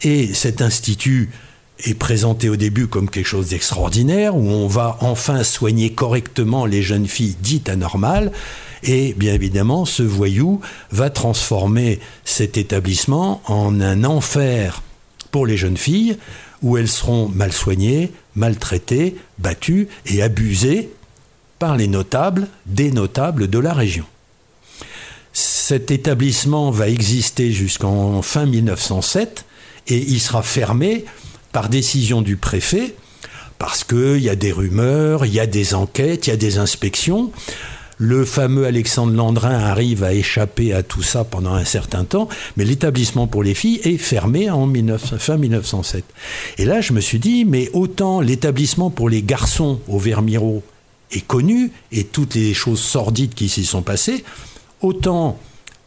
Et 0.01 0.33
cet 0.33 0.61
institut 0.61 1.29
est 1.79 1.93
présenté 1.93 2.49
au 2.49 2.55
début 2.55 2.87
comme 2.87 3.09
quelque 3.09 3.27
chose 3.27 3.49
d'extraordinaire, 3.49 4.35
où 4.35 4.47
on 4.47 4.67
va 4.67 4.97
enfin 5.01 5.43
soigner 5.43 5.91
correctement 5.91 6.65
les 6.65 6.81
jeunes 6.81 7.07
filles 7.07 7.35
dites 7.39 7.69
anormales. 7.69 8.31
Et 8.83 9.13
bien 9.13 9.33
évidemment, 9.33 9.85
ce 9.85 10.03
voyou 10.03 10.61
va 10.91 11.09
transformer 11.09 11.99
cet 12.25 12.57
établissement 12.57 13.41
en 13.45 13.81
un 13.81 14.03
enfer 14.03 14.81
pour 15.31 15.45
les 15.45 15.57
jeunes 15.57 15.77
filles, 15.77 16.17
où 16.61 16.77
elles 16.77 16.87
seront 16.87 17.27
mal 17.27 17.51
soignées, 17.51 18.11
maltraitées, 18.35 19.15
battues 19.37 19.87
et 20.05 20.21
abusées 20.21 20.89
par 21.59 21.77
les 21.77 21.87
notables, 21.87 22.47
des 22.65 22.91
notables 22.91 23.49
de 23.49 23.59
la 23.59 23.73
région. 23.73 24.05
Cet 25.33 25.91
établissement 25.91 26.71
va 26.71 26.87
exister 26.89 27.51
jusqu'en 27.51 28.21
fin 28.21 28.45
1907 28.45 29.45
et 29.87 29.97
il 29.97 30.19
sera 30.19 30.41
fermé 30.41 31.05
par 31.51 31.69
décision 31.69 32.21
du 32.21 32.37
préfet 32.37 32.95
parce 33.59 33.83
qu'il 33.83 34.19
y 34.19 34.29
a 34.29 34.35
des 34.35 34.51
rumeurs, 34.51 35.25
il 35.25 35.33
y 35.33 35.39
a 35.39 35.47
des 35.47 35.73
enquêtes, 35.73 36.27
il 36.27 36.29
y 36.31 36.33
a 36.33 36.37
des 36.37 36.57
inspections. 36.57 37.31
Le 37.99 38.25
fameux 38.25 38.65
Alexandre 38.67 39.13
Landrin 39.13 39.57
arrive 39.57 40.03
à 40.03 40.13
échapper 40.13 40.71
à 40.73 40.83
tout 40.83 41.01
ça 41.01 41.23
pendant 41.23 41.55
un 41.55 41.65
certain 41.65 42.03
temps, 42.03 42.29
mais 42.55 42.63
l'établissement 42.63 43.25
pour 43.25 43.41
les 43.41 43.55
filles 43.55 43.81
est 43.83 43.97
fermé 43.97 44.51
en 44.51 44.71
fin 45.17 45.37
1907. 45.37 46.03
Et 46.59 46.65
là, 46.65 46.79
je 46.79 46.93
me 46.93 47.01
suis 47.01 47.17
dit, 47.17 47.43
mais 47.43 47.71
autant 47.73 48.21
l'établissement 48.21 48.91
pour 48.91 49.09
les 49.09 49.23
garçons 49.23 49.79
au 49.87 49.97
Vermiro 49.97 50.63
est 51.11 51.25
connu 51.25 51.71
et 51.91 52.03
toutes 52.03 52.35
les 52.35 52.53
choses 52.53 52.81
sordides 52.81 53.33
qui 53.33 53.49
s'y 53.49 53.65
sont 53.65 53.81
passées, 53.81 54.23
autant 54.81 55.39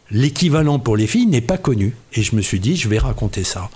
l'équivalent 0.09 0.79
pour 0.79 0.97
les 0.97 1.07
filles 1.07 1.27
n'est 1.27 1.41
pas 1.41 1.57
connu. 1.57 1.95
Et 2.13 2.21
je 2.21 2.35
me 2.35 2.41
suis 2.41 2.59
dit, 2.59 2.75
je 2.75 2.89
vais 2.89 2.99
raconter 2.99 3.43
ça. 3.43 3.69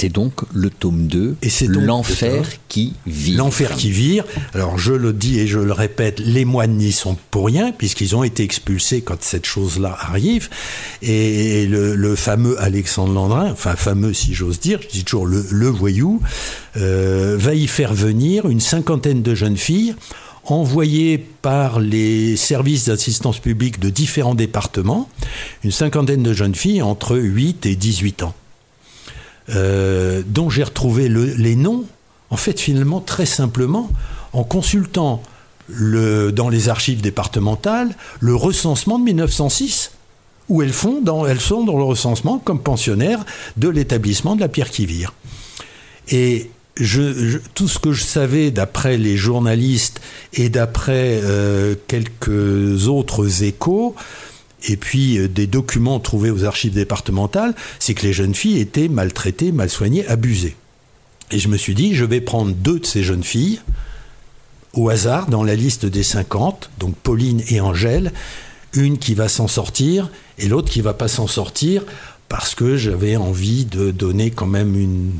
C'est 0.00 0.10
donc 0.10 0.42
le 0.54 0.70
tome 0.70 1.08
2, 1.08 1.38
L'enfer 1.66 2.44
qui 2.68 2.94
vire. 3.04 3.38
L'enfer 3.38 3.74
qui 3.74 3.90
vire. 3.90 4.24
Alors 4.54 4.78
je 4.78 4.92
le 4.92 5.12
dis 5.12 5.40
et 5.40 5.48
je 5.48 5.58
le 5.58 5.72
répète, 5.72 6.20
les 6.20 6.44
moines 6.44 6.76
n'y 6.76 6.92
sont 6.92 7.16
pour 7.32 7.46
rien, 7.46 7.72
puisqu'ils 7.72 8.14
ont 8.14 8.22
été 8.22 8.44
expulsés 8.44 9.00
quand 9.00 9.20
cette 9.24 9.44
chose-là 9.44 9.98
arrive. 10.00 10.50
Et 11.02 11.66
le, 11.66 12.14
fameux 12.14 12.62
Alexandre 12.62 13.12
Landrin, 13.12 13.50
enfin 13.50 13.74
fameux 13.74 14.14
si 14.14 14.34
j'ose 14.34 14.60
dire, 14.60 14.78
je 14.80 14.86
dis 14.86 15.02
toujours 15.02 15.26
le, 15.26 15.66
voyou, 15.66 16.22
euh, 16.76 17.34
va 17.36 17.56
y 17.56 17.66
faire 17.66 17.92
venir 17.92 18.48
une 18.48 18.60
cinquantaine 18.60 19.22
de 19.22 19.34
jeunes 19.34 19.56
filles 19.56 19.96
envoyées 20.44 21.18
par 21.18 21.80
les 21.80 22.36
services 22.36 22.84
d'assistance 22.84 23.40
publique 23.40 23.80
de 23.80 23.90
différents 23.90 24.36
départements, 24.36 25.08
une 25.64 25.72
cinquantaine 25.72 26.22
de 26.22 26.32
jeunes 26.32 26.54
filles 26.54 26.82
entre 26.82 27.18
8 27.18 27.66
et 27.66 27.74
18 27.74 28.22
ans. 28.22 28.34
Euh, 29.50 30.22
dont 30.26 30.50
j'ai 30.50 30.62
retrouvé 30.62 31.08
les 31.08 31.56
noms, 31.56 31.84
en 32.30 32.36
fait, 32.36 32.60
finalement, 32.60 33.00
très 33.00 33.26
simplement, 33.26 33.90
en 34.32 34.44
consultant 34.44 35.22
dans 35.68 36.48
les 36.48 36.68
archives 36.70 37.02
départementales 37.02 37.94
le 38.20 38.34
recensement 38.34 38.98
de 38.98 39.04
1906, 39.04 39.92
où 40.48 40.62
elles, 40.62 40.72
dans, 41.02 41.26
sont 41.38 41.64
dans 41.64 41.76
le 41.76 41.84
recensement 41.84 42.38
comme 42.38 42.60
pensionnaires 42.60 43.24
de 43.56 43.68
l'établissement 43.68 44.34
de 44.34 44.40
la 44.40 44.48
Pierre 44.48 44.70
qui 44.70 44.86
vire. 44.86 45.12
Et 46.08 46.50
tout 47.54 47.68
ce 47.68 47.78
que 47.78 47.92
je 47.92 48.02
savais 48.02 48.50
d'après 48.50 48.96
les 48.96 49.16
journalistes 49.16 50.00
et 50.32 50.48
d'après 50.48 51.20
euh, 51.22 51.74
quelques 51.88 52.86
autres 52.86 53.42
échos, 53.42 53.94
et 54.66 54.76
puis 54.76 55.18
euh, 55.18 55.28
des 55.28 55.46
documents 55.46 56.00
trouvés 56.00 56.30
aux 56.30 56.44
archives 56.44 56.74
départementales, 56.74 57.54
c'est 57.78 57.94
que 57.94 58.06
les 58.06 58.12
jeunes 58.12 58.34
filles 58.34 58.60
étaient 58.60 58.88
maltraitées, 58.88 59.52
mal 59.52 59.70
soignées, 59.70 60.06
abusées. 60.06 60.56
Et 61.30 61.38
je 61.38 61.48
me 61.48 61.56
suis 61.56 61.74
dit, 61.74 61.94
je 61.94 62.04
vais 62.04 62.20
prendre 62.20 62.52
deux 62.52 62.80
de 62.80 62.86
ces 62.86 63.02
jeunes 63.02 63.22
filles, 63.22 63.60
au 64.72 64.88
hasard, 64.88 65.28
dans 65.28 65.44
la 65.44 65.54
liste 65.54 65.86
des 65.86 66.02
50, 66.02 66.70
donc 66.78 66.94
Pauline 66.96 67.42
et 67.48 67.60
Angèle, 67.60 68.12
une 68.74 68.98
qui 68.98 69.14
va 69.14 69.28
s'en 69.28 69.48
sortir 69.48 70.10
et 70.38 70.48
l'autre 70.48 70.70
qui 70.70 70.80
va 70.80 70.94
pas 70.94 71.08
s'en 71.08 71.26
sortir, 71.26 71.84
parce 72.28 72.54
que 72.54 72.76
j'avais 72.76 73.16
envie 73.16 73.64
de 73.64 73.90
donner 73.90 74.30
quand 74.30 74.46
même 74.46 74.78
une, 74.78 75.12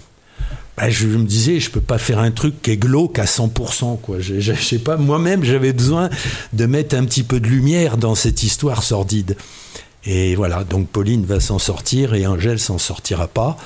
bah, 0.78 0.90
je 0.90 1.08
me 1.08 1.24
disais, 1.24 1.58
je 1.58 1.70
peux 1.70 1.80
pas 1.80 1.98
faire 1.98 2.20
un 2.20 2.30
truc 2.30 2.62
qui 2.62 2.70
est 2.70 2.76
glauque 2.76 3.18
à 3.18 3.24
100%. 3.24 4.00
Quoi. 4.00 4.20
Je, 4.20 4.38
je, 4.38 4.52
sais 4.52 4.78
pas, 4.78 4.96
moi-même, 4.96 5.42
j'avais 5.42 5.72
besoin 5.72 6.08
de 6.52 6.66
mettre 6.66 6.94
un 6.94 7.04
petit 7.04 7.24
peu 7.24 7.40
de 7.40 7.48
lumière 7.48 7.96
dans 7.96 8.14
cette 8.14 8.44
histoire 8.44 8.84
sordide. 8.84 9.36
Et 10.04 10.36
voilà, 10.36 10.62
donc 10.62 10.88
Pauline 10.88 11.24
va 11.24 11.40
s'en 11.40 11.58
sortir 11.58 12.14
et 12.14 12.28
Angèle 12.28 12.60
s'en 12.60 12.78
sortira 12.78 13.26
pas. 13.26 13.58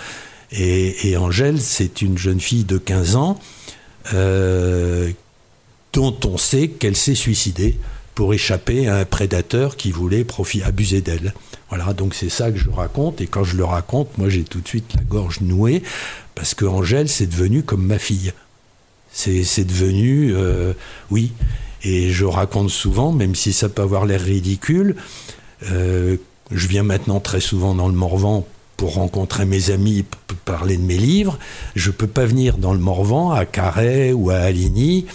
Et, 0.52 1.16
Angèle, 1.16 1.60
c'est 1.60 2.00
une 2.00 2.16
jeune 2.16 2.40
fille 2.40 2.64
de 2.64 2.78
15 2.78 3.16
ans 3.16 3.38
euh, 4.14 5.10
dont 5.92 6.16
on 6.24 6.38
sait 6.38 6.68
qu'elle 6.68 6.96
s'est 6.96 7.14
suicidée 7.14 7.78
pour 8.14 8.34
échapper 8.34 8.88
à 8.88 8.96
un 8.96 9.04
prédateur 9.04 9.76
qui 9.76 9.90
voulait 9.90 10.24
profiter, 10.24 10.64
abuser 10.64 11.00
d'elle. 11.00 11.34
Voilà, 11.68 11.94
donc 11.94 12.14
c'est 12.14 12.28
ça 12.28 12.50
que 12.50 12.58
je 12.58 12.68
raconte. 12.68 13.20
Et 13.20 13.26
quand 13.26 13.44
je 13.44 13.56
le 13.56 13.64
raconte, 13.64 14.18
moi 14.18 14.28
j'ai 14.28 14.44
tout 14.44 14.60
de 14.60 14.68
suite 14.68 14.92
la 14.94 15.02
gorge 15.02 15.40
nouée 15.40 15.82
parce 16.34 16.54
que 16.54 16.64
Angèle, 16.64 17.08
c'est 17.08 17.26
devenu 17.26 17.62
comme 17.62 17.86
ma 17.86 17.98
fille. 17.98 18.32
C'est 19.12 19.64
devenu, 19.64 20.32
euh, 20.34 20.72
oui. 21.10 21.32
Et 21.82 22.10
je 22.10 22.24
raconte 22.24 22.70
souvent, 22.70 23.12
même 23.12 23.34
si 23.34 23.52
ça 23.52 23.68
peut 23.68 23.82
avoir 23.82 24.06
l'air 24.06 24.20
ridicule, 24.20 24.96
euh, 25.70 26.16
je 26.50 26.66
viens 26.66 26.82
maintenant 26.82 27.20
très 27.20 27.40
souvent 27.40 27.74
dans 27.74 27.88
le 27.88 27.94
Morvan 27.94 28.46
pour 28.76 28.94
rencontrer 28.94 29.44
mes 29.44 29.70
amis, 29.70 30.04
pour 30.26 30.36
parler 30.38 30.76
de 30.76 30.82
mes 30.82 30.96
livres. 30.96 31.38
Je 31.76 31.90
peux 31.90 32.06
pas 32.06 32.24
venir 32.24 32.58
dans 32.58 32.72
le 32.72 32.78
Morvan, 32.78 33.32
à 33.32 33.44
Carhaix 33.44 34.12
ou 34.12 34.30
à 34.30 34.36
Aligny, 34.36 35.06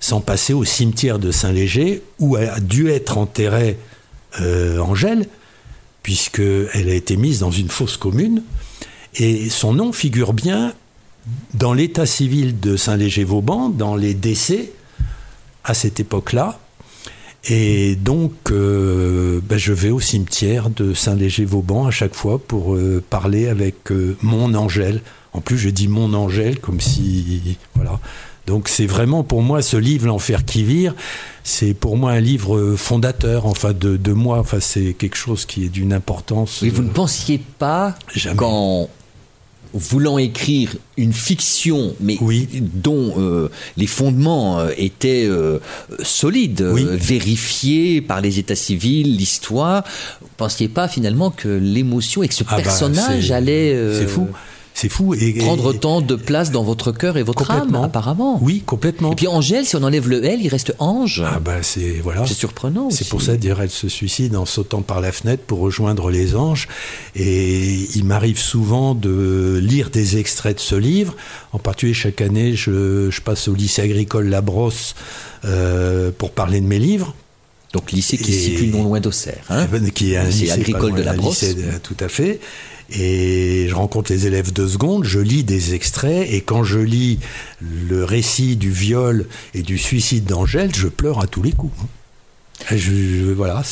sans 0.00 0.20
passer 0.20 0.52
au 0.52 0.64
cimetière 0.64 1.18
de 1.18 1.30
Saint-Léger, 1.30 2.02
où 2.18 2.36
a 2.36 2.58
dû 2.60 2.88
être 2.88 3.18
enterrée 3.18 3.78
euh, 4.40 4.78
Angèle, 4.78 5.26
puisqu'elle 6.02 6.88
a 6.88 6.94
été 6.94 7.16
mise 7.16 7.40
dans 7.40 7.50
une 7.50 7.68
fosse 7.68 7.96
commune. 7.96 8.42
Et 9.14 9.50
son 9.50 9.74
nom 9.74 9.92
figure 9.92 10.32
bien 10.32 10.72
dans 11.54 11.74
l'état 11.74 12.06
civil 12.06 12.60
de 12.60 12.76
Saint-Léger-Vauban, 12.76 13.68
dans 13.68 13.94
les 13.94 14.14
décès 14.14 14.72
à 15.64 15.74
cette 15.74 16.00
époque-là. 16.00 16.58
Et 17.48 17.96
donc, 17.96 18.32
euh, 18.50 19.40
ben, 19.42 19.58
je 19.58 19.72
vais 19.72 19.90
au 19.90 20.00
cimetière 20.00 20.68
de 20.68 20.92
Saint-Léger-Vauban 20.92 21.86
à 21.86 21.90
chaque 21.90 22.14
fois 22.14 22.38
pour 22.38 22.74
euh, 22.74 23.02
parler 23.08 23.48
avec 23.48 23.90
euh, 23.90 24.16
mon 24.20 24.54
Angèle. 24.54 25.00
En 25.32 25.40
plus, 25.40 25.56
je 25.56 25.70
dis 25.70 25.88
mon 25.88 26.12
Angèle 26.12 26.60
comme 26.60 26.80
si. 26.80 27.56
Voilà. 27.74 27.98
Donc, 28.46 28.68
c'est 28.68 28.86
vraiment 28.86 29.22
pour 29.22 29.42
moi 29.42 29.62
ce 29.62 29.76
livre, 29.76 30.06
L'Enfer 30.06 30.44
qui 30.44 30.64
vire, 30.64 30.94
c'est 31.44 31.74
pour 31.74 31.96
moi 31.96 32.12
un 32.12 32.20
livre 32.20 32.74
fondateur, 32.76 33.46
enfin, 33.46 33.72
de, 33.72 33.96
de 33.96 34.12
moi. 34.12 34.38
Enfin, 34.38 34.60
c'est 34.60 34.94
quelque 34.94 35.16
chose 35.16 35.44
qui 35.46 35.64
est 35.64 35.68
d'une 35.68 35.92
importance. 35.92 36.60
Mais 36.62 36.70
vous 36.70 36.82
ne 36.82 36.90
pensiez 36.90 37.40
pas, 37.58 37.94
quand 38.36 38.88
voulant 39.72 40.18
écrire 40.18 40.74
une 40.96 41.12
fiction, 41.12 41.94
mais 42.00 42.18
dont 42.60 43.14
euh, 43.18 43.48
les 43.76 43.86
fondements 43.86 44.58
euh, 44.58 44.70
étaient 44.76 45.26
euh, 45.26 45.58
solides, 46.02 46.62
vérifiés 46.62 48.00
par 48.00 48.20
les 48.20 48.38
états 48.38 48.56
civils, 48.56 49.16
l'histoire, 49.16 49.84
vous 50.20 50.26
ne 50.26 50.36
pensiez 50.36 50.68
pas 50.68 50.88
finalement 50.88 51.30
que 51.30 51.48
l'émotion 51.48 52.22
et 52.22 52.28
que 52.28 52.34
ce 52.34 52.44
ah 52.48 52.56
bah, 52.56 52.62
personnage 52.62 53.30
allait... 53.30 53.76
C'est 53.98 54.08
fou. 54.08 54.28
C'est 54.80 54.88
fou. 54.88 55.12
Et, 55.12 55.34
Prendre 55.34 55.74
tant 55.74 56.00
de 56.00 56.16
place 56.16 56.50
dans 56.50 56.62
votre 56.62 56.90
cœur 56.90 57.18
et 57.18 57.22
votre 57.22 57.50
âme, 57.50 57.74
apparemment. 57.74 58.38
Oui, 58.40 58.62
complètement. 58.64 59.12
Et 59.12 59.14
puis 59.14 59.26
Angèle, 59.26 59.66
si 59.66 59.76
on 59.76 59.82
enlève 59.82 60.08
le 60.08 60.24
L, 60.24 60.40
il 60.42 60.48
reste 60.48 60.74
Ange. 60.78 61.22
Ah 61.22 61.38
bah 61.38 61.58
c'est 61.60 62.00
voilà. 62.02 62.26
C'est 62.26 62.32
surprenant. 62.32 62.88
C'est 62.88 63.06
pour 63.06 63.20
ça 63.20 63.36
dire 63.36 63.60
elle 63.60 63.68
se 63.68 63.90
suicide 63.90 64.34
en 64.36 64.46
sautant 64.46 64.80
par 64.80 65.02
la 65.02 65.12
fenêtre 65.12 65.42
pour 65.46 65.58
rejoindre 65.58 66.08
les 66.08 66.34
anges. 66.34 66.66
Et 67.14 67.74
il 67.94 68.04
m'arrive 68.06 68.38
souvent 68.38 68.94
de 68.94 69.60
lire 69.62 69.90
des 69.90 70.16
extraits 70.16 70.56
de 70.56 70.62
ce 70.62 70.76
livre. 70.76 71.14
En 71.52 71.58
particulier 71.58 71.92
chaque 71.92 72.22
année, 72.22 72.54
je, 72.54 73.10
je 73.10 73.20
passe 73.20 73.48
au 73.48 73.54
lycée 73.54 73.82
agricole 73.82 74.28
La 74.28 74.40
Brosse 74.40 74.94
euh, 75.44 76.10
pour 76.16 76.30
parler 76.30 76.62
de 76.62 76.66
mes 76.66 76.78
livres. 76.78 77.14
Donc 77.74 77.92
lycée 77.92 78.16
qui 78.16 78.32
se 78.32 78.46
situe 78.46 78.68
non 78.68 78.84
loin 78.84 79.00
d'Auxerre. 79.00 79.44
Hein 79.50 79.66
qui 79.94 80.14
est 80.14 80.16
un 80.16 80.24
lycée, 80.24 80.50
agricole 80.50 80.94
de 80.94 81.02
La 81.02 81.12
Brosse. 81.12 81.42
Lycée, 81.42 81.66
tout 81.82 81.96
à 82.00 82.08
fait. 82.08 82.40
Et 82.92 83.66
je 83.68 83.74
rencontre 83.74 84.12
les 84.12 84.26
élèves 84.26 84.52
de 84.52 84.66
seconde, 84.66 85.04
je 85.04 85.20
lis 85.20 85.44
des 85.44 85.74
extraits, 85.74 86.28
et 86.28 86.40
quand 86.40 86.64
je 86.64 86.78
lis 86.78 87.20
le 87.60 88.04
récit 88.04 88.56
du 88.56 88.70
viol 88.70 89.26
et 89.54 89.62
du 89.62 89.78
suicide 89.78 90.24
d'Angèle, 90.24 90.74
je 90.74 90.88
pleure 90.88 91.20
à 91.20 91.26
tous 91.26 91.42
les 91.42 91.52
coups. 91.52 91.74
Je, 92.68 92.76
je, 92.76 93.32
voilà, 93.32 93.62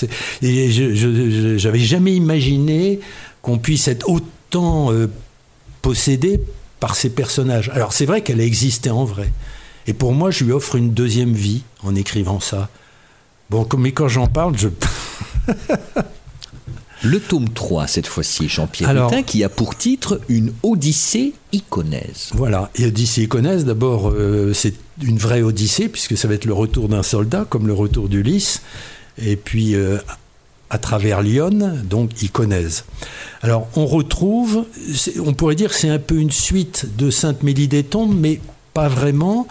et 0.41 1.59
j'avais 1.59 1.79
jamais 1.81 2.14
imaginé 2.14 3.01
qu'on 3.43 3.59
puisse 3.59 3.87
être 3.89 4.09
autant 4.09 4.93
euh, 4.93 5.09
possédé 5.83 6.41
par 6.81 6.95
ces 6.95 7.11
personnages. 7.11 7.71
Alors 7.75 7.93
c'est 7.93 8.07
vrai 8.07 8.23
qu'elle 8.23 8.41
existait 8.41 8.91
en 8.91 9.05
vrai. 9.05 9.31
Et 9.87 9.93
pour 9.93 10.12
moi, 10.12 10.31
je 10.31 10.45
lui 10.45 10.53
offre 10.53 10.77
une 10.77 10.93
deuxième 10.93 11.33
vie 11.33 11.62
en 11.83 11.95
écrivant 11.95 12.41
ça. 12.41 12.69
Bon, 13.51 13.66
mais 13.79 13.93
quand 13.93 14.09
j'en 14.09 14.27
parle, 14.27 14.57
je... 14.59 14.69
Le 17.09 17.21
tome 17.21 17.49
3, 17.49 17.87
cette 17.87 18.07
fois-ci, 18.07 18.51
Jean-Pierre 18.51 18.91
Hutin, 18.91 19.23
qui 19.23 19.43
a 19.43 19.49
pour 19.49 19.75
titre 19.75 20.21
Une 20.29 20.53
Odyssée 20.63 21.33
iconaise. 21.53 22.29
Voilà, 22.35 22.71
et 22.75 22.85
Odyssée 22.85 23.23
iconaise, 23.23 23.65
d'abord, 23.65 24.11
euh, 24.11 24.53
c'est 24.53 24.75
une 25.03 25.17
vraie 25.17 25.41
Odyssée, 25.41 25.89
puisque 25.89 26.19
ça 26.19 26.29
va 26.29 26.35
être 26.35 26.45
le 26.45 26.53
retour 26.53 26.87
d'un 26.91 27.03
soldat, 27.03 27.47
comme 27.49 27.67
le 27.67 27.73
retour 27.73 28.11
d'Ulysse, 28.11 28.61
et 29.17 29.37
puis 29.37 29.75
euh, 29.75 29.97
à 30.69 30.77
travers 30.77 31.23
Lyon, 31.23 31.79
donc 31.83 32.21
iconaise. 32.21 32.85
Alors, 33.41 33.69
on 33.75 33.87
retrouve, 33.87 34.67
on 35.25 35.33
pourrait 35.33 35.55
dire 35.55 35.71
que 35.71 35.77
c'est 35.77 35.89
un 35.89 35.99
peu 35.99 36.17
une 36.17 36.31
suite 36.31 36.95
de 36.99 37.09
Sainte-Mélie 37.09 37.69
des 37.69 37.85
Tombes, 37.85 38.15
mais 38.15 38.39
pas 38.75 38.89
vraiment, 38.89 39.49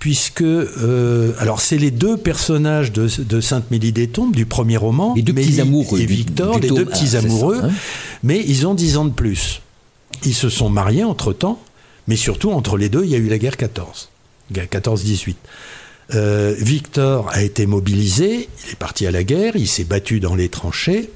puisque 0.00 0.42
euh, 0.42 1.32
alors 1.38 1.60
c'est 1.60 1.76
les 1.76 1.92
deux 1.92 2.16
personnages 2.16 2.90
de, 2.90 3.06
de 3.22 3.40
Sainte-Mélie 3.40 3.92
des 3.92 4.08
Tombes 4.08 4.34
du 4.34 4.46
premier 4.46 4.78
roman, 4.78 5.14
les 5.14 5.22
deux 5.22 5.34
petits 5.34 5.60
amoureux 5.60 6.00
et 6.00 6.06
Victor, 6.06 6.58
les 6.58 6.68
deux 6.68 6.86
petits 6.86 7.16
amoureux, 7.16 7.60
hein. 7.62 7.70
mais 8.24 8.42
ils 8.44 8.66
ont 8.66 8.74
dix 8.74 8.96
ans 8.96 9.04
de 9.04 9.12
plus. 9.12 9.60
Ils 10.24 10.34
se 10.34 10.48
sont 10.48 10.70
mariés 10.70 11.04
entre 11.04 11.32
temps, 11.32 11.60
mais 12.08 12.16
surtout 12.16 12.50
entre 12.50 12.76
les 12.76 12.88
deux, 12.88 13.04
il 13.04 13.10
y 13.10 13.14
a 13.14 13.18
eu 13.18 13.28
la 13.28 13.38
guerre 13.38 13.58
14, 13.58 14.08
guerre 14.50 14.66
14-18. 14.66 15.36
Euh, 16.14 16.54
Victor 16.58 17.28
a 17.28 17.42
été 17.42 17.66
mobilisé, 17.66 18.48
il 18.64 18.72
est 18.72 18.78
parti 18.78 19.06
à 19.06 19.10
la 19.10 19.22
guerre, 19.22 19.52
il 19.54 19.68
s'est 19.68 19.84
battu 19.84 20.18
dans 20.18 20.34
les 20.34 20.48
tranchées 20.48 21.10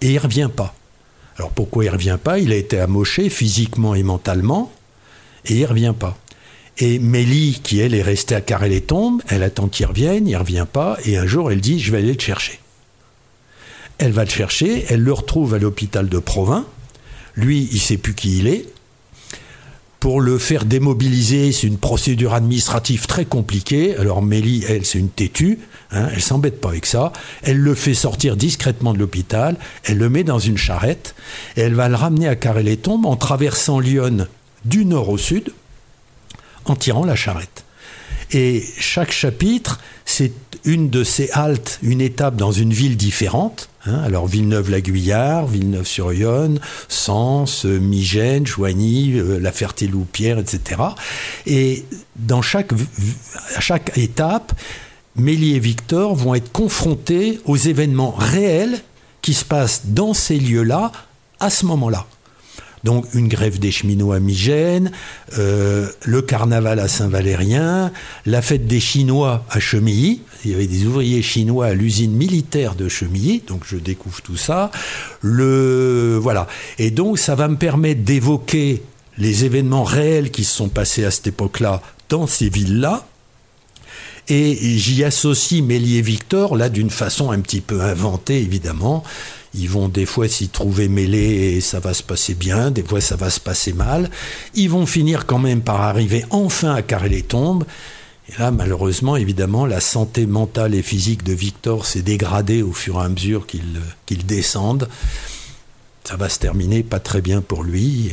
et 0.00 0.12
il 0.12 0.18
revient 0.18 0.48
pas. 0.54 0.74
Alors 1.38 1.50
pourquoi 1.50 1.84
il 1.84 1.90
revient 1.90 2.18
pas? 2.22 2.38
Il 2.38 2.52
a 2.52 2.56
été 2.56 2.78
amoché 2.78 3.28
physiquement 3.30 3.96
et 3.96 4.04
mentalement 4.04 4.72
et 5.44 5.56
il 5.56 5.66
revient 5.66 5.94
pas. 5.98 6.16
Et 6.78 6.98
Mélie, 6.98 7.60
qui 7.62 7.80
elle 7.80 7.94
est 7.94 8.02
restée 8.02 8.34
à 8.34 8.42
carrer 8.42 8.68
les 8.68 8.82
tombes, 8.82 9.22
elle 9.28 9.42
attend 9.42 9.68
qu'il 9.68 9.86
revienne, 9.86 10.28
il 10.28 10.36
revient 10.36 10.66
pas, 10.70 10.98
et 11.04 11.16
un 11.16 11.26
jour 11.26 11.50
elle 11.50 11.60
dit 11.60 11.80
Je 11.80 11.90
vais 11.90 11.98
aller 11.98 12.12
le 12.12 12.20
chercher. 12.20 12.60
Elle 13.98 14.12
va 14.12 14.24
le 14.24 14.30
chercher, 14.30 14.84
elle 14.90 15.00
le 15.00 15.12
retrouve 15.12 15.54
à 15.54 15.58
l'hôpital 15.58 16.08
de 16.08 16.18
Provins. 16.18 16.66
Lui, 17.34 17.68
il 17.72 17.80
sait 17.80 17.96
plus 17.96 18.14
qui 18.14 18.38
il 18.38 18.46
est. 18.46 18.66
Pour 20.00 20.20
le 20.20 20.36
faire 20.36 20.66
démobiliser, 20.66 21.50
c'est 21.52 21.66
une 21.66 21.78
procédure 21.78 22.34
administrative 22.34 23.06
très 23.06 23.24
compliquée. 23.24 23.96
Alors 23.96 24.20
Mélie, 24.20 24.62
elle, 24.68 24.84
c'est 24.84 24.98
une 24.98 25.08
têtue, 25.08 25.58
hein, 25.90 26.08
elle 26.12 26.20
s'embête 26.20 26.60
pas 26.60 26.68
avec 26.68 26.84
ça. 26.84 27.14
Elle 27.42 27.56
le 27.56 27.74
fait 27.74 27.94
sortir 27.94 28.36
discrètement 28.36 28.92
de 28.92 28.98
l'hôpital, 28.98 29.56
elle 29.84 29.96
le 29.96 30.10
met 30.10 30.24
dans 30.24 30.38
une 30.38 30.58
charrette, 30.58 31.14
et 31.56 31.62
elle 31.62 31.74
va 31.74 31.88
le 31.88 31.94
ramener 31.94 32.28
à 32.28 32.36
carrer 32.36 32.62
les 32.62 32.76
tombes 32.76 33.06
en 33.06 33.16
traversant 33.16 33.80
Lyon 33.80 34.26
du 34.66 34.84
nord 34.84 35.08
au 35.08 35.16
sud 35.16 35.52
en 36.66 36.76
tirant 36.76 37.04
la 37.04 37.16
charrette. 37.16 37.64
Et 38.32 38.64
chaque 38.78 39.12
chapitre, 39.12 39.80
c'est 40.04 40.32
une 40.64 40.90
de 40.90 41.04
ces 41.04 41.30
haltes, 41.30 41.78
une 41.82 42.00
étape 42.00 42.36
dans 42.36 42.52
une 42.52 42.72
ville 42.72 42.96
différente. 42.96 43.68
Hein. 43.86 44.00
alors 44.04 44.26
Villeneuve-la-Guyard, 44.26 45.46
Villeneuve-sur-Yonne, 45.46 46.58
Sens, 46.88 47.64
Migène, 47.64 48.44
Joigny, 48.44 49.12
euh, 49.16 49.38
La 49.38 49.52
Ferté-Loupière, 49.52 50.38
etc. 50.40 50.82
Et 51.46 51.84
dans 52.16 52.42
chaque, 52.42 52.72
chaque 53.60 53.96
étape, 53.96 54.52
Mélie 55.14 55.54
et 55.54 55.60
Victor 55.60 56.16
vont 56.16 56.34
être 56.34 56.50
confrontés 56.50 57.40
aux 57.44 57.56
événements 57.56 58.10
réels 58.10 58.80
qui 59.22 59.34
se 59.34 59.44
passent 59.44 59.82
dans 59.86 60.14
ces 60.14 60.38
lieux-là 60.38 60.90
à 61.38 61.48
ce 61.48 61.64
moment-là. 61.66 62.06
Donc 62.86 63.04
une 63.14 63.26
grève 63.26 63.58
des 63.58 63.72
cheminots 63.72 64.12
à 64.12 64.20
Migène, 64.20 64.92
euh, 65.38 65.88
le 66.04 66.22
carnaval 66.22 66.78
à 66.78 66.86
Saint-Valérien, 66.86 67.90
la 68.26 68.42
fête 68.42 68.68
des 68.68 68.78
Chinois 68.78 69.44
à 69.50 69.58
Chemilly. 69.58 70.22
Il 70.44 70.52
y 70.52 70.54
avait 70.54 70.68
des 70.68 70.86
ouvriers 70.86 71.20
chinois 71.20 71.66
à 71.66 71.74
l'usine 71.74 72.12
militaire 72.12 72.76
de 72.76 72.88
Chemilly, 72.88 73.42
donc 73.44 73.62
je 73.66 73.76
découvre 73.76 74.22
tout 74.22 74.36
ça. 74.36 74.70
Le 75.20 76.16
voilà. 76.22 76.46
Et 76.78 76.92
donc 76.92 77.18
ça 77.18 77.34
va 77.34 77.48
me 77.48 77.56
permettre 77.56 78.02
d'évoquer 78.02 78.84
les 79.18 79.44
événements 79.44 79.82
réels 79.82 80.30
qui 80.30 80.44
se 80.44 80.54
sont 80.54 80.68
passés 80.68 81.04
à 81.04 81.10
cette 81.10 81.26
époque-là 81.26 81.82
dans 82.08 82.28
ces 82.28 82.48
villes-là. 82.48 83.04
Et 84.28 84.78
j'y 84.78 85.02
associe 85.02 85.60
Mélie 85.60 85.98
et 85.98 86.02
Victor, 86.02 86.56
là 86.56 86.68
d'une 86.68 86.90
façon 86.90 87.32
un 87.32 87.40
petit 87.40 87.60
peu 87.60 87.80
inventée 87.80 88.40
évidemment. 88.40 89.02
Ils 89.56 89.70
vont 89.70 89.88
des 89.88 90.06
fois 90.06 90.28
s'y 90.28 90.48
trouver 90.48 90.88
mêlés 90.88 91.56
et 91.56 91.60
ça 91.60 91.80
va 91.80 91.94
se 91.94 92.02
passer 92.02 92.34
bien, 92.34 92.70
des 92.70 92.82
fois 92.82 93.00
ça 93.00 93.16
va 93.16 93.30
se 93.30 93.40
passer 93.40 93.72
mal. 93.72 94.10
Ils 94.54 94.70
vont 94.70 94.86
finir 94.86 95.26
quand 95.26 95.38
même 95.38 95.62
par 95.62 95.80
arriver 95.80 96.24
enfin 96.30 96.74
à 96.74 96.82
carrer 96.82 97.08
les 97.08 97.22
tombes. 97.22 97.64
Et 98.28 98.38
là, 98.38 98.50
malheureusement, 98.50 99.16
évidemment, 99.16 99.66
la 99.66 99.80
santé 99.80 100.26
mentale 100.26 100.74
et 100.74 100.82
physique 100.82 101.22
de 101.22 101.32
Victor 101.32 101.86
s'est 101.86 102.02
dégradée 102.02 102.62
au 102.62 102.72
fur 102.72 102.96
et 102.96 103.04
à 103.04 103.08
mesure 103.08 103.46
qu'il 103.46 104.26
descende. 104.26 104.88
Ça 106.04 106.16
va 106.16 106.28
se 106.28 106.38
terminer 106.38 106.82
pas 106.82 107.00
très 107.00 107.20
bien 107.20 107.40
pour 107.40 107.62
lui 107.64 108.10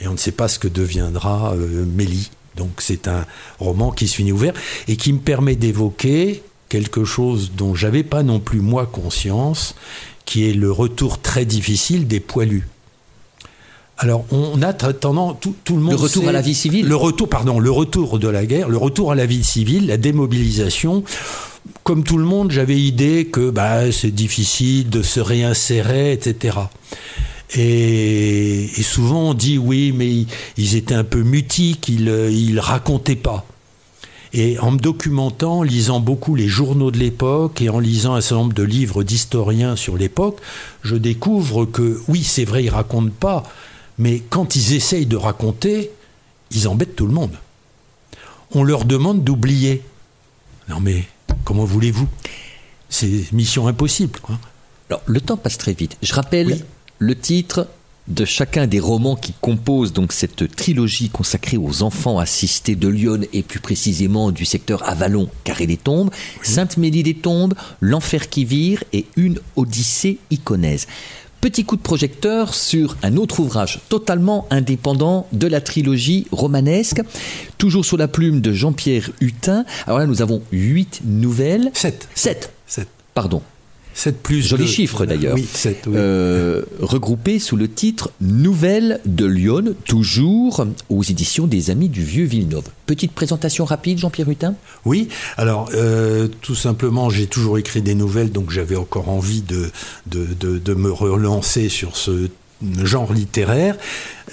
et, 0.00 0.06
on 0.06 0.12
ne 0.12 0.18
sait 0.18 0.32
pas 0.32 0.48
ce 0.48 0.58
que 0.58 0.68
deviendra 0.68 1.54
euh, 1.54 1.84
Mélie. 1.86 2.30
Donc 2.54 2.80
c'est 2.80 3.08
un 3.08 3.24
roman 3.58 3.90
qui 3.90 4.08
se 4.08 4.16
finit 4.16 4.32
ouvert 4.32 4.54
et 4.88 4.96
qui 4.96 5.12
me 5.12 5.18
permet 5.18 5.56
d'évoquer 5.56 6.42
quelque 6.68 7.04
chose 7.04 7.52
dont 7.56 7.74
j'avais 7.74 8.02
pas 8.02 8.22
non 8.22 8.40
plus 8.40 8.60
moi 8.60 8.86
conscience 8.86 9.74
qui 10.26 10.50
est 10.50 10.52
le 10.52 10.70
retour 10.70 11.20
très 11.20 11.46
difficile 11.46 12.06
des 12.06 12.20
poilus. 12.20 12.68
Alors, 13.98 14.26
on 14.30 14.60
a 14.60 14.74
tendance, 14.74 15.36
tout, 15.40 15.54
le 15.70 15.80
monde. 15.80 15.92
Le 15.92 15.98
retour 15.98 16.28
à 16.28 16.32
la 16.32 16.42
vie 16.42 16.54
civile 16.54 16.86
Le 16.86 16.96
retour, 16.96 17.30
pardon, 17.30 17.58
le 17.58 17.70
retour 17.70 18.18
de 18.18 18.28
la 18.28 18.44
guerre, 18.44 18.68
le 18.68 18.76
retour 18.76 19.12
à 19.12 19.14
la 19.14 19.24
vie 19.24 19.42
civile, 19.42 19.86
la 19.86 19.96
démobilisation. 19.96 21.02
Comme 21.82 22.04
tout 22.04 22.18
le 22.18 22.24
monde, 22.24 22.50
j'avais 22.50 22.78
idée 22.78 23.26
que 23.26 23.48
bah, 23.48 23.90
c'est 23.92 24.10
difficile 24.10 24.90
de 24.90 25.02
se 25.02 25.18
réinsérer, 25.18 26.12
etc. 26.12 26.58
Et, 27.54 28.68
souvent 28.82 29.30
on 29.30 29.34
dit 29.34 29.56
oui, 29.56 29.92
mais 29.92 30.26
ils, 30.58 30.76
étaient 30.76 30.94
un 30.94 31.04
peu 31.04 31.22
mutiques, 31.22 31.88
ils, 31.88 32.08
ils 32.30 32.60
racontaient 32.60 33.16
pas. 33.16 33.46
Et 34.32 34.58
en 34.58 34.72
me 34.72 34.78
documentant, 34.78 35.58
en 35.58 35.62
lisant 35.62 36.00
beaucoup 36.00 36.34
les 36.34 36.48
journaux 36.48 36.90
de 36.90 36.98
l'époque 36.98 37.62
et 37.62 37.68
en 37.68 37.78
lisant 37.78 38.14
un 38.14 38.20
certain 38.20 38.42
nombre 38.42 38.54
de 38.54 38.62
livres 38.62 39.02
d'historiens 39.02 39.76
sur 39.76 39.96
l'époque, 39.96 40.40
je 40.82 40.96
découvre 40.96 41.64
que 41.64 42.00
oui, 42.08 42.22
c'est 42.24 42.44
vrai, 42.44 42.64
ils 42.64 42.70
racontent 42.70 43.14
pas, 43.18 43.44
mais 43.98 44.20
quand 44.20 44.56
ils 44.56 44.74
essayent 44.74 45.06
de 45.06 45.16
raconter, 45.16 45.90
ils 46.50 46.68
embêtent 46.68 46.96
tout 46.96 47.06
le 47.06 47.12
monde. 47.12 47.36
On 48.52 48.62
leur 48.62 48.84
demande 48.84 49.24
d'oublier. 49.24 49.82
Non 50.68 50.80
mais 50.80 51.04
comment 51.44 51.64
voulez-vous? 51.64 52.08
C'est 52.88 53.32
mission 53.32 53.66
impossible. 53.68 54.18
Alors 54.88 55.02
le 55.06 55.20
temps 55.20 55.36
passe 55.36 55.58
très 55.58 55.72
vite. 55.72 55.96
Je 56.02 56.14
rappelle 56.14 56.64
le 56.98 57.18
titre 57.18 57.68
de 58.08 58.24
chacun 58.24 58.66
des 58.66 58.80
romans 58.80 59.16
qui 59.16 59.34
composent 59.40 59.92
donc 59.92 60.12
cette 60.12 60.54
trilogie 60.54 61.10
consacrée 61.10 61.56
aux 61.56 61.82
enfants 61.82 62.18
assistés 62.18 62.76
de 62.76 62.88
Lyon 62.88 63.20
et 63.32 63.42
plus 63.42 63.60
précisément 63.60 64.30
du 64.30 64.44
secteur 64.44 64.88
Avalon, 64.88 65.28
Carré 65.44 65.66
des 65.66 65.76
Tombes, 65.76 66.10
Sainte-Mélie 66.42 67.02
des 67.02 67.14
Tombes, 67.14 67.54
L'Enfer 67.80 68.28
qui 68.28 68.44
vire 68.44 68.84
et 68.92 69.06
Une 69.16 69.38
Odyssée 69.56 70.18
iconaise. 70.30 70.86
Petit 71.40 71.64
coup 71.64 71.76
de 71.76 71.82
projecteur 71.82 72.54
sur 72.54 72.96
un 73.02 73.16
autre 73.16 73.40
ouvrage 73.40 73.80
totalement 73.88 74.46
indépendant 74.50 75.26
de 75.32 75.46
la 75.46 75.60
trilogie 75.60 76.26
romanesque, 76.32 77.02
toujours 77.58 77.84
sous 77.84 77.96
la 77.96 78.08
plume 78.08 78.40
de 78.40 78.52
Jean-Pierre 78.52 79.10
Hutin. 79.20 79.64
Alors 79.86 79.98
là, 79.98 80.06
nous 80.06 80.22
avons 80.22 80.42
huit 80.50 81.02
nouvelles. 81.04 81.70
Sept. 81.74 82.08
Sept. 82.14 82.52
Sept. 82.66 82.88
Pardon. 83.14 83.42
7 83.96 84.22
plus 84.22 84.42
Joli 84.46 84.64
deux. 84.64 84.70
chiffre 84.70 85.06
d'ailleurs. 85.06 85.34
Oui, 85.34 85.46
7, 85.50 85.84
oui. 85.86 85.94
Euh, 85.96 86.62
regroupé 86.80 87.38
sous 87.38 87.56
le 87.56 87.66
titre 87.66 88.10
Nouvelles 88.20 89.00
de 89.06 89.24
Lyon, 89.24 89.74
toujours 89.86 90.66
aux 90.90 91.02
éditions 91.02 91.46
des 91.46 91.70
Amis 91.70 91.88
du 91.88 92.04
Vieux 92.04 92.26
Villeneuve. 92.26 92.64
Petite 92.84 93.12
présentation 93.12 93.64
rapide, 93.64 93.98
Jean-Pierre 93.98 94.28
Hutin? 94.28 94.54
Oui, 94.84 95.08
alors 95.38 95.70
euh, 95.74 96.28
tout 96.42 96.54
simplement, 96.54 97.08
j'ai 97.08 97.26
toujours 97.26 97.56
écrit 97.56 97.80
des 97.80 97.94
nouvelles, 97.94 98.30
donc 98.30 98.50
j'avais 98.50 98.76
encore 98.76 99.08
envie 99.08 99.40
de, 99.40 99.70
de, 100.06 100.26
de, 100.38 100.58
de 100.58 100.74
me 100.74 100.92
relancer 100.92 101.70
sur 101.70 101.96
ce 101.96 102.28
genre 102.84 103.12
littéraire. 103.14 103.76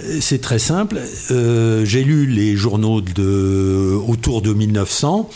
Euh, 0.03 0.17
C'est 0.19 0.41
très 0.41 0.59
simple. 0.59 0.99
Euh, 1.31 1.85
j'ai 1.85 2.03
lu 2.03 2.25
les 2.27 2.57
journaux 2.57 2.99
de 2.99 3.97
autour 4.07 4.41
de 4.41 4.53
1900 4.53 5.29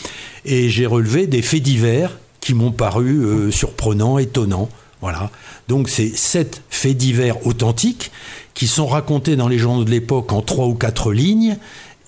et 0.44 0.68
j'ai 0.68 0.84
relevé 0.86 1.26
des 1.26 1.40
faits 1.42 1.62
divers 1.62 2.18
qui 2.48 2.54
m'ont 2.54 2.72
paru 2.72 3.26
euh, 3.26 3.50
surprenants, 3.50 4.16
étonnants. 4.16 4.70
Voilà. 5.02 5.30
Donc 5.68 5.90
c'est 5.90 6.08
sept 6.16 6.62
faits 6.70 6.96
divers 6.96 7.46
authentiques 7.46 8.10
qui 8.54 8.66
sont 8.66 8.86
racontés 8.86 9.36
dans 9.36 9.48
les 9.48 9.58
journaux 9.58 9.84
de 9.84 9.90
l'époque 9.90 10.32
en 10.32 10.40
trois 10.40 10.64
ou 10.64 10.74
quatre 10.74 11.12
lignes 11.12 11.58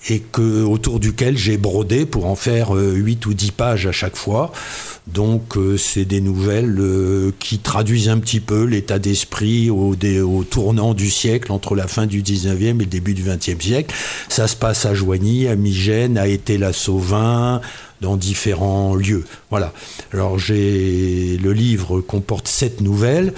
et 0.09 0.19
que, 0.19 0.63
autour 0.63 0.99
duquel 0.99 1.37
j'ai 1.37 1.57
brodé 1.57 2.07
pour 2.07 2.25
en 2.25 2.35
faire 2.35 2.75
euh, 2.75 2.93
8 2.93 3.23
ou 3.27 3.35
10 3.35 3.51
pages 3.51 3.85
à 3.85 3.91
chaque 3.91 4.15
fois. 4.15 4.51
Donc 5.05 5.57
euh, 5.57 5.77
c'est 5.77 6.05
des 6.05 6.21
nouvelles 6.21 6.77
euh, 6.79 7.31
qui 7.37 7.59
traduisent 7.59 8.09
un 8.09 8.17
petit 8.17 8.39
peu 8.39 8.63
l'état 8.63 8.97
d'esprit 8.97 9.69
au, 9.69 9.93
au 9.93 10.43
tournant 10.43 10.95
du 10.95 11.11
siècle, 11.11 11.51
entre 11.51 11.75
la 11.75 11.87
fin 11.87 12.07
du 12.07 12.23
19e 12.23 12.61
et 12.61 12.73
le 12.73 12.85
début 12.85 13.13
du 13.13 13.23
20e 13.23 13.61
siècle. 13.61 13.93
Ça 14.27 14.47
se 14.47 14.55
passe 14.55 14.87
à 14.87 14.95
Joigny, 14.95 15.47
à 15.47 15.55
Migène, 15.55 16.17
à 16.17 16.27
Été-la-Sauvin, 16.27 17.61
dans 18.01 18.17
différents 18.17 18.95
lieux. 18.95 19.23
Voilà. 19.49 19.73
Alors 20.11 20.37
j'ai 20.39 21.37
le 21.37 21.53
livre 21.53 22.01
comporte 22.01 22.47
sept 22.47 22.81
nouvelles. 22.81 23.33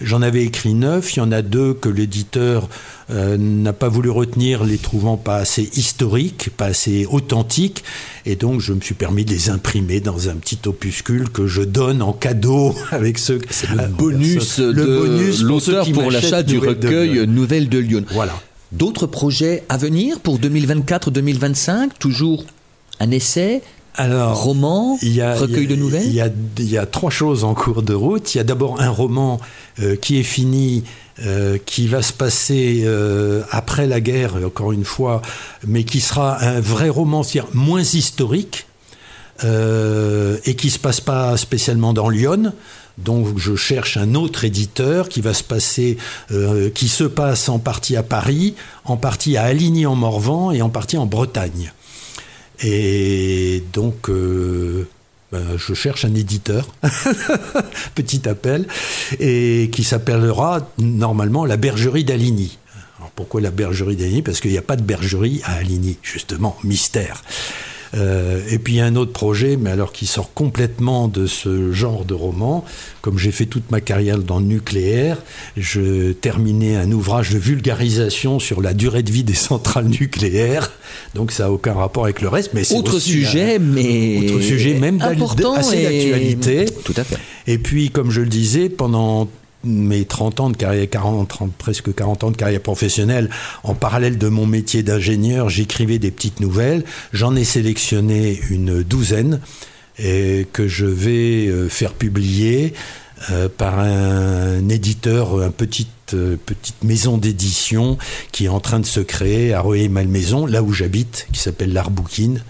J'en 0.00 0.22
avais 0.22 0.44
écrit 0.44 0.74
neuf, 0.74 1.14
il 1.14 1.20
y 1.20 1.22
en 1.22 1.30
a 1.30 1.40
deux 1.40 1.72
que 1.72 1.88
l'éditeur 1.88 2.68
euh, 3.10 3.36
n'a 3.38 3.72
pas 3.72 3.88
voulu 3.88 4.10
retenir, 4.10 4.64
les 4.64 4.76
trouvant 4.76 5.16
pas 5.16 5.36
assez 5.36 5.70
historiques, 5.74 6.50
pas 6.56 6.66
assez 6.66 7.06
authentiques, 7.06 7.84
et 8.26 8.34
donc 8.34 8.60
je 8.60 8.72
me 8.72 8.80
suis 8.80 8.94
permis 8.94 9.24
de 9.24 9.30
les 9.30 9.50
imprimer 9.50 10.00
dans 10.00 10.28
un 10.28 10.34
petit 10.34 10.58
opuscule 10.66 11.30
que 11.30 11.46
je 11.46 11.62
donne 11.62 12.02
en 12.02 12.12
cadeau 12.12 12.74
avec 12.90 13.18
ce 13.18 13.34
le 13.34 13.80
euh, 13.80 13.86
bonus 13.86 14.58
le 14.58 14.72
de 14.72 14.84
bonus 14.84 15.38
pour 15.38 15.48
l'auteur 15.48 15.90
pour 15.92 16.02
m'achètent 16.02 16.22
l'achat 16.22 16.42
du 16.42 16.58
recueil. 16.58 17.26
Nouvelles 17.26 17.68
de 17.68 17.78
Lyon. 17.78 18.04
Voilà. 18.10 18.34
D'autres 18.72 19.06
projets 19.06 19.62
à 19.68 19.76
venir 19.76 20.18
pour 20.18 20.40
2024-2025 20.40 21.90
Toujours 22.00 22.44
un 23.00 23.10
essai, 23.10 23.62
Alors, 23.96 24.42
roman, 24.42 24.98
Il 25.02 25.12
y 25.14 25.20
a- 25.20 25.34
recueil 25.34 25.66
de 25.68 25.76
nouvelles? 25.76 26.06
il 26.06 26.12
y, 26.14 26.20
a, 26.20 26.28
il 26.58 26.68
y 26.70 26.78
a 26.78 26.84
trois 26.86 27.10
choses 27.10 27.44
en 27.44 27.54
cours 27.54 27.82
de 27.82 27.94
route. 27.94 28.34
Il 28.34 28.38
y 28.38 28.40
a 28.40 28.44
d'abord 28.44 28.80
un 28.80 28.88
roman 28.90 29.40
euh, 29.80 29.94
qui 29.96 30.18
est 30.18 30.24
fini, 30.24 30.82
euh, 31.24 31.58
qui 31.64 31.86
va 31.86 32.02
se 32.02 32.12
passer 32.12 32.82
euh, 32.86 33.42
après 33.50 33.86
la 33.86 34.00
guerre, 34.00 34.34
encore 34.44 34.72
une 34.72 34.84
fois, 34.84 35.22
mais 35.66 35.84
qui 35.84 36.00
sera 36.00 36.42
un 36.42 36.60
vrai 36.60 36.88
roman, 36.88 37.22
c'est-à-dire 37.22 37.50
moins 37.54 37.82
historique, 37.82 38.66
euh, 39.44 40.38
et 40.44 40.54
qui 40.56 40.70
se 40.70 40.78
passe 40.78 41.00
pas 41.00 41.36
spécialement 41.36 41.92
dans 41.92 42.08
Lyon. 42.08 42.52
Donc 42.98 43.36
je 43.38 43.56
cherche 43.56 43.96
un 43.96 44.14
autre 44.14 44.44
éditeur 44.44 45.08
qui 45.08 45.20
va 45.20 45.34
se 45.34 45.42
passer, 45.42 45.98
euh, 46.30 46.70
qui 46.70 46.86
se 46.88 47.02
passe 47.04 47.48
en 47.48 47.58
partie 47.58 47.96
à 47.96 48.04
Paris, 48.04 48.54
en 48.84 48.96
partie 48.96 49.36
à 49.36 49.44
Aligny-en-Morvan 49.44 50.52
et 50.52 50.62
en 50.62 50.68
partie 50.68 50.96
en 50.96 51.06
Bretagne. 51.06 51.72
Et 52.62 53.62
donc, 53.72 54.08
euh, 54.08 54.86
ben, 55.32 55.56
je 55.56 55.74
cherche 55.74 56.04
un 56.04 56.14
éditeur, 56.14 56.68
petit 57.94 58.28
appel, 58.28 58.66
et 59.18 59.68
qui 59.72 59.84
s'appellera 59.84 60.70
normalement 60.78 61.44
la 61.44 61.56
Bergerie 61.56 62.04
d'Aligny. 62.04 62.58
Alors 62.98 63.10
pourquoi 63.10 63.40
la 63.40 63.50
Bergerie 63.50 63.96
d'Aligny? 63.96 64.22
Parce 64.22 64.40
qu'il 64.40 64.52
n'y 64.52 64.58
a 64.58 64.62
pas 64.62 64.76
de 64.76 64.82
bergerie 64.82 65.40
à 65.44 65.54
Aligny, 65.54 65.98
justement, 66.02 66.56
mystère. 66.62 67.22
Euh, 67.96 68.40
et 68.50 68.58
puis 68.58 68.74
il 68.74 68.76
y 68.76 68.80
a 68.80 68.86
un 68.86 68.96
autre 68.96 69.12
projet, 69.12 69.56
mais 69.56 69.70
alors 69.70 69.92
qui 69.92 70.06
sort 70.06 70.32
complètement 70.34 71.06
de 71.08 71.26
ce 71.26 71.72
genre 71.72 72.04
de 72.04 72.14
roman. 72.14 72.64
Comme 73.02 73.18
j'ai 73.18 73.30
fait 73.30 73.46
toute 73.46 73.70
ma 73.70 73.80
carrière 73.80 74.18
dans 74.18 74.38
le 74.40 74.46
nucléaire, 74.46 75.18
je 75.56 76.12
terminais 76.12 76.74
un 76.76 76.90
ouvrage 76.90 77.30
de 77.30 77.38
vulgarisation 77.38 78.38
sur 78.40 78.60
la 78.62 78.74
durée 78.74 79.02
de 79.02 79.12
vie 79.12 79.24
des 79.24 79.34
centrales 79.34 79.86
nucléaires. 79.88 80.72
Donc 81.14 81.30
ça 81.30 81.44
n'a 81.44 81.52
aucun 81.52 81.74
rapport 81.74 82.04
avec 82.04 82.20
le 82.20 82.28
reste. 82.28 82.50
Mais 82.54 82.64
c'est 82.64 82.76
Autre 82.76 82.98
sujet, 82.98 83.56
un- 83.56 83.58
mais 83.60 84.30
autre 84.30 84.40
sujet 84.42 84.74
même 84.74 85.00
important 85.00 85.54
assez 85.54 85.78
et- 85.78 85.82
d'actualité. 85.84 86.64
Tout 86.84 86.94
à 86.96 87.04
fait. 87.04 87.18
Et 87.46 87.58
puis, 87.58 87.90
comme 87.90 88.10
je 88.10 88.22
le 88.22 88.28
disais, 88.28 88.68
pendant 88.70 89.28
mes 89.64 90.04
30 90.04 90.40
ans 90.40 90.50
de 90.50 90.56
carrière, 90.56 90.88
40, 90.88 91.28
30, 91.28 91.52
presque 91.52 91.94
40 91.94 92.24
ans 92.24 92.30
de 92.30 92.36
carrière 92.36 92.60
professionnelle, 92.60 93.30
en 93.62 93.74
parallèle 93.74 94.18
de 94.18 94.28
mon 94.28 94.46
métier 94.46 94.82
d'ingénieur, 94.82 95.48
j'écrivais 95.48 95.98
des 95.98 96.10
petites 96.10 96.40
nouvelles. 96.40 96.84
J'en 97.12 97.36
ai 97.36 97.44
sélectionné 97.44 98.40
une 98.50 98.82
douzaine 98.82 99.40
et 99.98 100.46
que 100.52 100.66
je 100.66 100.86
vais 100.86 101.46
euh, 101.46 101.68
faire 101.68 101.92
publier 101.92 102.74
euh, 103.30 103.48
par 103.48 103.78
un 103.78 104.68
éditeur, 104.68 105.40
une 105.40 105.52
petite, 105.52 106.14
euh, 106.14 106.36
petite 106.44 106.82
maison 106.82 107.16
d'édition 107.16 107.96
qui 108.32 108.46
est 108.46 108.48
en 108.48 108.60
train 108.60 108.80
de 108.80 108.86
se 108.86 109.00
créer 109.00 109.54
à 109.54 109.60
Rueil-Malmaison, 109.60 110.46
là 110.46 110.62
où 110.62 110.72
j'habite, 110.72 111.26
qui 111.32 111.40
s'appelle 111.40 111.72
l'Arbouquine. 111.72 112.42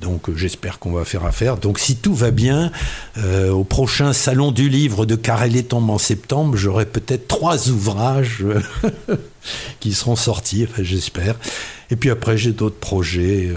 Donc 0.00 0.28
euh, 0.28 0.36
j'espère 0.36 0.78
qu'on 0.78 0.92
va 0.92 1.04
faire 1.04 1.24
affaire. 1.24 1.56
Donc 1.56 1.78
si 1.78 1.96
tout 1.96 2.14
va 2.14 2.30
bien, 2.30 2.70
euh, 3.18 3.50
au 3.50 3.64
prochain 3.64 4.12
salon 4.12 4.52
du 4.52 4.68
livre 4.68 5.06
de 5.06 5.14
Carré-les-Tombes 5.14 5.90
en 5.90 5.98
septembre, 5.98 6.56
j'aurai 6.56 6.86
peut-être 6.86 7.28
trois 7.28 7.68
ouvrages 7.70 8.44
euh, 8.44 9.16
qui 9.80 9.94
seront 9.94 10.16
sortis, 10.16 10.66
enfin, 10.70 10.82
j'espère. 10.82 11.36
Et 11.90 11.96
puis 11.96 12.10
après 12.10 12.36
j'ai 12.36 12.52
d'autres 12.52 12.78
projets. 12.78 13.50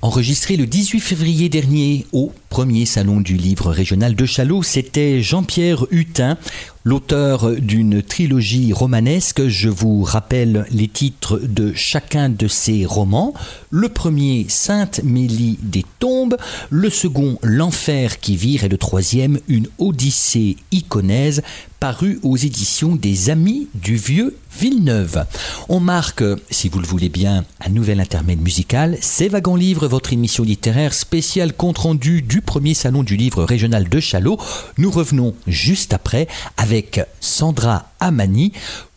Enregistré 0.00 0.56
le 0.56 0.66
18 0.66 1.00
février 1.00 1.48
dernier 1.48 2.06
au 2.12 2.32
premier 2.50 2.86
salon 2.86 3.20
du 3.20 3.36
livre 3.36 3.72
régional 3.72 4.14
de 4.14 4.26
Châlons, 4.26 4.62
c'était 4.62 5.22
Jean-Pierre 5.22 5.86
Hutin, 5.90 6.38
l'auteur 6.84 7.50
d'une 7.56 8.00
trilogie 8.00 8.72
romanesque. 8.72 9.48
Je 9.48 9.68
vous 9.68 10.04
rappelle 10.04 10.66
les 10.70 10.86
titres 10.86 11.40
de 11.42 11.72
chacun 11.74 12.28
de 12.28 12.46
ces 12.46 12.86
romans. 12.86 13.34
Le 13.70 13.88
premier, 13.88 14.46
Sainte-Mélie 14.48 15.58
des 15.62 15.84
Tombes. 15.98 16.36
Le 16.70 16.90
second, 16.90 17.36
L'Enfer 17.42 18.20
qui 18.20 18.36
vire. 18.36 18.62
Et 18.62 18.68
le 18.68 18.78
troisième, 18.78 19.40
Une 19.48 19.66
Odyssée 19.78 20.58
iconaise, 20.70 21.42
paru 21.80 22.20
aux 22.22 22.36
éditions 22.36 22.94
des 22.94 23.30
Amis 23.30 23.66
du 23.74 23.96
Vieux 23.96 24.36
Villeneuve. 24.58 25.24
On 25.68 25.78
marque, 25.78 26.24
si 26.50 26.68
vous 26.68 26.80
le 26.80 26.86
voulez 26.86 27.08
bien, 27.08 27.44
un 27.60 27.70
nouvel 27.70 28.00
intermède 28.00 28.40
musical. 28.40 28.98
C'est 29.00 29.28
Wagon 29.28 29.54
Livre, 29.54 29.86
votre 29.86 30.12
émission 30.12 30.42
littéraire 30.42 30.94
spéciale 30.94 31.52
compte-rendu 31.52 32.22
du 32.22 32.40
premier 32.40 32.74
salon 32.74 33.04
du 33.04 33.16
livre 33.16 33.44
régional 33.44 33.88
de 33.88 34.00
Châlons. 34.00 34.36
Nous 34.76 34.90
revenons 34.90 35.34
juste 35.46 35.92
après 35.92 36.26
avec 36.56 37.00
Sandra 37.20 37.92
Amani 38.00 38.52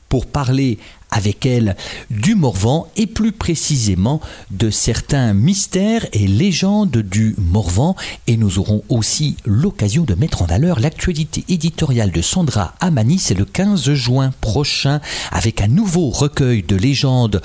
pour 0.10 0.26
parler 0.26 0.80
avec 1.12 1.46
elle 1.46 1.76
du 2.10 2.36
Morvan 2.36 2.88
et 2.96 3.06
plus 3.06 3.32
précisément 3.32 4.22
de 4.50 4.70
certains 4.70 5.34
mystères 5.34 6.08
et 6.14 6.28
légendes 6.28 6.98
du 6.98 7.36
Morvan 7.38 7.96
et 8.28 8.38
nous 8.38 8.60
aurons 8.60 8.84
aussi 8.90 9.36
l'occasion 9.46 10.04
de 10.04 10.16
mettre 10.16 10.42
en 10.42 10.46
valeur 10.46 10.80
l'actualité 10.80 11.44
éditoriale 11.50 12.12
de 12.12 12.22
Sandra 12.22 12.76
Amani, 12.80 13.20
c'est 13.20 13.34
le 13.34 13.46
15 13.46 13.94
juin 13.94 14.32
prochain 14.42 15.02
avec 15.32 15.62
un 15.62 15.68
nouveau 15.68 16.10
recueil 16.10 16.64
de 16.64 16.76
légendes 16.76 17.42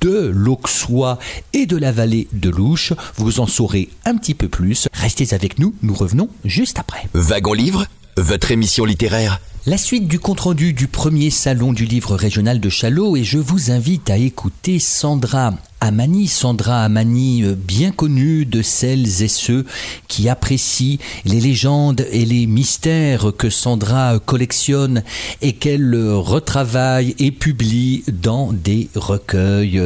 de 0.00 0.30
l'Auxois 0.32 1.18
et 1.52 1.66
de 1.66 1.76
la 1.76 1.92
vallée 1.92 2.28
de 2.32 2.50
Louche. 2.50 2.92
Vous 3.16 3.40
en 3.40 3.46
saurez 3.46 3.88
un 4.04 4.16
petit 4.16 4.34
peu 4.34 4.48
plus. 4.48 4.88
Restez 4.92 5.34
avec 5.34 5.58
nous, 5.58 5.74
nous 5.82 5.94
revenons 5.94 6.28
juste 6.44 6.78
après. 6.78 7.08
Wagon 7.14 7.52
Livre, 7.52 7.86
votre 8.16 8.50
émission 8.50 8.84
littéraire. 8.84 9.40
La 9.66 9.78
suite 9.78 10.06
du 10.06 10.18
compte-rendu 10.18 10.72
du 10.72 10.86
premier 10.86 11.30
salon 11.30 11.72
du 11.72 11.84
livre 11.86 12.14
régional 12.16 12.60
de 12.60 12.68
Châlons 12.68 13.16
et 13.16 13.24
je 13.24 13.38
vous 13.38 13.70
invite 13.70 14.10
à 14.10 14.16
écouter 14.16 14.78
Sandra 14.78 15.54
Amani. 15.84 16.28
Sandra 16.28 16.82
Amani, 16.82 17.42
euh, 17.42 17.54
bien 17.54 17.90
connue 17.90 18.46
de 18.46 18.62
celles 18.62 19.22
et 19.22 19.28
ceux 19.28 19.66
qui 20.08 20.30
apprécient 20.30 20.98
les 21.26 21.40
légendes 21.40 22.06
et 22.10 22.24
les 22.24 22.46
mystères 22.46 23.32
que 23.36 23.50
Sandra 23.50 24.18
collectionne 24.18 25.02
et 25.42 25.52
qu'elle 25.52 25.94
retravaille 25.94 27.14
et 27.18 27.30
publie 27.30 28.02
dans 28.10 28.52
des 28.52 28.88
recueils 28.94 29.80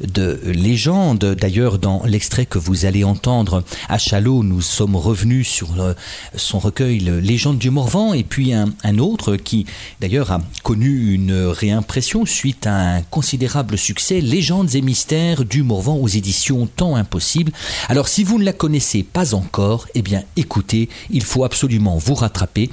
de 0.00 0.40
légendes. 0.44 1.36
D'ailleurs, 1.40 1.78
dans 1.78 2.02
l'extrait 2.04 2.46
que 2.46 2.58
vous 2.58 2.84
allez 2.84 3.04
entendre 3.04 3.62
à 3.88 3.98
Châlons, 3.98 4.42
nous 4.42 4.60
sommes 4.60 4.96
revenus 4.96 5.48
sur 5.48 5.80
euh, 5.80 5.94
son 6.34 6.58
recueil 6.58 6.98
Légende 6.98 7.58
du 7.58 7.70
Morvan 7.70 8.12
et 8.12 8.24
puis 8.24 8.52
un, 8.52 8.72
un 8.82 8.98
autre 8.98 9.36
qui 9.36 9.66
d'ailleurs 10.00 10.32
a 10.32 10.40
connu 10.64 11.12
une 11.12 11.32
réimpression 11.32 12.26
suite 12.26 12.66
à 12.66 12.96
un 12.96 13.02
considérable 13.02 13.78
succès, 13.78 14.20
Légendes 14.20 14.74
et 14.74 14.82
mystères 14.82 15.43
du 15.44 15.62
Morvan 15.62 15.96
aux 15.96 16.08
éditions 16.08 16.66
Temps 16.66 16.96
Impossible. 16.96 17.52
Alors 17.88 18.08
si 18.08 18.24
vous 18.24 18.38
ne 18.38 18.44
la 18.44 18.52
connaissez 18.52 19.02
pas 19.02 19.34
encore, 19.34 19.86
eh 19.94 20.02
bien 20.02 20.22
écoutez, 20.36 20.88
il 21.10 21.22
faut 21.22 21.44
absolument 21.44 21.96
vous 21.96 22.14
rattraper. 22.14 22.70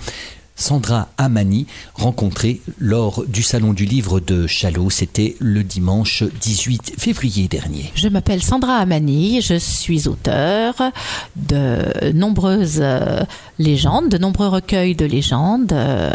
Sandra 0.61 1.09
Amani, 1.17 1.65
rencontrée 1.95 2.61
lors 2.77 3.25
du 3.25 3.41
Salon 3.41 3.73
du 3.73 3.85
Livre 3.85 4.19
de 4.19 4.45
Chalot. 4.45 4.91
C'était 4.91 5.35
le 5.39 5.63
dimanche 5.63 6.23
18 6.23 6.93
février 6.97 7.47
dernier. 7.47 7.91
Je 7.95 8.07
m'appelle 8.07 8.43
Sandra 8.43 8.75
Amani, 8.75 9.41
je 9.41 9.55
suis 9.55 10.07
auteur 10.07 10.75
de 11.35 12.11
nombreuses 12.13 12.79
euh, 12.79 13.23
légendes, 13.57 14.09
de 14.09 14.19
nombreux 14.19 14.47
recueils 14.47 14.95
de 14.95 15.05
légendes, 15.05 15.73
euh, 15.73 16.11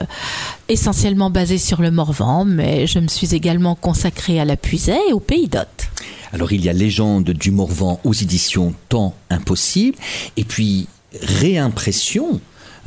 essentiellement 0.69 1.29
basés 1.29 1.59
sur 1.59 1.83
le 1.83 1.91
Morvan, 1.91 2.45
mais 2.45 2.87
je 2.87 3.01
me 3.01 3.09
suis 3.09 3.35
également 3.35 3.75
consacrée 3.75 4.39
à 4.39 4.45
la 4.45 4.57
Puisée 4.57 4.99
et 5.11 5.13
au 5.13 5.21
Pays 5.21 5.49
d'Hôte. 5.49 5.89
Alors 6.33 6.53
il 6.53 6.65
y 6.65 6.69
a 6.69 6.73
Légende 6.73 7.31
du 7.31 7.51
Morvan 7.51 8.01
aux 8.05 8.15
éditions 8.15 8.75
Temps 8.89 9.15
Impossible, 9.29 9.99
et 10.37 10.45
puis 10.45 10.87
Réimpression 11.23 12.41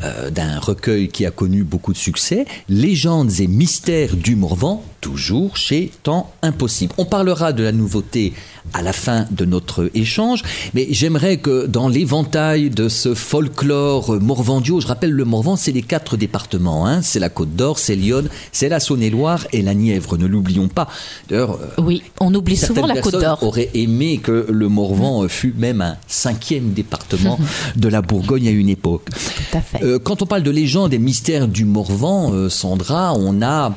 euh, 0.03 0.29
d'un 0.29 0.59
recueil 0.59 1.09
qui 1.09 1.25
a 1.25 1.31
connu 1.31 1.63
beaucoup 1.63 1.93
de 1.93 1.97
succès, 1.97 2.45
Légendes 2.67 3.39
et 3.39 3.47
mystères 3.47 4.15
du 4.15 4.35
Morvan, 4.35 4.83
toujours 5.01 5.57
chez 5.57 5.91
Temps 6.03 6.31
Impossible. 6.41 6.93
On 6.97 7.05
parlera 7.05 7.53
de 7.53 7.63
la 7.63 7.71
nouveauté 7.71 8.33
à 8.73 8.81
la 8.81 8.93
fin 8.93 9.25
de 9.31 9.45
notre 9.45 9.89
échange, 9.95 10.43
mais 10.73 10.87
j'aimerais 10.91 11.37
que 11.37 11.65
dans 11.65 11.87
l'éventail 11.87 12.69
de 12.69 12.87
ce 12.87 13.13
folklore 13.13 14.19
morvandio, 14.21 14.79
je 14.79 14.87
rappelle 14.87 15.11
le 15.11 15.25
Morvan, 15.25 15.55
c'est 15.55 15.71
les 15.71 15.81
quatre 15.81 16.17
départements, 16.17 16.85
hein, 16.85 17.01
c'est 17.01 17.19
la 17.19 17.29
Côte 17.29 17.55
d'Or, 17.55 17.79
c'est 17.79 17.95
Lyon, 17.95 18.25
c'est 18.51 18.69
la 18.69 18.79
Saône-et-Loire 18.79 19.47
et 19.53 19.61
la 19.61 19.73
Nièvre, 19.73 20.17
ne 20.17 20.27
l'oublions 20.27 20.67
pas. 20.67 20.87
D'ailleurs, 21.29 21.53
euh, 21.53 21.81
oui, 21.81 22.03
on 22.19 22.33
oublie 22.33 22.57
souvent 22.57 22.85
la 22.85 23.01
Côte 23.01 23.19
d'Or. 23.19 23.43
aurait 23.43 23.69
aimé 23.73 24.19
que 24.21 24.45
le 24.49 24.67
Morvan 24.67 25.27
fût 25.27 25.53
même 25.57 25.81
un 25.81 25.97
cinquième 26.07 26.73
département 26.73 27.39
de 27.75 27.87
la 27.87 28.01
Bourgogne 28.01 28.47
à 28.47 28.51
une 28.51 28.69
époque. 28.69 29.09
Tout 29.09 29.57
à 29.57 29.61
fait. 29.61 29.83
Euh, 29.83 29.99
quand 29.99 30.21
on 30.21 30.25
parle 30.25 30.43
de 30.43 30.51
légendes 30.51 30.93
et 30.93 30.99
mystères 30.99 31.47
du 31.47 31.65
Morvan, 31.65 32.33
euh, 32.33 32.49
Sandra, 32.49 33.13
on 33.13 33.41
a 33.41 33.73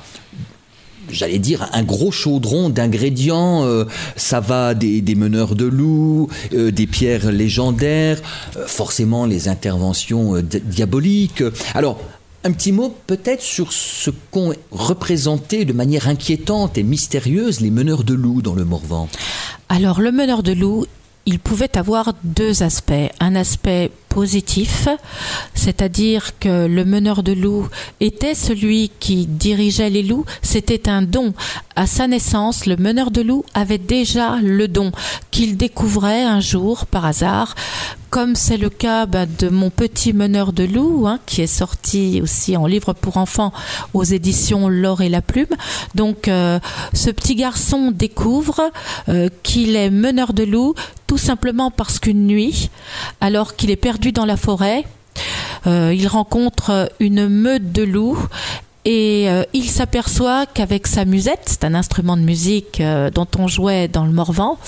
j'allais 1.12 1.38
dire, 1.38 1.68
un 1.72 1.82
gros 1.82 2.10
chaudron 2.10 2.70
d'ingrédients. 2.70 3.64
Euh, 3.64 3.84
ça 4.16 4.40
va 4.40 4.74
des, 4.74 5.02
meneurs 5.14 5.54
de 5.54 5.66
loups, 5.66 6.28
euh, 6.54 6.72
des 6.72 6.86
pierres 6.86 7.30
légendaires, 7.30 8.20
euh, 8.56 8.66
forcément 8.66 9.26
les 9.26 9.48
interventions 9.48 10.42
diaboliques. 10.42 11.44
Alors, 11.74 12.00
un 12.44 12.52
petit 12.52 12.72
mot 12.72 12.94
peut-être 13.06 13.42
sur 13.42 13.72
ce 13.72 14.10
qu'ont 14.30 14.52
représenté 14.72 15.64
de 15.64 15.72
manière 15.72 16.08
inquiétante 16.08 16.76
et 16.76 16.82
mystérieuse 16.82 17.60
les 17.60 17.70
meneurs 17.70 18.02
de 18.02 18.14
loups 18.14 18.42
dans 18.42 18.54
le 18.54 18.64
Morvan. 18.64 19.08
Alors, 19.68 20.00
le 20.00 20.10
meneur 20.10 20.42
de 20.42 20.52
loups, 20.52 20.86
il 21.24 21.38
pouvait 21.38 21.76
avoir 21.78 22.14
deux 22.24 22.62
aspects. 22.62 22.92
Un 23.20 23.36
aspect 23.36 23.92
c'est-à-dire 25.54 26.38
que 26.38 26.66
le 26.66 26.84
meneur 26.84 27.22
de 27.22 27.32
loups 27.32 27.68
était 28.00 28.34
celui 28.34 28.90
qui 29.00 29.26
dirigeait 29.26 29.90
les 29.90 30.02
loups, 30.02 30.24
c'était 30.42 30.88
un 30.88 31.02
don. 31.02 31.32
À 31.76 31.86
sa 31.86 32.06
naissance, 32.06 32.66
le 32.66 32.76
meneur 32.76 33.10
de 33.10 33.22
loups 33.22 33.44
avait 33.54 33.78
déjà 33.78 34.36
le 34.42 34.68
don 34.68 34.92
qu'il 35.30 35.56
découvrait 35.56 36.24
un 36.24 36.40
jour 36.40 36.86
par 36.86 37.06
hasard, 37.06 37.54
comme 38.10 38.34
c'est 38.34 38.58
le 38.58 38.68
cas 38.68 39.06
bah, 39.06 39.24
de 39.24 39.48
mon 39.48 39.70
petit 39.70 40.12
meneur 40.12 40.52
de 40.52 40.64
loups, 40.64 41.06
hein, 41.08 41.18
qui 41.24 41.40
est 41.40 41.46
sorti 41.46 42.20
aussi 42.22 42.58
en 42.58 42.66
livre 42.66 42.92
pour 42.92 43.16
enfants 43.16 43.54
aux 43.94 44.04
éditions 44.04 44.68
L'or 44.68 45.00
et 45.00 45.08
la 45.08 45.22
plume. 45.22 45.46
Donc 45.94 46.28
euh, 46.28 46.60
ce 46.92 47.08
petit 47.08 47.34
garçon 47.34 47.90
découvre 47.90 48.70
euh, 49.08 49.30
qu'il 49.42 49.76
est 49.76 49.88
meneur 49.88 50.34
de 50.34 50.44
loups 50.44 50.74
tout 51.12 51.18
simplement 51.18 51.70
parce 51.70 51.98
qu'une 51.98 52.26
nuit, 52.26 52.70
alors 53.20 53.54
qu'il 53.54 53.70
est 53.70 53.76
perdu 53.76 54.01
dans 54.10 54.24
la 54.24 54.36
forêt. 54.36 54.84
Euh, 55.66 55.94
il 55.96 56.08
rencontre 56.08 56.90
une 56.98 57.28
meute 57.28 57.70
de 57.70 57.84
loups 57.84 58.18
et 58.84 59.26
euh, 59.28 59.44
il 59.52 59.70
s'aperçoit 59.70 60.46
qu'avec 60.46 60.88
sa 60.88 61.04
musette, 61.04 61.42
c'est 61.46 61.62
un 61.62 61.74
instrument 61.74 62.16
de 62.16 62.22
musique 62.22 62.80
euh, 62.80 63.10
dont 63.10 63.28
on 63.38 63.46
jouait 63.46 63.86
dans 63.86 64.04
le 64.04 64.12
Morvan, 64.12 64.58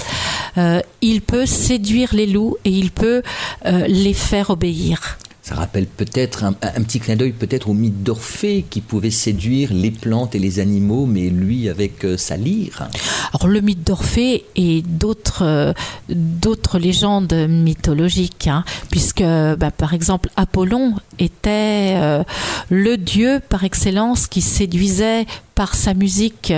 il 1.00 1.20
peut 1.20 1.46
séduire 1.46 2.14
les 2.14 2.26
loups 2.26 2.56
et 2.64 2.70
il 2.70 2.92
peut 2.92 3.22
les 3.64 4.14
faire 4.14 4.50
obéir. 4.50 5.18
Ça 5.44 5.56
rappelle 5.56 5.86
peut-être 5.86 6.42
un, 6.44 6.54
petit 6.54 7.00
clin 7.00 7.16
d'œil 7.16 7.32
peut-être 7.32 7.68
au 7.68 7.74
mythe 7.74 8.02
d'Orphée 8.02 8.64
qui 8.70 8.80
pouvait 8.80 9.10
séduire 9.10 9.74
les 9.74 9.90
plantes 9.90 10.34
et 10.34 10.38
les 10.38 10.58
animaux, 10.58 11.04
mais 11.04 11.28
lui 11.28 11.68
avec 11.68 12.06
euh, 12.06 12.16
sa 12.16 12.38
lyre. 12.38 12.88
Alors 13.34 13.48
le 13.48 13.60
mythe 13.60 13.86
d'Orphée 13.86 14.46
et 14.56 14.80
d'autres 14.80 15.42
euh, 15.44 15.74
d'autres 16.08 16.78
légendes 16.78 17.34
mythologiques, 17.46 18.46
hein, 18.46 18.64
puisque 18.90 19.22
bah, 19.22 19.70
par 19.70 19.92
exemple 19.92 20.30
Apollon 20.36 20.94
était 21.18 21.92
euh, 21.98 22.24
le 22.70 22.96
dieu 22.96 23.38
par 23.46 23.64
excellence 23.64 24.26
qui 24.26 24.40
séduisait 24.40 25.26
par 25.54 25.74
sa 25.74 25.94
musique, 25.94 26.52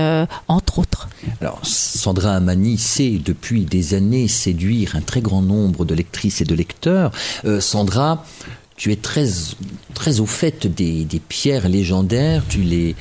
entre 0.49 0.79
autres. 0.79 1.11
Alors, 1.43 1.61
Sandra 1.65 2.33
Amani 2.33 2.79
sait 2.79 3.21
depuis 3.23 3.67
des 3.67 3.93
années 3.93 4.27
séduire 4.27 4.97
un 4.97 5.03
très 5.03 5.21
grand 5.21 5.43
nombre 5.43 5.85
de 5.85 5.95
lectrices 5.95 6.41
et 6.41 6.47
de 6.47 6.55
lecteurs. 6.55 7.13
Sandra, 7.61 8.25
tu 8.77 8.93
es 8.93 8.97
très, 8.97 9.27
très 9.95 10.21
au 10.21 10.27
fait 10.27 10.67
des, 10.67 11.07
pierres 11.29 11.69
légendaires, 11.69 12.45
tu 12.49 12.59
les, 12.59 12.95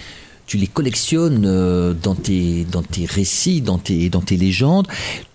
tu 0.48 0.58
les 0.58 0.68
collectionnes 0.68 1.44
euh, 1.46 1.94
dans 1.94 2.16
tes, 2.16 2.66
dans 2.72 2.84
tes 2.84 3.06
récits, 3.06 3.62
dans 3.62 3.78
tes, 3.78 4.10
dans 4.10 4.22
tes 4.22 4.38
légendes. 4.38 4.88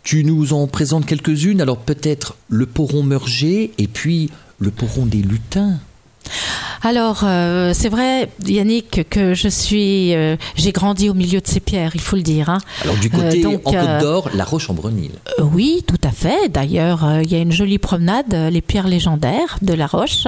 Tu 0.03 0.25
nous 0.25 0.53
en 0.53 0.67
présentes 0.67 1.07
quelques-unes, 1.07 1.61
alors 1.61 1.79
peut-être 1.79 2.37
le 2.49 2.67
poron 2.67 3.03
meurger 3.03 3.73
et 3.79 3.87
puis 3.87 4.31
le 4.59 4.71
poron 4.71 5.07
des 5.07 5.23
lutins. 5.23 5.79
Alors, 6.83 7.23
euh, 7.25 7.73
c'est 7.75 7.89
vrai, 7.89 8.31
Yannick, 8.47 9.09
que 9.11 9.35
je 9.35 9.49
suis, 9.49 10.15
euh, 10.15 10.37
j'ai 10.55 10.73
grandi 10.73 11.11
au 11.11 11.15
milieu 11.15 11.41
de 11.41 11.47
ces 11.47 11.61
pierres, 11.61 11.93
il 11.95 12.01
faut 12.01 12.17
le 12.17 12.23
dire. 12.23 12.49
Hein. 12.49 12.59
Alors, 12.83 12.97
du 12.97 13.11
côté 13.11 13.45
en 13.47 13.59
Côte 13.59 14.01
d'Or, 14.01 14.31
la 14.35 14.45
Roche 14.45 14.71
en 14.71 14.75
Brenil. 14.75 15.11
oui, 15.53 15.85
tout 15.87 16.01
à 16.03 16.11
fait. 16.11 16.49
D'ailleurs, 16.49 17.07
il 17.23 17.31
y 17.31 17.37
a 17.37 17.39
une 17.39 17.53
jolie 17.53 17.79
promenade, 17.79 18.35
les 18.51 18.63
pierres 18.63 18.89
légendaires 18.89 19.59
de 19.63 19.75
la 19.75 19.87
Roche. 19.87 20.25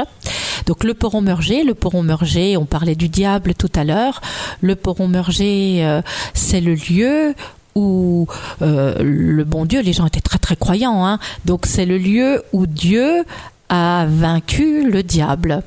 Donc, 0.66 0.84
le 0.84 0.94
poron 0.94 1.22
merger, 1.22 1.64
le 1.64 1.74
poron 1.74 2.02
merger, 2.02 2.56
on 2.56 2.66
parlait 2.66 2.96
du 2.96 3.08
diable 3.08 3.54
tout 3.54 3.72
à 3.74 3.84
l'heure. 3.84 4.20
Le 4.60 4.76
poron 4.76 5.08
merger, 5.08 6.00
c'est 6.34 6.60
le 6.60 6.74
lieu 6.74 7.34
où 7.74 8.26
le 8.60 9.44
bon 9.44 9.64
Dieu, 9.64 9.80
les 9.80 9.94
gens 9.94 10.06
étaient 10.06 10.20
très 10.20 10.38
très 10.38 10.56
croyants, 10.56 11.06
hein. 11.06 11.18
donc 11.46 11.64
c'est 11.64 11.86
le 11.86 11.96
lieu 11.96 12.42
où 12.52 12.66
Dieu 12.66 13.24
a 13.70 14.04
vaincu 14.06 14.90
le 14.90 15.02
diable 15.02 15.62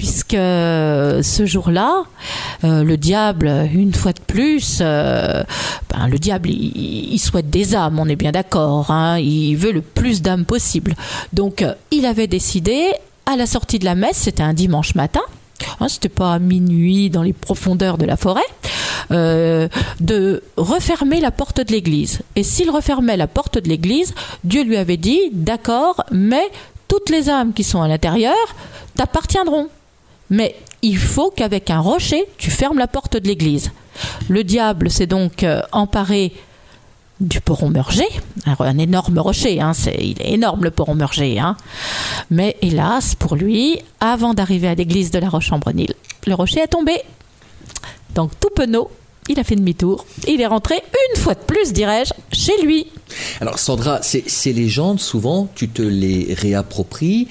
puisque 0.00 0.32
ce 0.32 1.42
jour-là, 1.44 2.04
euh, 2.64 2.82
le 2.82 2.96
diable, 2.96 3.68
une 3.74 3.92
fois 3.92 4.14
de 4.14 4.20
plus, 4.26 4.78
euh, 4.80 5.42
ben, 5.90 6.08
le 6.08 6.18
diable, 6.18 6.48
il, 6.48 7.18
souhaite 7.18 7.50
des 7.50 7.74
âmes, 7.74 7.98
on 7.98 8.08
est 8.08 8.16
bien 8.16 8.32
d'accord, 8.32 8.90
hein, 8.90 9.18
il 9.18 9.56
veut 9.56 9.72
le 9.72 9.82
plus 9.82 10.22
d'âmes 10.22 10.46
possible. 10.46 10.94
Donc, 11.34 11.60
euh, 11.60 11.74
il 11.90 12.06
avait 12.06 12.28
décidé, 12.28 12.80
à 13.26 13.36
la 13.36 13.44
sortie 13.44 13.78
de 13.78 13.84
la 13.84 13.94
messe, 13.94 14.16
c'était 14.16 14.42
un 14.42 14.54
dimanche 14.54 14.94
matin, 14.94 15.20
hein, 15.80 15.88
c'était 15.88 16.08
pas 16.08 16.32
à 16.32 16.38
minuit 16.38 17.10
dans 17.10 17.22
les 17.22 17.34
profondeurs 17.34 17.98
de 17.98 18.06
la 18.06 18.16
forêt, 18.16 18.40
de 19.10 20.42
refermer 20.56 21.20
la 21.20 21.30
porte 21.30 21.60
de 21.60 21.72
l'église. 21.72 22.22
Et 22.36 22.42
s'il 22.42 22.70
refermait 22.70 23.18
la 23.18 23.26
porte 23.26 23.58
de 23.58 23.68
l'église, 23.68 24.14
Dieu 24.44 24.64
lui 24.64 24.78
avait 24.78 24.96
dit, 24.96 25.20
d'accord, 25.32 26.04
mais 26.10 26.48
toutes 26.88 27.10
les 27.10 27.28
âmes 27.28 27.52
qui 27.52 27.64
sont 27.64 27.82
à 27.82 27.88
l'intérieur 27.88 28.34
t'appartiendront. 28.96 29.68
Mais 30.30 30.56
il 30.82 30.96
faut 30.96 31.30
qu'avec 31.30 31.70
un 31.70 31.80
rocher, 31.80 32.24
tu 32.38 32.50
fermes 32.50 32.78
la 32.78 32.86
porte 32.86 33.16
de 33.16 33.26
l'église. 33.26 33.72
Le 34.28 34.44
diable 34.44 34.90
s'est 34.90 35.06
donc 35.06 35.42
euh, 35.42 35.62
emparé 35.72 36.32
du 37.20 37.40
poron 37.40 37.68
merger, 37.68 38.08
un, 38.46 38.78
énorme 38.78 39.18
rocher, 39.18 39.60
hein, 39.60 39.72
il 39.98 40.22
est 40.22 40.32
énorme 40.32 40.64
le 40.64 40.70
poron 40.70 40.94
merger, 40.94 41.38
hein. 41.38 41.56
mais 42.30 42.56
hélas 42.62 43.14
pour 43.14 43.36
lui, 43.36 43.78
avant 44.00 44.32
d'arriver 44.32 44.68
à 44.68 44.74
l'église 44.74 45.10
de 45.10 45.18
la 45.18 45.28
Roche-en-Brenil, 45.28 45.92
le 46.26 46.34
rocher 46.34 46.60
est 46.60 46.68
tombé. 46.68 46.94
Donc 48.14 48.30
tout 48.40 48.48
penaud, 48.56 48.90
il 49.28 49.38
a 49.38 49.44
fait 49.44 49.54
demi-tour, 49.54 50.06
il 50.26 50.40
est 50.40 50.46
rentré 50.46 50.76
une 51.14 51.20
fois 51.20 51.34
de 51.34 51.40
plus, 51.40 51.74
dirais-je, 51.74 52.14
chez 52.32 52.62
lui. 52.62 52.86
Alors 53.42 53.58
Sandra, 53.58 54.00
ces 54.02 54.52
légendes, 54.54 54.98
souvent, 54.98 55.46
tu 55.54 55.68
te 55.68 55.82
les 55.82 56.32
réappropries 56.32 57.28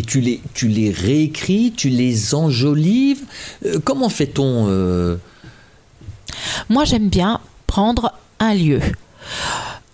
et 0.00 0.02
tu 0.02 0.22
les, 0.22 0.40
tu 0.54 0.66
les 0.66 0.90
réécris, 0.90 1.74
tu 1.76 1.90
les 1.90 2.34
enjolives. 2.34 3.20
Euh, 3.66 3.78
comment 3.84 4.08
fait-on 4.08 4.66
euh 4.68 5.18
Moi, 6.70 6.86
j'aime 6.86 7.10
bien 7.10 7.38
prendre 7.66 8.14
un 8.38 8.54
lieu. 8.54 8.80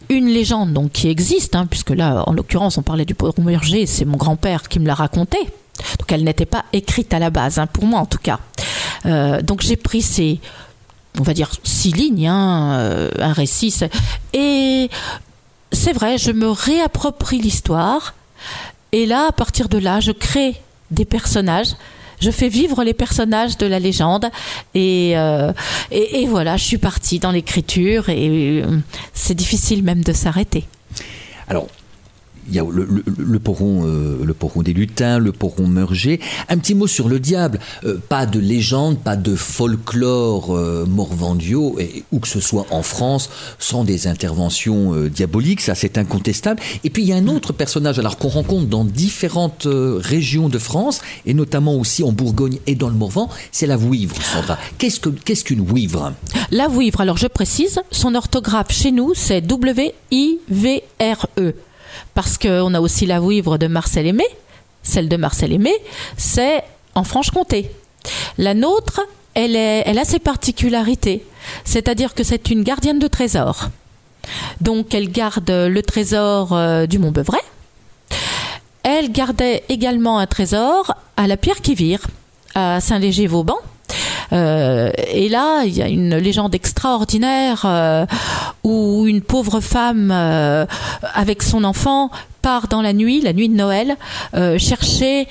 Une 0.08 0.26
légende 0.26 0.72
donc 0.72 0.92
qui 0.92 1.08
existe, 1.08 1.56
hein, 1.56 1.66
puisque 1.68 1.90
là, 1.90 2.22
en 2.28 2.32
l'occurrence, 2.32 2.78
on 2.78 2.82
parlait 2.82 3.04
du 3.04 3.16
Poron 3.16 3.42
Murger, 3.42 3.86
c'est 3.86 4.04
mon 4.04 4.16
grand-père 4.16 4.68
qui 4.68 4.78
me 4.78 4.86
l'a 4.86 4.94
raconté. 4.94 5.38
Donc 5.98 6.12
elle 6.12 6.22
n'était 6.22 6.46
pas 6.46 6.64
écrite 6.72 7.12
à 7.12 7.18
la 7.18 7.30
base, 7.30 7.58
hein, 7.58 7.66
pour 7.66 7.84
moi 7.84 7.98
en 7.98 8.06
tout 8.06 8.18
cas. 8.22 8.38
Euh, 9.06 9.42
donc 9.42 9.60
j'ai 9.60 9.74
pris 9.74 10.02
ces, 10.02 10.38
on 11.18 11.24
va 11.24 11.34
dire, 11.34 11.50
six 11.64 11.90
lignes, 11.90 12.28
hein, 12.28 13.10
un 13.18 13.32
récit, 13.32 13.74
et 14.32 14.88
c'est 15.72 15.92
vrai, 15.92 16.16
je 16.16 16.30
me 16.30 16.48
réapproprie 16.48 17.40
l'histoire 17.40 18.14
et 18.96 19.04
là, 19.04 19.26
à 19.28 19.32
partir 19.32 19.68
de 19.68 19.76
là, 19.76 20.00
je 20.00 20.12
crée 20.12 20.56
des 20.90 21.04
personnages 21.04 21.74
je 22.18 22.30
fais 22.30 22.48
vivre 22.48 22.82
les 22.82 22.94
personnages 22.94 23.58
de 23.58 23.66
la 23.66 23.78
légende. 23.78 24.30
Et, 24.74 25.12
euh, 25.18 25.52
et, 25.90 26.26
voilà, 26.26 26.56
je 26.56 26.64
suis 26.64 26.78
partie 26.78 27.18
dans 27.18 27.30
l'écriture 27.30 28.08
et 28.08 28.62
euh, 28.62 28.78
c'est 29.12 29.34
difficile 29.34 29.82
même 29.82 30.02
de 30.02 30.14
s'arrêter. 30.14 30.64
Il 32.48 32.54
y 32.54 32.58
a 32.58 32.64
le, 32.64 33.38
poron, 33.38 33.84
euh, 33.86 34.24
le 34.24 34.34
poron 34.34 34.62
des 34.62 34.72
lutins, 34.72 35.18
le 35.18 35.32
poron 35.32 35.66
meurger. 35.66 36.20
Un 36.48 36.58
petit 36.58 36.74
mot 36.74 36.86
sur 36.86 37.08
le 37.08 37.18
diable. 37.18 37.58
Euh, 37.84 37.98
pas 38.08 38.26
de 38.26 38.38
légende, 38.38 38.98
pas 38.98 39.16
de 39.16 39.34
folklore 39.34 40.56
euh, 40.56 40.86
morvandio, 40.86 41.76
et, 41.78 42.04
où 42.12 42.20
que 42.20 42.28
ce 42.28 42.40
soit 42.40 42.66
en 42.70 42.82
France, 42.82 43.30
sans 43.58 43.84
des 43.84 44.06
interventions 44.06 44.94
diaboliques, 45.08 45.60
ça 45.60 45.74
c'est 45.74 45.98
incontestable. 45.98 46.62
Et 46.84 46.90
puis 46.90 47.02
il 47.02 47.08
y 47.08 47.12
a 47.12 47.16
un 47.16 47.26
autre 47.28 47.52
personnage, 47.52 47.98
alors 47.98 48.18
qu'on 48.18 48.28
rencontre 48.28 48.66
dans 48.66 48.84
différentes 48.84 49.66
régions 49.68 50.48
de 50.48 50.58
France, 50.58 51.00
et 51.24 51.34
notamment 51.34 51.74
aussi 51.74 52.02
en 52.02 52.12
Bourgogne 52.12 52.58
et 52.66 52.74
dans 52.74 52.88
le 52.88 52.94
Morvan, 52.94 53.28
c'est 53.52 53.66
la 53.66 53.76
vouivre, 53.76 54.16
Sandra. 54.22 54.58
Qu'est-ce 54.78 55.00
que 55.00 55.08
qu'est-ce 55.08 55.44
qu'une 55.44 55.64
vouivre? 55.64 56.12
La 56.50 56.68
vouivre, 56.68 57.00
alors 57.00 57.16
je 57.16 57.26
précise, 57.26 57.80
son 57.90 58.14
orthographe 58.14 58.70
chez 58.70 58.92
nous, 58.92 59.12
c'est 59.14 59.40
W-I-V-R-E. 59.40 59.96
Parce 62.14 62.38
qu'on 62.38 62.74
a 62.74 62.80
aussi 62.80 63.06
la 63.06 63.20
vouivre 63.20 63.58
de 63.58 63.66
Marcel 63.66 64.06
Aimé. 64.06 64.26
Celle 64.82 65.08
de 65.08 65.16
Marcel 65.16 65.52
Aimé, 65.52 65.74
c'est 66.16 66.62
en 66.94 67.04
Franche-Comté. 67.04 67.70
La 68.38 68.54
nôtre, 68.54 69.00
elle, 69.34 69.56
est, 69.56 69.82
elle 69.86 69.98
a 69.98 70.04
ses 70.04 70.18
particularités. 70.18 71.24
C'est-à-dire 71.64 72.14
que 72.14 72.22
c'est 72.22 72.50
une 72.50 72.62
gardienne 72.62 72.98
de 72.98 73.08
trésor. 73.08 73.68
Donc 74.60 74.94
elle 74.94 75.10
garde 75.10 75.50
le 75.50 75.82
trésor 75.82 76.52
euh, 76.52 76.86
du 76.86 76.98
Mont-Beuvray. 76.98 77.40
Elle 78.82 79.10
gardait 79.10 79.64
également 79.68 80.18
un 80.18 80.26
trésor 80.26 80.94
à 81.16 81.26
la 81.26 81.36
Pierre 81.36 81.60
qui 81.60 81.74
vire, 81.74 82.06
à 82.54 82.80
Saint-Léger-Vauban. 82.80 83.58
Euh, 84.32 84.90
et 85.08 85.28
là, 85.28 85.64
il 85.64 85.76
y 85.76 85.82
a 85.82 85.88
une 85.88 86.16
légende 86.16 86.54
extraordinaire 86.54 87.62
euh, 87.64 88.06
où 88.64 89.06
une 89.06 89.22
pauvre 89.22 89.60
femme 89.60 90.10
euh, 90.12 90.66
avec 91.14 91.42
son 91.42 91.64
enfant 91.64 92.10
part 92.42 92.68
dans 92.68 92.82
la 92.82 92.92
nuit, 92.92 93.20
la 93.20 93.32
nuit 93.32 93.48
de 93.48 93.56
Noël, 93.56 93.96
chercher 94.58 95.26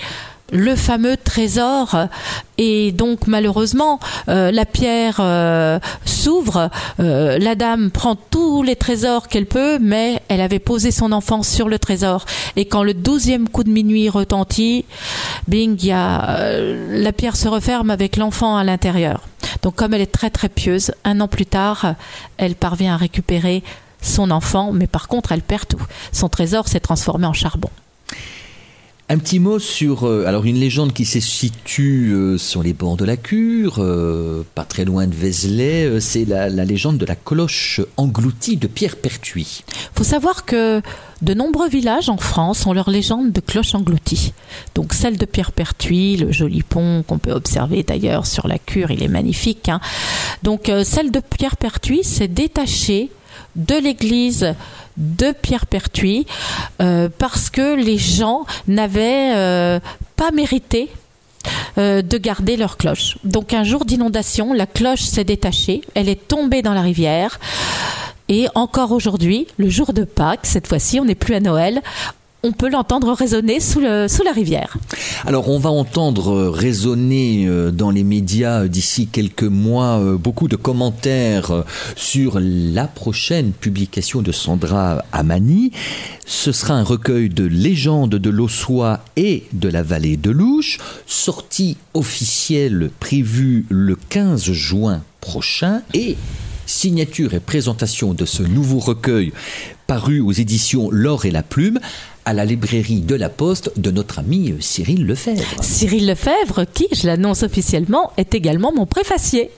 le 0.52 0.76
fameux 0.76 1.18
trésor. 1.18 1.96
Et 2.58 2.92
donc 2.92 3.28
malheureusement 3.28 4.00
euh, 4.30 4.52
la 4.52 4.66
pierre 4.66 5.18
euh, 5.20 5.80
s'ouvre 6.06 6.70
euh, 7.00 7.38
la 7.38 7.56
dame 7.56 7.92
prend 7.92 8.16
tous 8.16 8.64
les 8.64 8.78
trésors 8.78 9.28
qu'elle 9.28 9.46
peut 9.46 9.78
mais 9.80 10.22
elle 10.30 10.40
avait 10.40 10.60
posé 10.60 10.92
son 10.92 11.12
enfant 11.12 11.44
sur 11.44 11.68
le 11.68 11.80
trésor. 11.80 12.26
Et 12.56 12.66
quand 12.66 12.84
le 12.84 12.94
douzième 12.94 13.50
coup 13.50 13.64
de 13.64 13.70
minuit 13.70 14.08
retentit 14.08 14.86
bing 15.48 15.78
la 15.90 17.12
pierre 17.12 17.36
se 17.36 17.48
referme 17.48 17.90
avec 17.90 18.16
l'enfant 18.16 18.56
à 18.56 18.64
l'intérieur. 18.64 19.22
Donc 19.62 19.76
comme 19.76 19.94
elle 19.94 20.02
est 20.02 20.06
très 20.06 20.30
très 20.30 20.50
pieuse 20.50 20.92
un 21.04 21.20
an 21.20 21.28
plus 21.28 21.46
tard 21.46 21.96
elle 22.38 22.56
parvient 22.56 22.94
à 22.94 22.98
récupérer 22.98 23.64
son 24.02 24.32
enfant 24.32 24.72
mais 24.72 24.88
par 24.88 25.10
contre 25.10 25.34
elle 25.34 25.42
perd 25.42 25.68
tout. 25.68 25.82
Son 26.14 26.30
trésor 26.30 26.70
s'est 26.70 26.80
transformé 26.80 27.26
en 27.26 27.34
charbon 27.34 27.70
Un 29.08 29.20
petit 29.20 29.38
mot 29.38 29.60
sur 29.60 30.08
euh, 30.08 30.26
alors 30.26 30.46
une 30.46 30.60
légende 30.60 30.92
qui 30.92 31.06
se 31.06 31.20
situe 31.20 32.12
euh, 32.12 32.40
sur 32.40 32.64
les 32.64 32.74
bords 32.74 32.98
de 32.98 33.06
la 33.06 33.18
Cure, 33.18 33.76
euh, 33.78 34.44
pas 34.56 34.64
très 34.64 34.84
loin 34.84 35.06
de 35.06 35.14
Vézelay. 35.14 36.02
c'est 36.02 36.26
la, 36.26 36.50
légende 36.50 36.98
de 36.98 37.06
la 37.06 37.16
cloche 37.16 37.82
engloutie 37.98 38.58
de 38.58 38.66
Pierre 38.66 38.96
Pertuis. 38.96 39.64
faut 39.94 40.04
savoir 40.04 40.44
que 40.44 40.82
de 41.22 41.34
nombreux 41.36 41.70
villages 41.70 42.10
en 42.10 42.18
France 42.18 42.66
ont 42.66 42.74
leur 42.74 42.90
légende 42.90 43.32
de 43.32 43.42
cloche 43.42 43.76
engloutie. 43.76 44.34
Donc 44.74 44.92
celle 44.92 45.18
de 45.18 45.26
Pierre 45.26 45.52
Pertuis, 45.52 46.18
le 46.18 46.32
joli 46.32 46.64
pont 46.64 47.04
qu'on 47.04 47.20
peut 47.20 47.32
observer 47.32 47.84
d'ailleurs 47.84 48.26
sur 48.26 48.48
la 48.48 48.58
cure, 48.58 48.90
il 48.90 49.04
est 49.04 49.08
magnifique. 49.08 49.70
hein. 49.70 49.82
Donc 50.42 50.72
celle 50.84 51.12
de 51.12 51.20
Pierre 51.20 51.58
Pertuis 51.58 52.04
s'est 52.04 52.28
détachée 52.28 53.12
de 53.56 53.76
l'église 53.76 54.56
de 54.98 55.32
Pierre 55.32 55.66
Pertuis 55.66 56.26
euh, 56.82 57.10
parce 57.18 57.50
que 57.50 57.76
les 57.76 57.98
gens 57.98 58.46
n'avaient 58.68 59.34
euh, 59.36 59.80
pas 60.16 60.32
mérité 60.32 60.90
euh, 61.78 62.02
de 62.02 62.18
garder 62.18 62.58
leur 62.58 62.78
cloche. 62.78 63.18
Donc 63.24 63.54
un 63.54 63.64
jour 63.64 63.86
d'inondation, 63.86 64.54
la 64.54 64.66
cloche 64.66 65.02
s'est 65.02 65.24
détachée, 65.24 65.82
elle 65.94 66.10
est 66.10 66.28
tombée 66.28 66.62
dans 66.62 66.74
la 66.74 66.82
rivière. 66.82 67.40
Et 68.28 68.48
encore 68.56 68.92
aujourd'hui, 68.92 69.46
le 69.58 69.70
jour 69.70 69.94
de 69.94 70.04
Pâques, 70.04 70.48
cette 70.48 70.68
fois-ci, 70.68 71.00
on 71.00 71.06
n'est 71.06 71.14
plus 71.16 71.36
à 71.36 71.40
Noël, 71.40 71.82
on 72.44 72.52
peut 72.52 72.70
l'entendre 72.70 73.12
résonner 73.14 73.60
sous, 73.60 73.80
la 73.80 74.08
rivière. 74.34 74.78
Alors 75.26 75.50
on 75.50 75.58
va 75.58 75.72
entendre 75.72 76.32
euh, 76.32 76.50
résonner 76.52 77.48
euh, 77.48 77.72
dans 77.72 77.90
les 77.90 78.04
médias 78.04 78.62
euh, 78.62 78.68
d'ici 78.68 79.08
quelques 79.08 79.44
mois 79.44 80.00
beaucoup 80.20 80.48
de 80.48 80.56
commentaires 80.56 81.64
sur 81.96 82.40
la 82.40 82.88
prochaine 82.88 83.52
publication 83.52 84.22
de 84.22 84.32
Sandra 84.32 85.04
Amani. 85.12 85.72
Ce 86.28 86.52
sera 86.52 86.76
un 86.76 86.84
recueil 86.84 87.30
de 87.30 87.46
légendes 87.46 88.16
de 88.16 88.30
l'Ossois 88.30 89.00
et 89.16 89.46
de 89.54 89.70
la 89.70 89.82
vallée 89.82 90.18
de 90.18 90.30
Louche, 90.30 90.80
sortie 91.08 91.78
officielle 91.96 92.92
prévue 93.00 93.66
le 93.70 93.96
15 93.96 94.52
juin 94.52 95.02
prochain 95.20 95.82
et 95.96 96.16
signature 96.68 97.34
et 97.34 97.40
présentation 97.40 98.14
de 98.14 98.26
ce 98.26 98.44
nouveau 98.44 98.80
recueil 98.80 99.34
paru 99.88 100.20
aux 100.20 100.32
éditions 100.32 100.90
L'Or 100.92 101.26
et 101.26 101.32
la 101.32 101.44
Plume 101.44 101.80
à 102.26 102.34
la 102.34 102.46
librairie 102.46 103.02
de 103.02 103.16
la 103.16 103.30
Poste 103.30 103.80
de 103.80 103.92
notre 103.92 104.20
ami 104.20 104.56
Cyril 104.60 105.06
Lefebvre. 105.06 105.64
Cyril 105.64 106.08
Lefebvre, 106.08 106.66
qui, 106.74 106.88
je 106.92 107.08
l'annonce 107.08 107.44
officiellement, 107.44 108.12
est 108.18 108.34
également 108.34 108.74
mon 108.74 108.86
préfacier. 108.86 109.52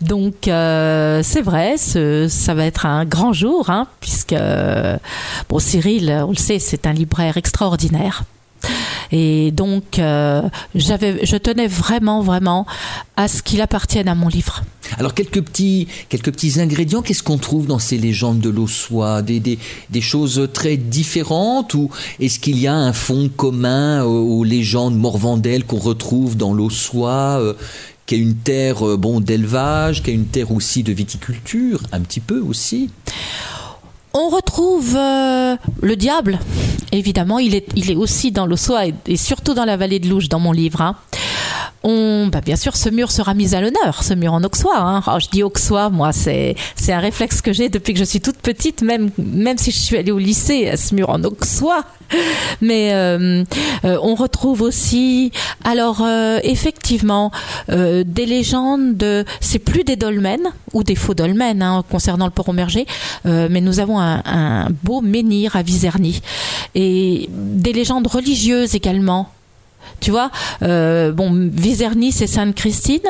Donc 0.00 0.46
euh, 0.46 1.20
c'est 1.24 1.42
vrai, 1.42 1.76
ça 1.76 2.54
va 2.54 2.64
être 2.64 2.86
un 2.86 3.04
grand 3.04 3.32
jour, 3.32 3.70
hein, 3.70 3.88
puisque 4.00 4.32
euh, 4.32 4.96
bon 5.48 5.58
Cyril, 5.58 6.10
on 6.24 6.30
le 6.30 6.36
sait, 6.36 6.60
c'est 6.60 6.86
un 6.86 6.92
libraire 6.92 7.36
extraordinaire. 7.36 8.22
Et 9.10 9.50
donc 9.52 9.98
euh, 9.98 10.42
je 10.74 11.36
tenais 11.36 11.66
vraiment, 11.66 12.22
vraiment 12.22 12.66
à 13.16 13.28
ce 13.28 13.42
qu'il 13.42 13.60
appartienne 13.60 14.08
à 14.08 14.14
mon 14.14 14.28
livre. 14.28 14.62
Alors 14.98 15.14
quelques 15.14 15.42
petits, 15.42 15.86
quelques 16.08 16.32
petits 16.32 16.60
ingrédients, 16.60 17.02
qu'est-ce 17.02 17.22
qu'on 17.22 17.38
trouve 17.38 17.66
dans 17.66 17.78
ces 17.78 17.98
légendes 17.98 18.40
de 18.40 18.48
l'Ossois 18.48 19.22
des, 19.22 19.40
des, 19.40 19.58
des 19.90 20.00
choses 20.00 20.48
très 20.52 20.76
différentes 20.76 21.74
ou 21.74 21.90
est-ce 22.20 22.38
qu'il 22.38 22.58
y 22.58 22.66
a 22.66 22.74
un 22.74 22.92
fond 22.92 23.30
commun 23.34 24.02
aux, 24.04 24.44
légendes 24.44 24.96
morvandelles 24.96 25.64
qu'on 25.64 25.78
retrouve 25.78 26.36
dans 26.36 26.54
l'Ossois 26.54 27.38
euh, 27.40 27.54
qui 28.06 28.14
est 28.14 28.18
une 28.18 28.36
terre 28.36 28.86
euh, 28.86 28.96
bon 28.96 29.20
d'élevage, 29.20 30.02
qui 30.02 30.10
est 30.10 30.14
une 30.14 30.26
terre 30.26 30.52
aussi 30.52 30.82
de 30.82 30.92
viticulture, 30.92 31.82
un 31.92 32.00
petit 32.00 32.20
peu 32.20 32.40
aussi? 32.40 32.88
On 34.14 34.28
retrouve 34.28 34.94
euh, 34.96 35.56
le 35.82 35.96
diable. 35.96 36.38
Évidemment, 36.92 37.38
il 37.38 37.54
est, 37.54 37.94
aussi 37.96 38.32
dans 38.32 38.46
l'Ossois 38.46 38.86
et, 38.86 38.94
et 39.06 39.16
surtout 39.16 39.54
dans 39.54 39.64
la 39.64 39.76
vallée 39.76 39.98
de 39.98 40.08
Louche 40.08 40.28
dans 40.28 40.40
mon 40.40 40.52
livre. 40.52 40.80
hein. 40.80 40.96
On, 41.84 42.26
bah, 42.26 42.40
bien 42.40 42.56
sûr, 42.56 42.76
ce 42.76 42.88
mur 42.88 43.12
sera 43.12 43.34
mis 43.34 43.54
à 43.54 43.60
l'honneur, 43.60 44.02
ce 44.02 44.14
mur 44.14 44.32
en 44.32 44.42
auxois. 44.42 44.78
Hein. 44.78 45.02
Alors, 45.06 45.20
je 45.20 45.28
dis 45.30 45.42
auxois, 45.42 45.90
moi, 45.90 46.12
c'est, 46.12 46.56
un 46.88 46.98
réflexe 46.98 47.40
que 47.40 47.52
j'ai 47.52 47.68
depuis 47.68 47.92
que 47.92 47.98
je 47.98 48.04
suis 48.04 48.20
toute 48.20 48.38
petite, 48.38 48.82
même, 48.82 49.10
même 49.18 49.58
si 49.58 49.70
je 49.70 49.78
suis 49.78 49.96
allée 49.96 50.12
au 50.12 50.18
lycée, 50.18 50.76
ce 50.76 50.94
mur 50.94 51.10
en 51.10 51.22
auxois. 51.24 51.84
Mais 52.62 52.94
euh, 52.94 53.44
euh, 53.84 53.98
on 54.02 54.14
retrouve 54.14 54.62
aussi, 54.62 55.30
alors 55.62 56.02
euh, 56.02 56.38
effectivement, 56.42 57.30
des 57.68 58.26
légendes 58.26 58.96
de, 58.96 59.24
c'est 59.40 59.58
plus 59.58 59.84
des 59.84 59.96
dolmens 59.96 60.52
ou 60.72 60.82
des 60.82 60.94
faux 60.94 61.14
dolmens 61.14 61.60
hein, 61.60 61.84
concernant 61.90 62.26
le 62.26 62.30
Port-au-Merger, 62.30 62.86
euh, 63.26 63.48
mais 63.50 63.60
nous 63.60 63.80
avons 63.80 63.98
un, 63.98 64.22
un 64.24 64.68
beau 64.82 65.00
menhir 65.00 65.56
à 65.56 65.62
Vizerny 65.62 66.20
et 66.74 67.28
des 67.30 67.72
légendes 67.72 68.06
religieuses 68.06 68.74
également. 68.74 69.30
Tu 70.00 70.10
vois, 70.10 70.30
euh, 70.62 71.12
bon, 71.12 71.50
Vizerny, 71.52 72.12
c'est 72.12 72.26
Sainte-Christine. 72.26 73.00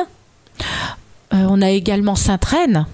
Euh, 1.33 1.45
on 1.49 1.61
a 1.61 1.69
également 1.69 2.15
Sainte-Reine 2.15 2.85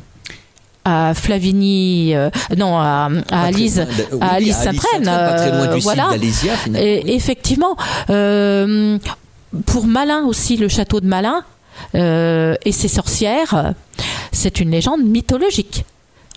à 0.88 1.14
Flavigny, 1.16 2.14
euh, 2.14 2.30
non, 2.58 2.78
à, 2.78 3.10
à 3.32 3.44
Alice, 3.46 3.78
loin 3.78 3.86
de- 3.86 4.06
oui, 4.14 4.20
à 4.22 4.28
Alice 4.34 4.56
Sainte-Reine. 4.66 5.06
euh, 5.08 5.68
voilà. 5.84 6.10
Et 6.80 7.16
effectivement, 7.16 7.76
euh, 8.12 8.98
pour 9.66 9.88
Malin 9.88 10.26
aussi, 10.26 10.58
le 10.58 10.68
château 10.68 11.00
de 11.00 11.08
Malin 11.08 11.44
et 11.94 12.72
ses 12.72 12.88
sorcières, 12.88 13.74
c'est 14.32 14.60
une 14.60 14.72
légende 14.72 15.04
mythologique. 15.04 15.86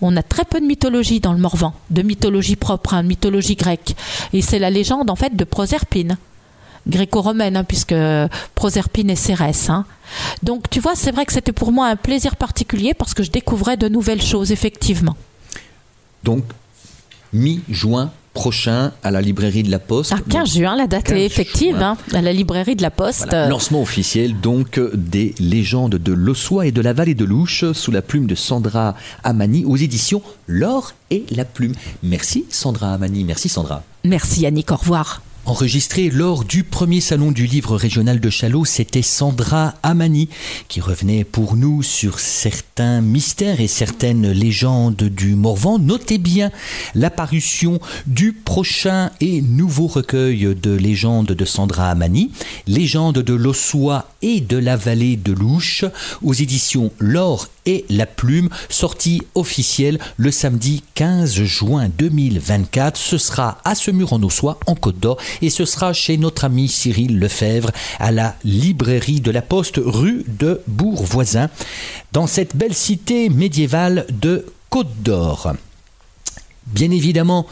On 0.01 0.15
a 0.15 0.23
très 0.23 0.45
peu 0.45 0.59
de 0.61 0.65
mythologie 0.65 1.19
dans 1.19 1.33
le 1.33 1.39
Morvan, 1.39 1.73
de 1.89 2.01
mythologie 2.01 2.55
propre, 2.55 2.93
hein, 2.93 3.03
de 3.03 3.07
mythologie 3.09 3.55
grecque. 3.55 3.95
Et 4.33 4.41
c'est 4.41 4.59
la 4.59 4.69
légende 4.69 5.09
en 5.09 5.15
fait 5.17 5.35
de 5.35 5.43
Proserpine, 5.43 6.17
gréco-romaine, 6.89 7.55
hein, 7.57 7.63
puisque 7.63 7.95
Proserpine 8.55 9.09
est 9.09 9.15
Cérès. 9.15 9.69
hein. 9.69 9.85
Donc 10.43 10.69
tu 10.69 10.79
vois, 10.79 10.95
c'est 10.95 11.11
vrai 11.11 11.25
que 11.25 11.33
c'était 11.33 11.51
pour 11.51 11.71
moi 11.71 11.87
un 11.87 11.95
plaisir 11.95 12.35
particulier 12.35 12.93
parce 12.93 13.13
que 13.13 13.23
je 13.23 13.31
découvrais 13.31 13.77
de 13.77 13.87
nouvelles 13.87 14.21
choses, 14.21 14.51
effectivement. 14.51 15.15
Donc 16.23 16.43
mi-juin 17.33 18.11
prochain 18.33 18.91
à 19.03 19.11
la 19.11 19.21
librairie 19.21 19.63
de 19.63 19.71
la 19.71 19.79
Poste. 19.79 20.13
Ah, 20.15 20.19
15 20.29 20.53
juin, 20.57 20.75
la 20.75 20.87
date 20.87 21.05
15 21.05 21.17
est 21.17 21.25
effective, 21.25 21.75
hein, 21.81 21.97
à 22.13 22.21
la 22.21 22.31
librairie 22.31 22.75
de 22.75 22.81
la 22.81 22.91
Poste. 22.91 23.25
Voilà, 23.29 23.49
lancement 23.49 23.81
officiel 23.81 24.39
donc 24.39 24.79
des 24.93 25.35
légendes 25.39 25.95
de 25.95 26.13
l'Ossois 26.13 26.67
et 26.67 26.71
de 26.71 26.81
la 26.81 26.93
vallée 26.93 27.15
de 27.15 27.25
l'Ouche 27.25 27.71
sous 27.73 27.91
la 27.91 28.01
plume 28.01 28.27
de 28.27 28.35
Sandra 28.35 28.95
Amani 29.23 29.65
aux 29.65 29.75
éditions 29.77 30.21
L'or 30.47 30.93
et 31.11 31.25
la 31.31 31.43
plume. 31.43 31.73
Merci 32.03 32.45
Sandra 32.49 32.93
Amani, 32.93 33.23
merci 33.23 33.49
Sandra. 33.49 33.83
Merci 34.05 34.41
Yannick, 34.41 34.71
au 34.71 34.75
revoir. 34.75 35.21
Enregistré 35.49 36.11
lors 36.11 36.43
du 36.43 36.63
premier 36.63 37.01
salon 37.01 37.31
du 37.31 37.47
livre 37.47 37.75
régional 37.75 38.19
de 38.19 38.29
Chalot, 38.29 38.65
c'était 38.65 39.01
Sandra 39.01 39.73
Amani 39.81 40.29
qui 40.67 40.79
revenait 40.79 41.23
pour 41.23 41.55
nous 41.55 41.81
sur 41.81 42.19
certains 42.19 43.01
mystères 43.01 43.59
et 43.59 43.67
certaines 43.67 44.29
légendes 44.29 45.01
du 45.01 45.33
Morvan. 45.33 45.79
Notez 45.79 46.19
bien 46.19 46.51
l'apparition 46.93 47.79
du 48.05 48.31
prochain 48.31 49.09
et 49.21 49.41
nouveau 49.41 49.87
recueil 49.87 50.55
de 50.55 50.75
légendes 50.75 51.31
de 51.31 51.45
Sandra 51.45 51.89
Amani, 51.89 52.29
Légendes 52.67 53.17
de 53.17 53.33
l'Ossois 53.33 54.07
et 54.21 54.41
de 54.41 54.57
la 54.57 54.77
vallée 54.77 55.17
de 55.17 55.33
l'Ouche, 55.33 55.83
aux 56.21 56.35
éditions 56.35 56.91
L'Or 56.99 57.47
et 57.65 57.85
la 57.89 58.05
Plume, 58.05 58.49
sortie 58.69 59.21
officielle 59.35 59.99
le 60.17 60.31
samedi 60.31 60.83
15 60.95 61.43
juin 61.43 61.89
2024. 61.97 62.97
Ce 62.97 63.17
sera 63.17 63.59
à 63.63 63.75
Semur 63.75 64.13
en 64.13 64.21
Ossois, 64.23 64.59
en 64.65 64.75
Côte 64.75 64.99
d'Or, 64.99 65.17
et 65.41 65.49
ce 65.49 65.65
sera 65.65 65.93
chez 65.93 66.17
notre 66.17 66.45
ami 66.45 66.67
Cyril 66.67 67.19
Lefebvre 67.19 67.71
à 67.99 68.11
la 68.11 68.35
librairie 68.43 69.21
de 69.21 69.31
la 69.31 69.41
Poste, 69.41 69.79
rue 69.83 70.23
de 70.27 70.61
Bourg-Voisin, 70.67 71.49
dans 72.11 72.27
cette 72.27 72.55
belle 72.55 72.75
cité 72.75 73.29
médiévale 73.29 74.05
de 74.09 74.45
Côte 74.69 75.01
d'Or. 75.01 75.53
Bien 76.67 76.91
évidemment, 76.91 77.47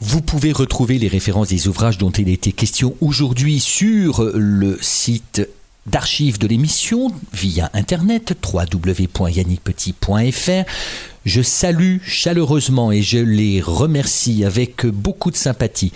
vous 0.00 0.22
pouvez 0.22 0.52
retrouver 0.52 0.98
les 0.98 1.08
références 1.08 1.48
des 1.48 1.68
ouvrages 1.68 1.98
dont 1.98 2.10
il 2.10 2.28
était 2.28 2.52
question 2.52 2.96
aujourd'hui 3.00 3.60
sur 3.60 4.22
le 4.34 4.78
site 4.80 5.46
d'archives 5.86 6.38
de 6.38 6.46
l'émission 6.46 7.10
via 7.32 7.70
internet 7.74 8.34
www.yannickpetit.fr. 8.42 10.70
Je 11.26 11.42
salue 11.42 11.98
chaleureusement 12.04 12.92
et 12.92 13.02
je 13.02 13.18
les 13.18 13.60
remercie 13.60 14.44
avec 14.44 14.86
beaucoup 14.86 15.30
de 15.30 15.36
sympathie. 15.36 15.92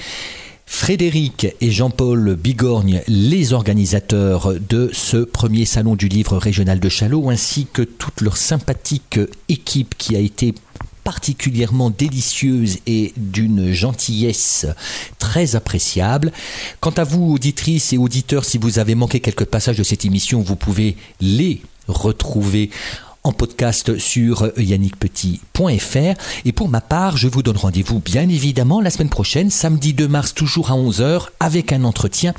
Frédéric 0.77 1.47
et 1.61 1.71
Jean-Paul 1.71 2.35
Bigorgne, 2.35 3.01
les 3.07 3.53
organisateurs 3.53 4.55
de 4.69 4.91
ce 4.93 5.19
premier 5.19 5.67
salon 5.67 5.95
du 5.95 6.09
livre 6.09 6.37
régional 6.37 6.81
de 6.81 6.89
Chalot, 6.89 7.31
ainsi 7.31 7.69
que 7.73 7.83
toute 7.83 8.21
leur 8.21 8.37
sympathique 8.37 9.21
équipe 9.49 9.95
qui 9.97 10.17
a 10.17 10.19
été 10.19 10.53
particulièrement 11.05 11.91
délicieuse 11.91 12.79
et 12.87 13.13
d'une 13.17 13.73
gentillesse 13.73 14.67
très 15.21 15.55
appréciable. 15.55 16.33
Quant 16.81 16.91
à 16.91 17.05
vous, 17.05 17.33
auditrices 17.33 17.93
et 17.93 17.97
auditeurs, 17.97 18.45
si 18.45 18.59
vous 18.59 18.81
avez 18.81 18.97
manqué 18.97 19.21
quelques 19.21 19.45
passages 19.45 19.79
de 19.79 19.85
cette 19.85 20.05
émission, 20.05 20.41
vous 20.41 20.57
pouvez 20.57 20.97
les 21.21 21.63
retrouver 21.87 22.71
en 23.25 23.33
podcast 23.33 23.99
sur 23.99 24.53
yannickpetit.fr. 24.59 26.21
Et 26.45 26.53
pour 26.53 26.69
ma 26.69 26.83
part, 26.83 27.17
je 27.17 27.27
vous 27.27 27.43
donne 27.43 27.57
rendez-vous 27.57 27.99
bien 27.99 28.29
évidemment 28.29 28.81
la 28.81 28.91
semaine 28.91 29.09
prochaine, 29.09 29.51
samedi 29.51 29.95
2 29.95 30.07
mars, 30.07 30.35
toujours 30.35 30.71
à 30.71 30.75
11h, 30.75 31.29
avec 31.41 31.73
un 31.73 31.85
entretien 31.85 32.35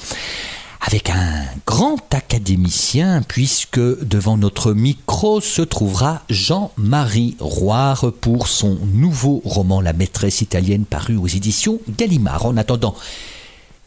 avec 0.88 1.10
un 1.10 1.46
grand 1.66 2.14
académicien, 2.14 3.24
puisque 3.28 3.80
devant 3.80 4.38
notre 4.38 4.74
micro 4.74 5.42
se 5.42 5.64
trouvera 5.64 6.22
Jean-Marie 6.30 7.36
Roire 7.40 8.12
pour 8.22 8.48
son 8.48 8.78
nouveau 8.94 9.42
roman 9.46 9.82
La 9.82 9.94
maîtresse 9.94 10.42
italienne 10.42 10.86
paru 10.86 11.16
aux 11.16 11.28
éditions 11.28 11.80
Gallimard. 11.98 12.46
En 12.46 12.56
attendant, 12.56 12.96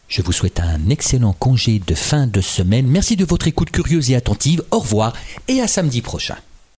je 0.09 0.23
vous 0.23 0.33
souhaite 0.33 0.59
un 0.59 0.89
excellent 0.89 1.35
congé 1.35 1.81
de 1.87 1.95
fin 1.95 2.27
de 2.27 2.41
semaine. 2.41 2.89
Merci 2.89 3.15
de 3.15 3.25
votre 3.25 3.47
écoute 3.47 3.71
curieuse 3.71 4.11
et 4.11 4.17
attentive. 4.17 4.65
Au 4.73 4.81
revoir 4.81 5.13
et 5.47 5.61
à 5.61 5.69
samedi 5.69 6.03
prochain. 6.03 6.37